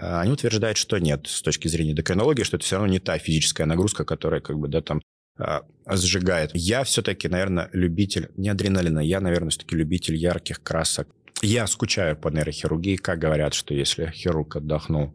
они 0.00 0.32
утверждают, 0.32 0.78
что 0.78 0.98
нет, 0.98 1.26
с 1.26 1.42
точки 1.42 1.68
зрения 1.68 1.92
эндокринологии, 1.92 2.44
что 2.44 2.56
это 2.56 2.64
все 2.64 2.76
равно 2.76 2.92
не 2.92 3.00
та 3.00 3.18
физическая 3.18 3.66
нагрузка, 3.66 4.04
которая 4.04 4.40
как 4.40 4.58
бы, 4.58 4.68
да, 4.68 4.80
там 4.80 5.02
а, 5.38 5.62
сжигает. 5.90 6.50
Я 6.54 6.84
все-таки, 6.84 7.28
наверное, 7.28 7.68
любитель, 7.72 8.30
не 8.36 8.48
адреналина, 8.48 9.00
я, 9.00 9.20
наверное, 9.20 9.50
все-таки 9.50 9.76
любитель 9.76 10.16
ярких 10.16 10.62
красок. 10.62 11.08
Я 11.42 11.66
скучаю 11.66 12.16
по 12.16 12.28
нейрохирургии, 12.28 12.96
как 12.96 13.18
говорят, 13.18 13.54
что 13.54 13.74
если 13.74 14.10
хирург 14.10 14.56
отдохнул 14.56 15.14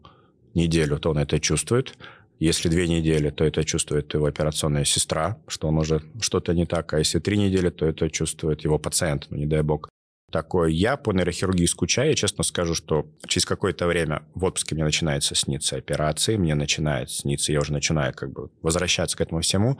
неделю, 0.54 0.98
то 0.98 1.10
он 1.10 1.18
это 1.18 1.40
чувствует. 1.40 1.94
Если 2.38 2.68
две 2.68 2.88
недели, 2.88 3.30
то 3.30 3.44
это 3.44 3.64
чувствует 3.64 4.12
его 4.12 4.26
операционная 4.26 4.84
сестра, 4.84 5.38
что 5.46 5.68
он 5.68 5.78
уже 5.78 6.02
что-то 6.20 6.52
не 6.52 6.66
так. 6.66 6.92
А 6.92 6.98
если 6.98 7.20
три 7.20 7.38
недели, 7.38 7.70
то 7.70 7.86
это 7.86 8.10
чувствует 8.10 8.62
его 8.64 8.78
пациент, 8.78 9.26
ну 9.30 9.36
не 9.36 9.46
дай 9.46 9.62
бог 9.62 9.88
такое. 10.34 10.68
Я 10.68 10.96
по 10.96 11.12
нейрохирургии 11.12 11.66
скучаю. 11.66 12.08
Я 12.08 12.16
честно 12.16 12.42
скажу, 12.42 12.74
что 12.74 13.06
через 13.28 13.46
какое-то 13.46 13.86
время 13.86 14.24
в 14.34 14.44
отпуске 14.44 14.74
мне 14.74 14.82
начинается 14.82 15.36
сниться 15.36 15.76
операции, 15.76 16.36
мне 16.36 16.56
начинает 16.56 17.08
сниться, 17.08 17.52
я 17.52 17.60
уже 17.60 17.72
начинаю 17.72 18.12
как 18.12 18.32
бы 18.32 18.50
возвращаться 18.60 19.16
к 19.16 19.20
этому 19.20 19.42
всему. 19.42 19.78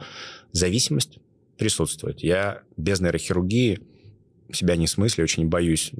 Зависимость 0.53 1.19
присутствует. 1.57 2.21
Я 2.21 2.61
без 2.77 3.01
нейрохирургии 3.01 3.81
себя 4.53 4.77
не 4.77 4.87
смыслю, 4.87 5.25
очень 5.25 5.49
боюсь 5.49 5.91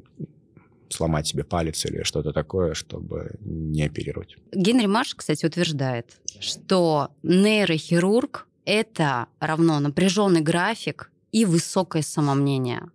сломать 0.88 1.26
себе 1.26 1.44
палец 1.44 1.84
или 1.84 2.02
что-то 2.02 2.32
такое, 2.32 2.72
чтобы 2.72 3.32
не 3.40 3.84
оперировать. 3.84 4.36
Генри 4.54 4.86
Марш, 4.86 5.14
кстати, 5.14 5.44
утверждает, 5.44 6.18
что 6.40 7.10
нейрохирург– 7.22 8.48
это 8.64 9.26
равно 9.38 9.80
напряженный 9.80 10.40
график 10.40 11.10
и 11.30 11.44
высокое 11.44 12.00
самомнение. 12.00 12.88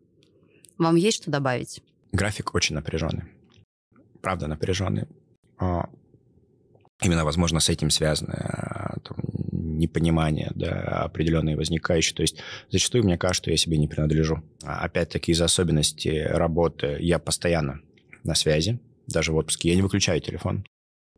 Вам 0.82 0.96
есть 0.96 1.22
что 1.22 1.30
добавить? 1.30 1.84
График 2.12 2.56
очень 2.56 2.74
напряженный. 2.74 3.26
Правда 4.20 4.48
напряженный. 4.48 5.06
А, 5.60 5.88
именно, 7.04 7.24
возможно, 7.24 7.60
с 7.60 7.70
этим 7.70 7.92
связано 7.92 8.34
а, 8.34 9.00
там, 9.02 9.16
непонимание 9.52 10.52
да, 10.56 11.04
определенные 11.04 11.56
возникающие. 11.56 12.16
То 12.16 12.24
есть 12.24 12.38
зачастую 12.72 13.04
мне 13.04 13.20
кажется, 13.20 13.44
что 13.44 13.52
я 13.52 13.58
себе 13.58 13.78
не 13.78 13.88
принадлежу. 13.88 14.42
А 14.64 14.84
опять-таки 14.84 15.34
из 15.34 15.42
особенностей 15.42 16.24
работы 16.24 16.98
я 17.00 17.20
постоянно 17.20 17.82
на 18.24 18.34
связи, 18.34 18.80
даже 19.06 19.34
в 19.34 19.36
отпуске. 19.36 19.70
Я 19.70 19.76
не 19.76 19.84
выключаю 19.84 20.20
телефон. 20.20 20.66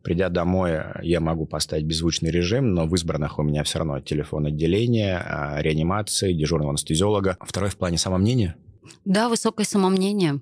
Придя 0.04 0.28
домой, 0.28 0.78
я 1.04 1.22
могу 1.22 1.46
поставить 1.46 1.86
беззвучный 1.86 2.32
режим, 2.32 2.74
но 2.74 2.86
в 2.86 2.94
избранных 2.96 3.40
у 3.40 3.44
меня 3.44 3.64
все 3.64 3.80
равно 3.80 4.02
телефон 4.02 4.48
отделения, 4.48 5.24
реанимации, 5.60 6.34
дежурного 6.34 6.72
анестезиолога. 6.72 7.38
Второй 7.40 7.70
в 7.70 7.78
плане 7.78 7.98
самомнения– 7.98 8.58
да, 9.06 9.30
высокое 9.30 9.66
самомнение. 9.66 10.40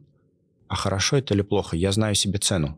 А 0.67 0.75
хорошо 0.75 1.17
это 1.17 1.33
или 1.33 1.41
плохо? 1.41 1.75
Я 1.75 1.91
знаю 1.91 2.15
себе 2.15 2.39
цену. 2.39 2.77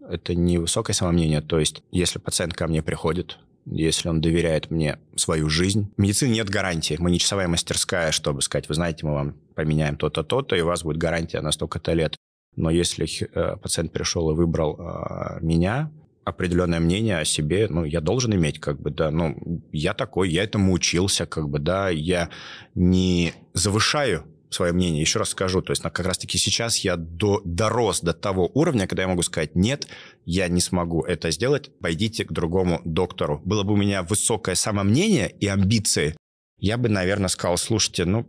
Это 0.00 0.34
не 0.34 0.58
высокое 0.58 0.94
самомнение. 0.94 1.40
То 1.40 1.58
есть, 1.58 1.82
если 1.90 2.18
пациент 2.18 2.54
ко 2.54 2.66
мне 2.66 2.82
приходит, 2.82 3.38
если 3.70 4.08
он 4.08 4.20
доверяет 4.20 4.70
мне 4.70 4.98
свою 5.14 5.48
жизнь. 5.48 5.92
В 5.96 6.00
медицине 6.00 6.34
нет 6.34 6.48
гарантии. 6.48 6.96
Мы 6.98 7.10
не 7.10 7.18
часовая 7.18 7.48
мастерская, 7.48 8.12
чтобы 8.12 8.42
сказать, 8.42 8.68
вы 8.68 8.74
знаете, 8.74 9.04
мы 9.06 9.12
вам 9.12 9.36
поменяем 9.54 9.96
то-то, 9.96 10.22
то-то, 10.22 10.56
и 10.56 10.60
у 10.60 10.66
вас 10.66 10.82
будет 10.82 10.96
гарантия 10.96 11.40
на 11.40 11.52
столько-то 11.52 11.92
лет. 11.92 12.16
Но 12.56 12.70
если 12.70 13.06
э, 13.20 13.56
пациент 13.56 13.92
пришел 13.92 14.30
и 14.30 14.34
выбрал 14.34 14.76
э, 14.78 15.38
меня, 15.40 15.92
определенное 16.24 16.80
мнение 16.80 17.18
о 17.18 17.24
себе, 17.24 17.68
ну, 17.68 17.84
я 17.84 18.00
должен 18.00 18.34
иметь, 18.34 18.60
как 18.60 18.80
бы, 18.80 18.90
да, 18.90 19.10
ну, 19.10 19.62
я 19.72 19.94
такой, 19.94 20.30
я 20.30 20.44
этому 20.44 20.72
учился, 20.72 21.26
как 21.26 21.48
бы, 21.48 21.58
да, 21.58 21.88
я 21.88 22.28
не 22.74 23.32
завышаю 23.54 24.24
свое 24.50 24.72
мнение. 24.72 25.00
Еще 25.00 25.18
раз 25.18 25.30
скажу, 25.30 25.62
то 25.62 25.72
есть 25.72 25.82
как 25.82 26.00
раз-таки 26.00 26.38
сейчас 26.38 26.78
я 26.78 26.96
до, 26.96 27.40
дорос 27.44 28.00
до 28.00 28.12
того 28.12 28.50
уровня, 28.54 28.86
когда 28.86 29.02
я 29.02 29.08
могу 29.08 29.22
сказать, 29.22 29.54
нет, 29.54 29.88
я 30.24 30.48
не 30.48 30.60
смогу 30.60 31.02
это 31.02 31.30
сделать, 31.30 31.70
пойдите 31.80 32.24
к 32.24 32.32
другому 32.32 32.80
доктору. 32.84 33.40
Было 33.44 33.62
бы 33.62 33.74
у 33.74 33.76
меня 33.76 34.02
высокое 34.02 34.54
самомнение 34.54 35.30
и 35.30 35.46
амбиции, 35.46 36.16
я 36.58 36.76
бы, 36.76 36.88
наверное, 36.88 37.28
сказал, 37.28 37.56
слушайте, 37.56 38.04
ну, 38.04 38.26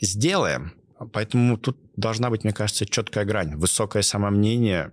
сделаем. 0.00 0.72
Поэтому 1.12 1.56
тут 1.56 1.78
должна 1.96 2.30
быть, 2.30 2.44
мне 2.44 2.52
кажется, 2.52 2.86
четкая 2.86 3.24
грань. 3.24 3.56
Высокое 3.56 4.02
самомнение, 4.02 4.92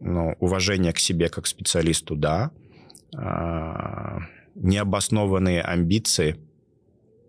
ну, 0.00 0.34
уважение 0.40 0.92
к 0.92 0.98
себе 0.98 1.28
как 1.28 1.46
специалисту, 1.46 2.16
да. 2.16 2.50
А, 3.16 4.20
необоснованные 4.54 5.62
амбиции– 5.62 6.36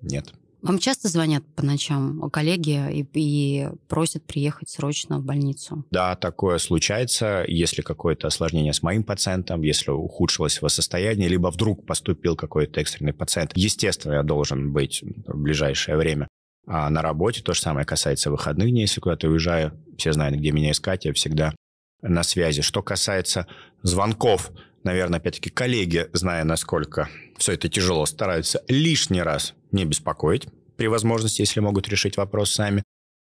нет. 0.02 0.34
Вам 0.62 0.78
часто 0.78 1.07
звонят 1.07 1.43
по 1.55 1.66
ночам 1.66 2.30
коллеги 2.30 2.91
и, 2.91 3.07
и 3.14 3.68
просят 3.88 4.24
приехать 4.24 4.70
срочно 4.70 5.18
в 5.18 5.24
больницу? 5.24 5.86
Да, 5.89 6.16
такое 6.16 6.59
случается, 6.59 7.43
если 7.47 7.82
какое-то 7.82 8.28
осложнение 8.28 8.74
с 8.74 8.84
моим 8.84 9.03
пациентом, 9.03 9.62
если 9.62 9.91
ухудшилось 9.91 10.57
его 10.57 10.70
состояние, 10.70 11.30
либо 11.30 11.47
вдруг 11.47 11.86
поступил 11.86 12.36
какой-то 12.36 12.80
экстренный 12.80 13.14
пациент. 13.14 13.51
Естественно, 13.55 14.14
я 14.14 14.24
должен 14.24 14.72
быть 14.72 15.03
в 15.26 15.38
ближайшее 15.38 15.97
время 15.97 16.28
а 16.68 16.89
на 16.89 17.01
работе. 17.01 17.41
То 17.41 17.53
же 17.53 17.62
самое 17.62 17.86
касается 17.86 18.30
выходных 18.30 18.70
дней, 18.70 18.82
если 18.82 19.01
куда-то 19.01 19.28
уезжаю. 19.28 19.74
Все 19.97 20.14
знают, 20.14 20.38
где 20.38 20.51
меня 20.51 20.72
искать, 20.72 21.05
я 21.05 21.14
всегда 21.14 21.53
на 22.01 22.24
связи. 22.24 22.62
Что 22.62 22.84
касается 22.84 23.47
звонков, 23.82 24.51
наверное, 24.84 25.20
опять-таки 25.20 25.49
коллеги, 25.49 26.09
зная, 26.14 26.43
насколько 26.43 27.09
все 27.38 27.53
это 27.53 27.68
тяжело, 27.68 28.05
стараются 28.05 28.64
лишний 28.68 29.22
раз 29.22 29.55
не 29.72 29.86
беспокоить 29.86 30.48
при 30.78 30.88
возможности, 30.88 31.42
если 31.42 31.60
могут 31.60 31.88
решить 31.90 32.18
вопрос 32.18 32.52
сами. 32.52 32.84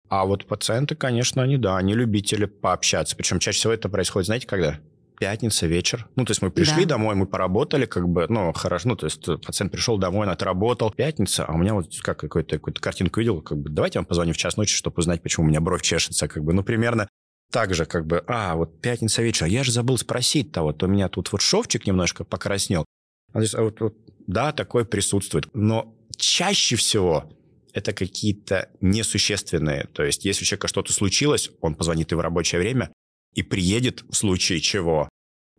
А 0.09 0.25
вот 0.25 0.47
пациенты, 0.47 0.95
конечно, 0.95 1.43
они, 1.43 1.57
да, 1.57 1.77
они 1.77 1.95
любители 1.95 2.45
пообщаться. 2.45 3.17
Причем 3.17 3.39
чаще 3.39 3.59
всего 3.59 3.73
это 3.73 3.89
происходит, 3.89 4.27
знаете, 4.27 4.47
когда? 4.47 4.79
Пятница, 5.19 5.67
вечер. 5.67 6.07
Ну, 6.15 6.25
то 6.25 6.33
есть 6.33 6.43
мы 6.43 6.51
пришли 6.51 6.85
да. 6.85 6.91
домой, 6.91 7.15
мы 7.15 7.27
поработали, 7.27 7.87
как 7.87 8.09
бы, 8.09 8.27
ну, 8.29 8.53
хорошо. 8.53 8.91
Ну, 8.91 8.97
то 8.97 9.07
есть 9.07 9.25
пациент 9.25 9.73
пришел 9.73 9.97
домой, 9.97 10.27
он 10.27 10.33
отработал. 10.33 10.91
Пятница, 10.91 11.45
а 11.47 11.55
у 11.55 11.59
меня 11.59 11.75
вот 11.75 11.89
как 12.01 12.19
какую-то 12.19 12.57
какую 12.57 12.75
картинку 12.75 13.21
видел, 13.21 13.41
как 13.41 13.59
бы, 13.59 13.71
давайте 13.71 13.99
я 13.99 14.01
вам 14.01 14.07
позвоню 14.07 14.35
в 14.35 14.37
час 14.37 14.57
ночи, 14.57 14.75
чтобы 14.75 14.97
узнать, 14.99 15.23
почему 15.23 15.47
у 15.47 15.49
меня 15.49 15.61
бровь 15.61 15.83
чешется, 15.83 16.29
как 16.29 16.45
бы, 16.45 16.53
ну, 16.53 16.63
примерно 16.63 17.09
так 17.51 17.75
же, 17.75 17.87
как 17.87 18.07
бы, 18.07 18.23
а, 18.27 18.57
вот 18.57 18.81
пятница 18.81 19.23
вечер, 19.23 19.47
я 19.47 19.65
же 19.65 19.73
забыл 19.73 19.97
спросить-то, 19.97 20.63
вот 20.63 20.83
у 20.83 20.87
меня 20.87 21.09
тут 21.09 21.33
вот 21.33 21.41
шовчик 21.41 21.87
немножко 21.87 22.25
покраснел. 22.25 22.85
А, 23.33 23.41
а 23.41 23.63
вот, 23.63 23.81
вот, 23.81 23.95
да, 24.27 24.53
такое 24.53 24.85
присутствует. 24.85 25.49
Но 25.55 25.96
чаще 26.17 26.77
всего 26.77 27.31
это 27.73 27.93
какие-то 27.93 28.71
несущественные. 28.81 29.89
То 29.93 30.03
есть, 30.03 30.25
если 30.25 30.45
у 30.45 30.47
человека 30.47 30.69
что-то 30.69 30.93
случилось, 30.93 31.51
он 31.61 31.75
позвонит 31.75 32.11
и 32.13 32.15
в 32.15 32.21
рабочее 32.21 32.61
время, 32.61 32.91
и 33.35 33.43
приедет 33.43 34.03
в 34.09 34.15
случае 34.15 34.61
чего. 34.61 35.11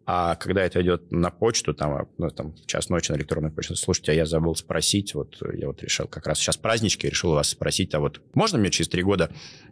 А 0.10 0.36
когда 0.36 0.64
это 0.64 0.82
идет 0.82 1.12
на 1.12 1.30
почту, 1.30 1.74
там, 1.74 2.08
ну, 2.18 2.30
там 2.32 2.55
час 2.66 2.89
ночи 2.89 3.12
на 3.12 3.18
электронную 3.18 3.53
почту, 3.53 3.76
слушайте, 3.76 4.14
а 4.14 4.16
я 4.16 4.26
забыл 4.26 4.55
спросить, 4.55 5.14
вот 5.14 5.38
я 5.53 5.68
вот 5.68 5.84
решил, 5.84 6.08
как 6.08 6.26
раз 6.26 6.39
сейчас 6.39 6.58
празднички, 6.58 7.08
решил 7.08 7.34
вас 7.34 7.49
спросить, 7.49 7.93
а 7.93 7.99
вот 7.99 8.22
можно 8.34 8.58
мне 8.58 8.72
через 8.72 8.88
три 8.88 9.03
года 9.03 9.30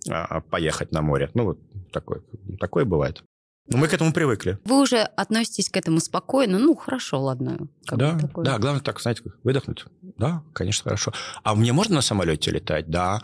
а, 0.09 0.41
поехать 0.41 0.91
на 0.91 1.01
море? 1.01 1.31
Ну, 1.33 1.45
вот 1.45 1.59
такое, 1.91 2.21
такое 2.59 2.85
бывает. 2.85 3.23
Но 3.67 3.77
мы 3.77 3.87
к 3.87 3.93
этому 3.93 4.13
привыкли. 4.13 4.59
Вы 4.65 4.81
уже 4.81 4.97
относитесь 4.97 5.69
к 5.69 5.77
этому 5.77 5.99
спокойно. 5.99 6.59
Ну, 6.59 6.75
хорошо, 6.75 7.21
ладно. 7.21 7.67
да, 7.87 8.17
да, 8.35 8.59
главное 8.59 8.81
так, 8.81 8.99
знаете, 9.01 9.23
выдохнуть. 9.43 9.85
Да, 10.17 10.43
конечно, 10.53 10.83
хорошо. 10.83 11.13
А 11.43 11.55
мне 11.55 11.73
можно 11.73 11.95
на 11.95 12.01
самолете 12.01 12.51
летать? 12.51 12.89
Да. 12.89 13.21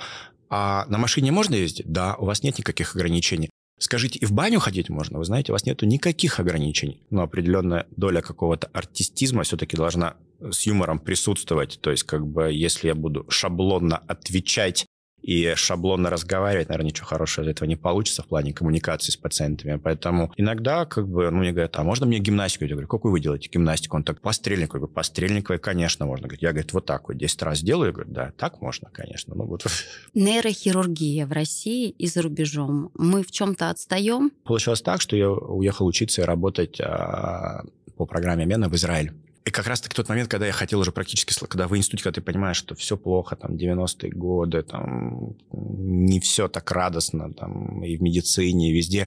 А 0.50 0.86
на 0.88 0.98
машине 0.98 1.32
можно 1.32 1.56
ездить? 1.56 1.86
Да. 1.88 2.16
У 2.16 2.26
вас 2.26 2.44
нет 2.44 2.58
никаких 2.58 2.96
ограничений? 2.96 3.50
Скажите, 3.78 4.20
и 4.20 4.26
в 4.26 4.32
баню 4.32 4.60
ходить 4.60 4.90
можно? 4.90 5.18
Вы 5.18 5.26
знаете, 5.26 5.52
у 5.52 5.56
вас 5.56 5.66
нет 5.66 5.82
никаких 5.82 6.40
ограничений, 6.40 7.02
но 7.10 7.24
определенная 7.24 7.88
доля 7.96 8.22
какого-то 8.22 8.68
артистизма 8.74 9.44
все-таки 9.44 9.76
должна 9.76 10.18
с 10.40 10.64
юмором 10.68 11.00
присутствовать. 11.00 11.80
То 11.82 11.90
есть, 11.90 12.04
как 12.04 12.28
бы, 12.28 12.52
если 12.52 12.88
я 12.88 12.96
буду 12.96 13.26
шаблонно 13.30 13.98
отвечать 13.98 14.86
и 15.22 15.54
шаблонно 15.56 16.10
разговаривать, 16.10 16.70
наверное, 16.70 16.90
ничего 16.90 17.08
хорошего 17.08 17.46
из 17.46 17.50
этого 17.50 17.68
не 17.68 17.76
получится 17.76 18.24
в 18.24 18.28
плане 18.28 18.54
коммуникации 18.54 19.12
с 19.12 19.18
пациентами. 19.18 19.78
Поэтому 19.78 20.32
иногда, 20.38 20.86
как 20.86 21.08
бы, 21.08 21.30
ну, 21.30 21.40
мне 21.40 21.52
говорят, 21.52 21.78
а 21.78 21.84
можно 21.84 22.06
мне 22.06 22.20
гимнастику? 22.20 22.66
Я 22.66 22.72
говорю, 22.72 22.88
какую 22.88 23.12
вы 23.12 23.20
делаете 23.20 23.50
гимнастику? 23.52 23.98
Он 23.98 24.04
так, 24.04 24.22
пострельниковую. 24.22 24.80
Я 24.80 24.82
говорю, 24.82 24.94
пострельниковой, 24.94 25.60
конечно, 25.60 26.06
можно. 26.06 26.28
Говорит, 26.28 26.42
я, 26.42 26.52
говорит, 26.52 26.74
вот 26.74 26.86
так 26.86 27.08
вот 27.08 27.18
10 27.18 27.42
раз 27.44 27.62
делаю. 27.62 27.88
Я 27.88 27.94
говорю, 27.94 28.12
да, 28.12 28.34
так 28.38 28.62
можно, 28.62 28.90
конечно. 28.92 29.36
Ну, 29.36 29.46
вот. 29.46 29.66
Нейрохирургия 30.14 31.26
в 31.28 31.32
России 31.32 31.90
и 31.90 32.08
за 32.08 32.22
рубежом. 32.24 32.92
Мы 32.96 33.24
в 33.24 33.32
чем-то 33.32 33.70
отстаем? 33.70 34.32
Получилось 34.44 34.82
так, 34.82 35.02
что 35.02 35.16
я 35.16 35.30
уехал 35.30 35.86
учиться 35.86 36.22
и 36.22 36.26
работать 36.26 36.80
а, 36.82 37.64
по 37.96 38.06
программе 38.06 38.44
обмена 38.44 38.70
в 38.70 38.76
Израиль. 38.76 39.14
И 39.44 39.50
как 39.50 39.66
раз-таки 39.66 39.96
тот 39.96 40.08
момент, 40.08 40.30
когда 40.30 40.46
я 40.46 40.52
хотел 40.52 40.80
уже 40.80 40.92
практически, 40.92 41.34
когда 41.48 41.68
в 41.68 41.76
институте, 41.76 42.04
когда 42.04 42.16
ты 42.16 42.22
понимаешь, 42.22 42.58
что 42.58 42.76
все 42.76 42.96
плохо, 42.96 43.36
там, 43.36 43.56
90-е 43.56 44.12
годы, 44.12 44.62
там, 44.62 45.36
не 45.52 46.20
все 46.20 46.48
так 46.48 46.72
радостно, 46.72 47.34
там, 47.34 47.84
и 47.84 47.98
в 47.98 48.02
медицине, 48.02 48.70
и 48.70 48.74
везде. 48.74 49.06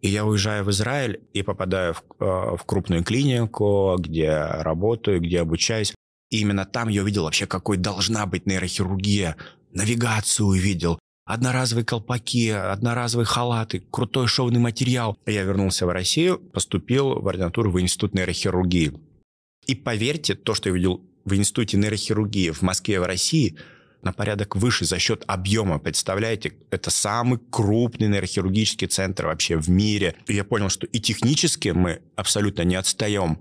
И 0.00 0.08
я 0.08 0.24
уезжаю 0.26 0.64
в 0.64 0.70
Израиль 0.70 1.20
и 1.32 1.42
попадаю 1.42 1.94
в, 1.94 2.04
э, 2.20 2.56
в 2.56 2.64
крупную 2.66 3.02
клинику, 3.02 3.96
где 3.98 4.32
работаю, 4.34 5.20
где 5.20 5.40
обучаюсь. 5.40 5.94
И 6.30 6.40
именно 6.40 6.64
там 6.64 6.88
я 6.88 7.02
увидел 7.02 7.24
вообще, 7.24 7.46
какой 7.46 7.76
должна 7.76 8.26
быть 8.26 8.46
нейрохирургия. 8.46 9.36
Навигацию 9.72 10.46
увидел, 10.46 10.98
одноразовые 11.24 11.84
колпаки, 11.84 12.50
одноразовые 12.50 13.26
халаты, 13.26 13.82
крутой 13.90 14.28
шовный 14.28 14.60
материал. 14.60 15.16
Я 15.26 15.42
вернулся 15.42 15.86
в 15.86 15.90
Россию, 15.90 16.38
поступил 16.38 17.20
в 17.20 17.26
ординатуру 17.26 17.70
в 17.70 17.80
Институт 17.80 18.14
нейрохирургии. 18.14 18.92
И 19.66 19.74
поверьте, 19.74 20.34
то, 20.34 20.54
что 20.54 20.68
я 20.68 20.74
видел 20.74 21.02
в 21.24 21.34
Институте 21.34 21.76
нейрохирургии 21.76 22.50
в 22.50 22.62
Москве 22.62 23.00
в 23.00 23.04
России, 23.04 23.56
на 24.02 24.12
порядок 24.12 24.56
выше 24.56 24.84
за 24.84 24.98
счет 24.98 25.24
объема. 25.26 25.78
Представляете, 25.78 26.52
это 26.70 26.90
самый 26.90 27.40
крупный 27.50 28.08
нейрохирургический 28.08 28.86
центр 28.86 29.26
вообще 29.26 29.56
в 29.56 29.68
мире. 29.70 30.14
И 30.26 30.34
я 30.34 30.44
понял, 30.44 30.68
что 30.68 30.86
и 30.86 31.00
технически 31.00 31.70
мы 31.70 32.02
абсолютно 32.14 32.62
не 32.62 32.76
отстаем, 32.76 33.38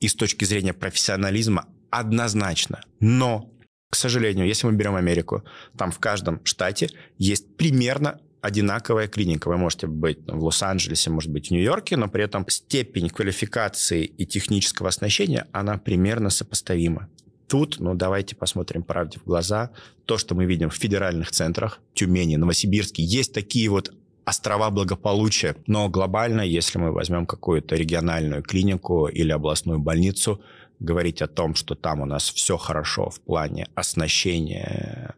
и 0.00 0.08
с 0.08 0.14
точки 0.14 0.44
зрения 0.44 0.74
профессионализма 0.74 1.66
однозначно. 1.90 2.82
Но, 3.00 3.50
к 3.90 3.96
сожалению, 3.96 4.46
если 4.46 4.66
мы 4.66 4.74
берем 4.74 4.94
Америку, 4.94 5.42
там 5.78 5.90
в 5.90 5.98
каждом 5.98 6.44
штате 6.44 6.90
есть 7.16 7.56
примерно 7.56 8.20
одинаковая 8.46 9.08
клиника. 9.08 9.48
Вы 9.48 9.56
можете 9.56 9.86
быть 9.86 10.18
в 10.26 10.44
Лос-Анджелесе, 10.44 11.10
может 11.10 11.30
быть 11.30 11.48
в 11.48 11.50
Нью-Йорке, 11.50 11.96
но 11.96 12.08
при 12.08 12.24
этом 12.24 12.48
степень 12.48 13.08
квалификации 13.10 14.04
и 14.04 14.24
технического 14.24 14.88
оснащения, 14.88 15.46
она 15.52 15.78
примерно 15.78 16.30
сопоставима. 16.30 17.08
Тут, 17.48 17.78
ну, 17.78 17.94
давайте 17.94 18.34
посмотрим 18.34 18.82
правде 18.82 19.18
в 19.18 19.24
глаза. 19.24 19.70
То, 20.04 20.18
что 20.18 20.34
мы 20.34 20.46
видим 20.46 20.70
в 20.70 20.74
федеральных 20.74 21.30
центрах, 21.30 21.80
Тюмени, 21.94 22.36
Новосибирске, 22.36 23.02
есть 23.02 23.32
такие 23.32 23.68
вот 23.68 23.92
острова 24.24 24.70
благополучия. 24.70 25.56
Но 25.66 25.88
глобально, 25.88 26.40
если 26.40 26.78
мы 26.78 26.90
возьмем 26.90 27.26
какую-то 27.26 27.76
региональную 27.76 28.42
клинику 28.42 29.06
или 29.06 29.30
областную 29.30 29.78
больницу, 29.78 30.40
говорить 30.80 31.22
о 31.22 31.28
том, 31.28 31.54
что 31.54 31.74
там 31.74 32.00
у 32.00 32.06
нас 32.06 32.30
все 32.30 32.56
хорошо 32.56 33.10
в 33.10 33.20
плане 33.20 33.68
оснащения 33.74 35.14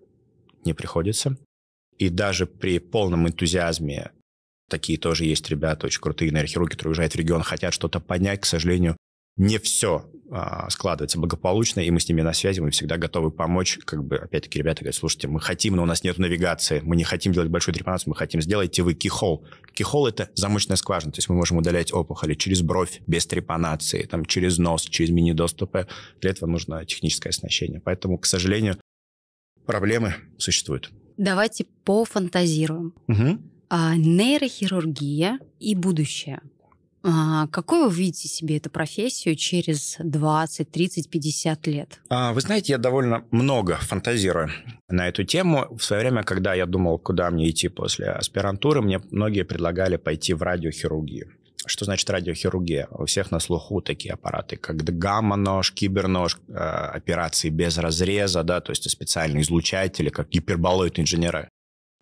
не 0.65 0.75
приходится. 0.75 1.37
И 1.99 2.09
даже 2.09 2.47
при 2.47 2.79
полном 2.79 3.27
энтузиазме 3.27 4.13
такие 4.69 4.99
тоже 4.99 5.25
есть 5.25 5.49
ребята, 5.51 5.87
очень 5.87 6.01
крутые 6.01 6.31
нейрохирурги, 6.31 6.73
которые 6.73 6.93
уезжают 6.93 7.15
в 7.15 7.17
регион, 7.17 7.43
хотят 7.43 7.75
что-то 7.75 8.01
понять, 8.01 8.41
к 8.43 8.47
сожалению, 8.47 8.97
не 9.37 9.59
все 9.59 10.11
а, 10.31 10.69
складывается 10.69 11.19
благополучно, 11.19 11.81
и 11.81 11.91
мы 11.91 12.01
с 12.01 12.09
ними 12.09 12.23
на 12.23 12.33
связи, 12.33 12.61
мы 12.61 12.71
всегда 12.71 12.99
готовы 12.99 13.31
помочь. 13.31 13.79
Как 13.85 14.05
бы, 14.05 14.17
опять-таки, 14.17 14.59
ребята 14.59 14.81
говорят, 14.81 14.97
слушайте, 14.97 15.29
мы 15.29 15.41
хотим, 15.41 15.77
но 15.77 15.85
у 15.85 15.87
нас 15.87 16.03
нет 16.03 16.19
навигации, 16.19 16.81
мы 16.81 16.97
не 16.97 17.05
хотим 17.05 17.33
делать 17.33 17.49
большую 17.49 17.75
трепанацию, 17.75 18.11
мы 18.11 18.17
хотим, 18.17 18.43
сделайте 18.43 18.83
вы 18.83 18.95
кихол. 18.95 19.47
Кихол– 19.73 20.07
это 20.09 20.29
замочная 20.35 20.77
скважина, 20.77 21.13
то 21.13 21.19
есть 21.19 21.29
мы 21.29 21.37
можем 21.37 21.57
удалять 21.57 21.93
опухоли 21.93 22.35
через 22.35 22.63
бровь, 22.63 23.01
без 23.07 23.27
трепанации, 23.27 24.03
там, 24.03 24.25
через 24.25 24.59
нос, 24.59 24.83
через 24.83 25.11
мини-доступы. 25.11 25.87
Для 26.21 26.31
этого 26.31 26.51
нужно 26.51 26.85
техническое 26.85 27.31
оснащение. 27.31 27.81
Поэтому, 27.81 28.19
к 28.19 28.27
сожалению, 28.27 28.77
проблемы 29.67 30.17
существуют. 30.37 30.91
Давайте 31.19 31.67
пофантазируем. 31.85 32.95
Угу. 33.09 33.39
А, 33.71 33.97
нейрохирургия 33.97 35.39
и 35.59 35.75
будущее. 35.75 36.41
А, 37.03 37.47
какой 37.49 37.89
вы 37.89 37.95
видите 37.95 38.29
себе 38.29 38.57
эту 38.57 38.71
профессию 38.71 39.37
через 39.37 39.97
20, 39.99 40.71
30, 40.71 41.11
50 41.11 41.67
лет? 41.67 42.01
А, 42.09 42.33
вы 42.33 42.41
знаете, 42.41 42.73
я 42.73 42.79
довольно 42.79 43.25
много 43.31 43.77
фантазирую 43.77 44.51
на 44.89 45.09
эту 45.09 45.25
тему. 45.25 45.67
В 45.77 45.83
свое 45.83 46.03
время, 46.03 46.23
когда 46.23 46.55
я 46.55 46.67
думал, 46.67 46.99
куда 46.99 47.31
мне 47.31 47.51
идти 47.51 47.69
после 47.69 48.07
аспирантуры, 48.07 48.81
мне 48.81 49.01
многие 49.11 49.45
предлагали 49.45 49.97
пойти 49.97 50.35
в 50.35 50.43
радиохирургию. 50.43 51.33
Что 51.69 51.85
значит 51.85 52.09
радиохирургия? 52.11 52.89
У 52.91 53.05
всех 53.07 53.31
на 53.31 53.41
слуху 53.41 53.81
такие 53.81 54.15
аппараты, 54.15 54.57
как 54.57 54.77
гамма-нож, 54.77 55.73
кибернож, 55.73 56.39
э, 56.49 56.53
операции 56.53 57.51
без 57.51 57.79
разреза, 57.79 58.43
да, 58.43 58.61
то 58.61 58.73
есть 58.73 58.89
специальные 58.91 59.43
излучатели, 59.43 60.09
как 60.09 60.29
гиперболоид 60.31 60.99
инженера 60.99 61.49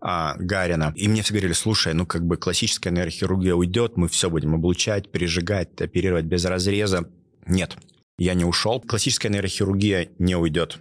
а, 0.00 0.36
Гарина. 0.38 0.92
И 0.94 1.08
мне 1.08 1.22
все 1.22 1.32
говорили, 1.32 1.52
слушай, 1.52 1.94
ну 1.94 2.06
как 2.06 2.24
бы 2.24 2.36
классическая 2.36 2.90
нейрохирургия 2.90 3.54
уйдет, 3.54 3.96
мы 3.96 4.08
все 4.08 4.30
будем 4.30 4.54
облучать, 4.54 5.10
пережигать, 5.10 5.80
оперировать 5.80 6.26
без 6.26 6.44
разреза. 6.44 7.08
Нет, 7.46 7.76
я 8.18 8.34
не 8.34 8.44
ушел. 8.44 8.80
Классическая 8.80 9.30
нейрохирургия 9.30 10.10
не 10.18 10.36
уйдет 10.36 10.78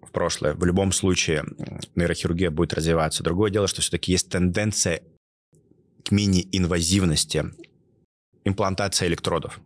в 0.00 0.10
прошлое. 0.10 0.54
В 0.54 0.64
любом 0.64 0.92
случае 0.92 1.44
нейрохирургия 1.96 2.50
будет 2.50 2.72
развиваться. 2.74 3.22
Другое 3.22 3.50
дело, 3.50 3.68
что 3.68 3.82
все-таки 3.82 4.12
есть 4.12 4.28
тенденция 4.28 5.02
к 6.04 6.10
мини-инвазивности 6.10 7.44
имплантация 8.44 9.08
электродов. 9.08 9.60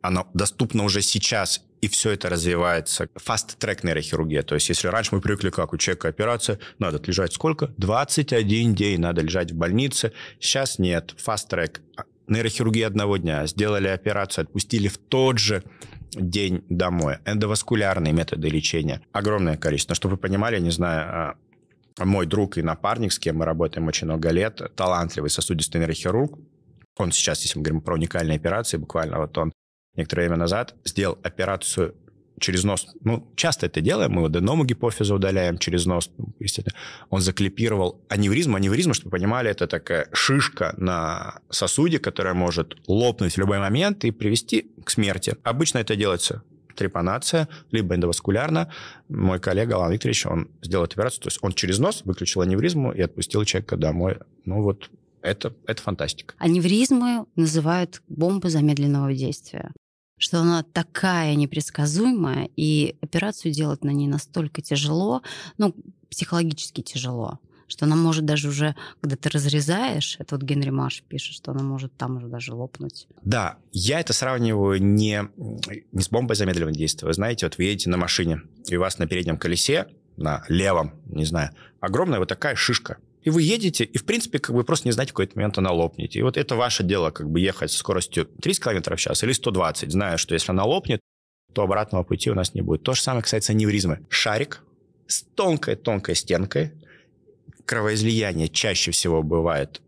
Она 0.00 0.26
доступна 0.34 0.84
уже 0.84 1.00
сейчас, 1.00 1.64
и 1.80 1.88
все 1.88 2.10
это 2.10 2.28
развивается. 2.28 3.08
Фаст-трек 3.14 3.84
нейрохирургия. 3.84 4.42
То 4.42 4.56
есть, 4.56 4.68
если 4.68 4.88
раньше 4.88 5.14
мы 5.14 5.20
привыкли, 5.20 5.50
как 5.50 5.72
у 5.72 5.76
человека 5.76 6.08
операция, 6.08 6.58
надо 6.78 7.00
лежать 7.06 7.32
сколько? 7.32 7.72
21 7.76 8.74
день 8.74 9.00
надо 9.00 9.22
лежать 9.22 9.52
в 9.52 9.56
больнице. 9.56 10.12
Сейчас 10.40 10.78
нет. 10.78 11.14
Фаст-трек. 11.18 11.82
Нейрохирургия 12.26 12.86
одного 12.86 13.16
дня. 13.16 13.46
Сделали 13.46 13.88
операцию, 13.88 14.44
отпустили 14.44 14.88
в 14.88 14.98
тот 14.98 15.38
же 15.38 15.62
день 16.12 16.64
домой. 16.68 17.18
Эндоваскулярные 17.24 18.12
методы 18.12 18.48
лечения. 18.48 19.02
Огромное 19.12 19.56
количество. 19.56 19.94
Чтобы 19.94 20.16
вы 20.16 20.20
понимали, 20.20 20.58
не 20.58 20.70
знаю, 20.70 21.36
а, 21.98 22.04
мой 22.04 22.26
друг 22.26 22.58
и 22.58 22.62
напарник, 22.62 23.12
с 23.12 23.18
кем 23.18 23.38
мы 23.38 23.44
работаем 23.44 23.86
очень 23.86 24.06
много 24.06 24.30
лет, 24.30 24.60
талантливый 24.76 25.30
сосудистый 25.30 25.80
нейрохирург, 25.80 26.38
он 26.96 27.12
сейчас, 27.12 27.42
если 27.42 27.58
мы 27.58 27.64
говорим 27.64 27.80
про 27.80 27.94
уникальные 27.94 28.36
операции, 28.36 28.76
буквально 28.76 29.18
вот 29.18 29.36
он 29.38 29.52
некоторое 29.94 30.24
время 30.24 30.36
назад 30.36 30.74
сделал 30.84 31.18
операцию 31.22 31.94
через 32.40 32.64
нос. 32.64 32.88
Ну, 33.02 33.32
часто 33.36 33.66
это 33.66 33.80
делаем, 33.80 34.12
мы 34.12 34.26
аденому 34.26 34.64
гипофиза 34.64 35.14
удаляем 35.14 35.58
через 35.58 35.86
нос. 35.86 36.10
Ну. 36.18 36.34
Он 37.10 37.20
заклипировал 37.20 38.04
аневризму. 38.08 38.56
Аневризма, 38.56 38.94
чтобы 38.94 39.10
понимали, 39.10 39.50
это 39.50 39.66
такая 39.66 40.08
шишка 40.12 40.74
на 40.76 41.40
сосуде, 41.50 41.98
которая 41.98 42.34
может 42.34 42.76
лопнуть 42.86 43.34
в 43.34 43.38
любой 43.38 43.58
момент 43.58 44.04
и 44.04 44.10
привести 44.10 44.70
к 44.84 44.90
смерти. 44.90 45.36
Обычно 45.44 45.78
это 45.78 45.94
делается 45.94 46.42
трепанация, 46.74 47.48
либо 47.70 47.94
эндоваскулярно. 47.94 48.72
Мой 49.08 49.38
коллега 49.38 49.76
Алан 49.76 49.92
Викторович, 49.92 50.26
он 50.26 50.48
сделал 50.62 50.84
эту 50.84 50.94
операцию, 50.94 51.22
то 51.22 51.28
есть 51.28 51.38
он 51.42 51.52
через 51.52 51.78
нос 51.78 52.02
выключил 52.04 52.40
аневризму 52.40 52.92
и 52.92 53.02
отпустил 53.02 53.44
человека 53.44 53.76
домой. 53.76 54.18
Ну 54.44 54.62
вот 54.62 54.90
это, 55.22 55.54
это 55.66 55.82
фантастика. 55.82 56.34
Аневризмы 56.38 57.26
называют 57.36 58.02
бомбы 58.08 58.50
замедленного 58.50 59.12
действия 59.14 59.72
что 60.22 60.38
она 60.38 60.62
такая 60.62 61.34
непредсказуемая, 61.34 62.48
и 62.54 62.94
операцию 63.00 63.52
делать 63.52 63.82
на 63.82 63.90
ней 63.90 64.06
настолько 64.06 64.62
тяжело, 64.62 65.22
ну, 65.58 65.74
психологически 66.10 66.80
тяжело, 66.80 67.40
что 67.66 67.86
она 67.86 67.96
может 67.96 68.24
даже 68.24 68.48
уже, 68.48 68.76
когда 69.00 69.16
ты 69.16 69.30
разрезаешь, 69.30 70.16
это 70.20 70.36
вот 70.36 70.44
Генри 70.44 70.70
Марш 70.70 71.02
пишет, 71.08 71.34
что 71.34 71.50
она 71.50 71.64
может 71.64 71.96
там 71.96 72.18
уже 72.18 72.28
даже 72.28 72.54
лопнуть. 72.54 73.08
Да, 73.24 73.56
я 73.72 73.98
это 73.98 74.12
сравниваю 74.12 74.80
не, 74.80 75.28
не 75.90 76.02
с 76.02 76.08
бомбой 76.08 76.36
замедленного 76.36 76.72
действия. 76.72 77.08
Вы 77.08 77.14
знаете, 77.14 77.46
вот 77.46 77.58
вы 77.58 77.64
едете 77.64 77.90
на 77.90 77.96
машине, 77.96 78.42
и 78.68 78.76
у 78.76 78.80
вас 78.80 78.98
на 78.98 79.08
переднем 79.08 79.38
колесе, 79.38 79.88
на 80.16 80.44
левом, 80.48 80.92
не 81.06 81.24
знаю, 81.24 81.50
огромная 81.80 82.20
вот 82.20 82.28
такая 82.28 82.54
шишка– 82.54 82.98
и 83.22 83.30
вы 83.30 83.42
едете, 83.42 83.84
и, 83.84 83.98
в 83.98 84.04
принципе, 84.04 84.38
как 84.38 84.54
бы 84.54 84.64
просто 84.64 84.88
не 84.88 84.92
знаете, 84.92 85.10
в 85.10 85.14
какой-то 85.14 85.36
момент 85.36 85.56
она 85.58 85.70
лопнет. 85.70 86.16
И 86.16 86.22
вот 86.22 86.36
это 86.36 86.56
ваше 86.56 86.82
дело, 86.82 87.10
как 87.10 87.30
бы 87.30 87.40
ехать 87.40 87.70
с 87.70 87.76
скоростью 87.76 88.26
30 88.26 88.62
км 88.62 88.96
в 88.96 89.00
час 89.00 89.22
или 89.22 89.32
120, 89.32 89.92
зная, 89.92 90.16
что 90.16 90.34
если 90.34 90.50
она 90.50 90.64
лопнет, 90.64 91.00
то 91.52 91.62
обратного 91.62 92.02
пути 92.02 92.30
у 92.30 92.34
нас 92.34 92.54
не 92.54 92.62
будет. 92.62 92.82
То 92.82 92.94
же 92.94 93.02
самое 93.02 93.22
касается 93.22 93.52
аневризмы. 93.52 94.00
Шарик 94.08 94.64
с 95.06 95.22
тонкой-тонкой 95.22 96.16
стенкой, 96.16 96.72
кровоизлияние 97.64 98.48
чаще 98.48 98.90
всего 98.90 99.22
бывает 99.22 99.80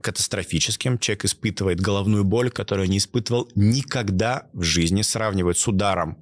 катастрофическим. 0.00 0.98
Человек 0.98 1.24
испытывает 1.24 1.80
головную 1.80 2.24
боль, 2.24 2.50
которую 2.50 2.88
не 2.88 2.98
испытывал 2.98 3.50
никогда 3.54 4.48
в 4.52 4.62
жизни, 4.62 5.02
сравнивает 5.02 5.58
с 5.58 5.66
ударом 5.66 6.16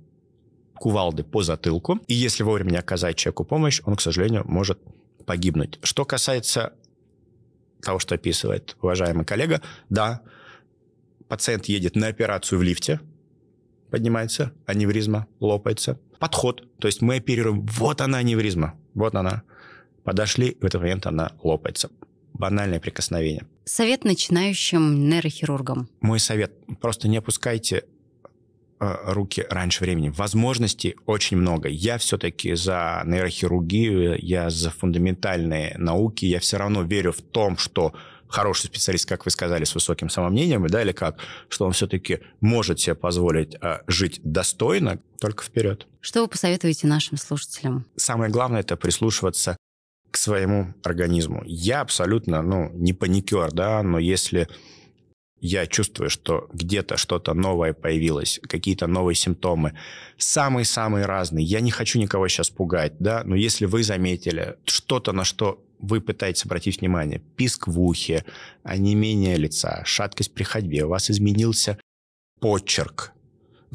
кувалды 0.74 1.22
по 1.22 1.43
затылку. 1.43 2.01
И 2.09 2.14
если 2.14 2.43
вовремя 2.43 2.78
оказать 2.78 3.16
человеку 3.16 3.45
помощь, 3.45 3.80
он, 3.85 3.97
к 3.97 4.01
сожалению, 4.01 4.45
может 4.47 4.80
погибнуть. 5.27 5.79
Что 5.83 6.05
касается 6.05 6.75
того, 7.83 7.99
что 7.99 8.14
описывает 8.14 8.77
уважаемый 8.81 9.25
коллега, 9.25 9.61
да, 9.89 10.22
пациент 11.29 11.66
едет 11.66 11.97
на 11.97 12.09
операцию 12.09 12.59
в 12.59 12.62
лифте, 12.62 13.01
поднимается, 13.91 14.53
аневризма 14.66 15.27
лопается. 15.41 15.99
Подход, 16.18 16.66
то 16.79 16.89
есть 16.89 17.03
мы 17.03 17.16
оперируем, 17.16 17.66
вот 17.66 18.01
она 18.01 18.18
аневризма, 18.18 18.75
вот 18.95 19.14
она. 19.14 19.43
Подошли, 20.05 20.57
в 20.61 20.64
этот 20.64 20.81
момент 20.81 21.07
она 21.07 21.33
лопается. 21.43 21.91
Банальное 22.35 22.81
прикосновение. 22.81 23.47
Совет 23.64 24.05
начинающим 24.05 25.09
нейрохирургам. 25.09 25.89
Мой 26.01 26.18
совет, 26.18 26.53
просто 26.81 27.09
не 27.09 27.18
опускайте 27.18 27.85
руки 29.05 29.47
раньше 29.49 29.85
времени. 29.85 30.11
Возможностей 30.11 30.97
очень 31.07 31.37
много. 31.37 31.68
Я 31.68 31.99
все-таки 31.99 32.55
за 32.55 33.03
нейрохирургию, 33.05 34.18
я 34.20 34.51
за 34.51 34.70
фундаментальные 34.70 35.74
науки. 35.78 36.24
Я 36.24 36.41
все 36.41 36.57
равно 36.57 36.82
верю 36.82 37.12
в 37.12 37.22
том, 37.22 37.57
что 37.57 37.95
хороший 38.28 38.66
специалист, 38.66 39.09
как 39.09 39.24
вы 39.24 39.30
сказали, 39.30 39.64
с 39.64 39.74
высоким 39.74 40.09
самомнением, 40.09 40.66
да, 40.66 40.82
или 40.82 40.93
как, 40.93 41.18
что 41.49 41.66
он 41.66 41.72
все-таки 41.72 42.20
может 42.41 42.80
себе 42.80 42.95
позволить 42.95 43.55
э, 43.61 43.80
жить 43.87 44.20
достойно, 44.24 44.99
только 45.20 45.45
вперед. 45.45 45.87
Что 46.01 46.22
вы 46.22 46.28
посоветуете 46.28 46.87
нашим 46.87 47.16
слушателям? 47.16 47.87
Самое 47.97 48.30
главное– 48.30 48.61
это 48.62 48.76
прислушиваться 48.76 49.57
к 50.11 50.16
своему 50.16 50.74
организму. 50.82 51.43
Я 51.45 51.80
абсолютно, 51.80 52.43
ну, 52.43 52.70
не 52.74 52.93
паникер, 52.93 53.53
да, 53.53 53.82
но 53.82 53.99
если 53.99 54.49
я 55.45 55.67
чувствую, 55.67 56.09
что 56.09 56.49
где-то 56.55 56.97
что-то 56.97 57.35
новое 57.35 57.75
появилось, 57.75 58.41
какие-то 58.49 58.87
новые 58.87 59.15
симптомы, 59.15 59.75
самые-самые 60.17 61.05
разные. 61.05 61.45
Я 61.45 61.61
не 61.61 61.71
хочу 61.71 61.99
никого 61.99 62.29
сейчас 62.29 62.49
пугать, 62.49 62.95
да, 62.99 63.23
но 63.27 63.37
если 63.37 63.67
вы 63.67 63.83
заметили 63.83 64.57
что-то, 64.65 65.13
на 65.13 65.25
что 65.25 65.63
вы 65.81 66.01
пытаетесь 66.01 66.47
обратить 66.47 66.81
внимание, 66.81 67.21
писк 67.37 67.69
в 67.69 67.79
ухе, 67.79 68.25
онемение 68.63 69.37
лица, 69.37 69.83
шаткость 69.85 70.33
при 70.33 70.45
ходьбе, 70.45 70.87
у 70.87 70.89
вас 70.89 71.11
изменился 71.11 71.79
почерк, 72.41 73.13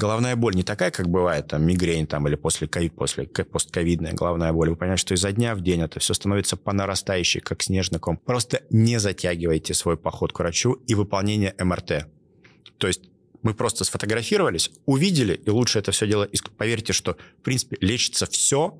головная 0.00 0.34
боль 0.34 0.54
не 0.54 0.62
такая, 0.62 0.90
как 0.90 1.08
бывает 1.08 1.48
там 1.48 1.62
мигрень 1.62 2.06
там, 2.06 2.26
или 2.26 2.34
после, 2.34 2.66
после 2.68 3.26
постковидная 3.26 4.14
головная 4.14 4.52
боль. 4.52 4.70
Вы 4.70 4.76
понимаете, 4.76 5.02
что 5.02 5.14
изо 5.14 5.30
дня 5.30 5.54
в 5.54 5.60
день 5.60 5.82
это 5.82 6.00
все 6.00 6.14
становится 6.14 6.56
по 6.56 6.72
нарастающей, 6.72 7.40
как 7.40 7.62
снежный 7.62 8.00
ком. 8.00 8.16
Просто 8.16 8.62
не 8.70 8.98
затягивайте 8.98 9.74
свой 9.74 9.96
поход 9.96 10.32
к 10.32 10.38
врачу 10.38 10.72
и 10.88 10.94
выполнение 10.94 11.54
МРТ. 11.58 12.06
То 12.78 12.86
есть 12.86 13.10
мы 13.42 13.54
просто 13.54 13.84
сфотографировались, 13.84 14.70
увидели, 14.86 15.34
и 15.34 15.50
лучше 15.50 15.78
это 15.78 15.92
все 15.92 16.06
дело... 16.06 16.28
Поверьте, 16.56 16.92
что, 16.92 17.16
в 17.38 17.42
принципе, 17.42 17.76
лечится 17.80 18.26
все, 18.26 18.74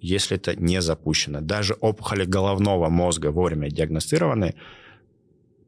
если 0.00 0.36
это 0.36 0.54
не 0.54 0.80
запущено. 0.80 1.40
Даже 1.40 1.74
опухоли 1.74 2.24
головного 2.24 2.88
мозга 2.88 3.32
вовремя 3.32 3.68
диагностированные 3.68 4.54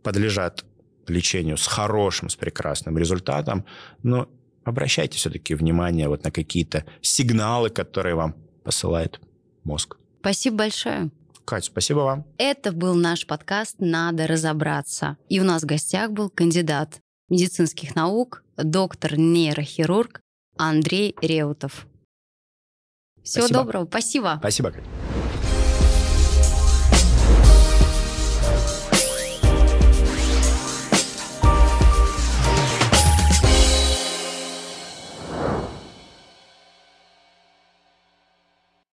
подлежат 0.02 0.64
лечению 1.08 1.56
с 1.56 1.66
хорошим, 1.66 2.28
с 2.28 2.36
прекрасным 2.36 2.96
результатом, 2.96 3.64
но 4.02 4.28
обращайте 4.64 5.18
все-таки 5.18 5.54
внимание 5.54 6.08
вот 6.08 6.24
на 6.24 6.30
какие-то 6.30 6.84
сигналы, 7.00 7.70
которые 7.70 8.14
вам 8.14 8.34
посылает 8.64 9.20
мозг. 9.64 9.96
Спасибо 10.20 10.58
большое. 10.58 11.10
Кать, 11.44 11.66
спасибо 11.66 11.98
вам. 11.98 12.26
Это 12.38 12.72
был 12.72 12.94
наш 12.94 13.26
подкаст 13.26 13.76
«Надо 13.78 14.26
разобраться». 14.26 15.18
И 15.28 15.40
у 15.40 15.44
нас 15.44 15.62
в 15.62 15.66
гостях 15.66 16.10
был 16.10 16.30
кандидат 16.30 17.00
медицинских 17.28 17.94
наук, 17.94 18.42
доктор-нейрохирург 18.56 20.20
Андрей 20.56 21.14
Реутов. 21.20 21.86
Всего 23.22 23.46
спасибо. 23.46 23.60
доброго. 23.60 23.86
Спасибо. 23.86 24.36
Спасибо, 24.38 24.70
Кать. 24.70 25.13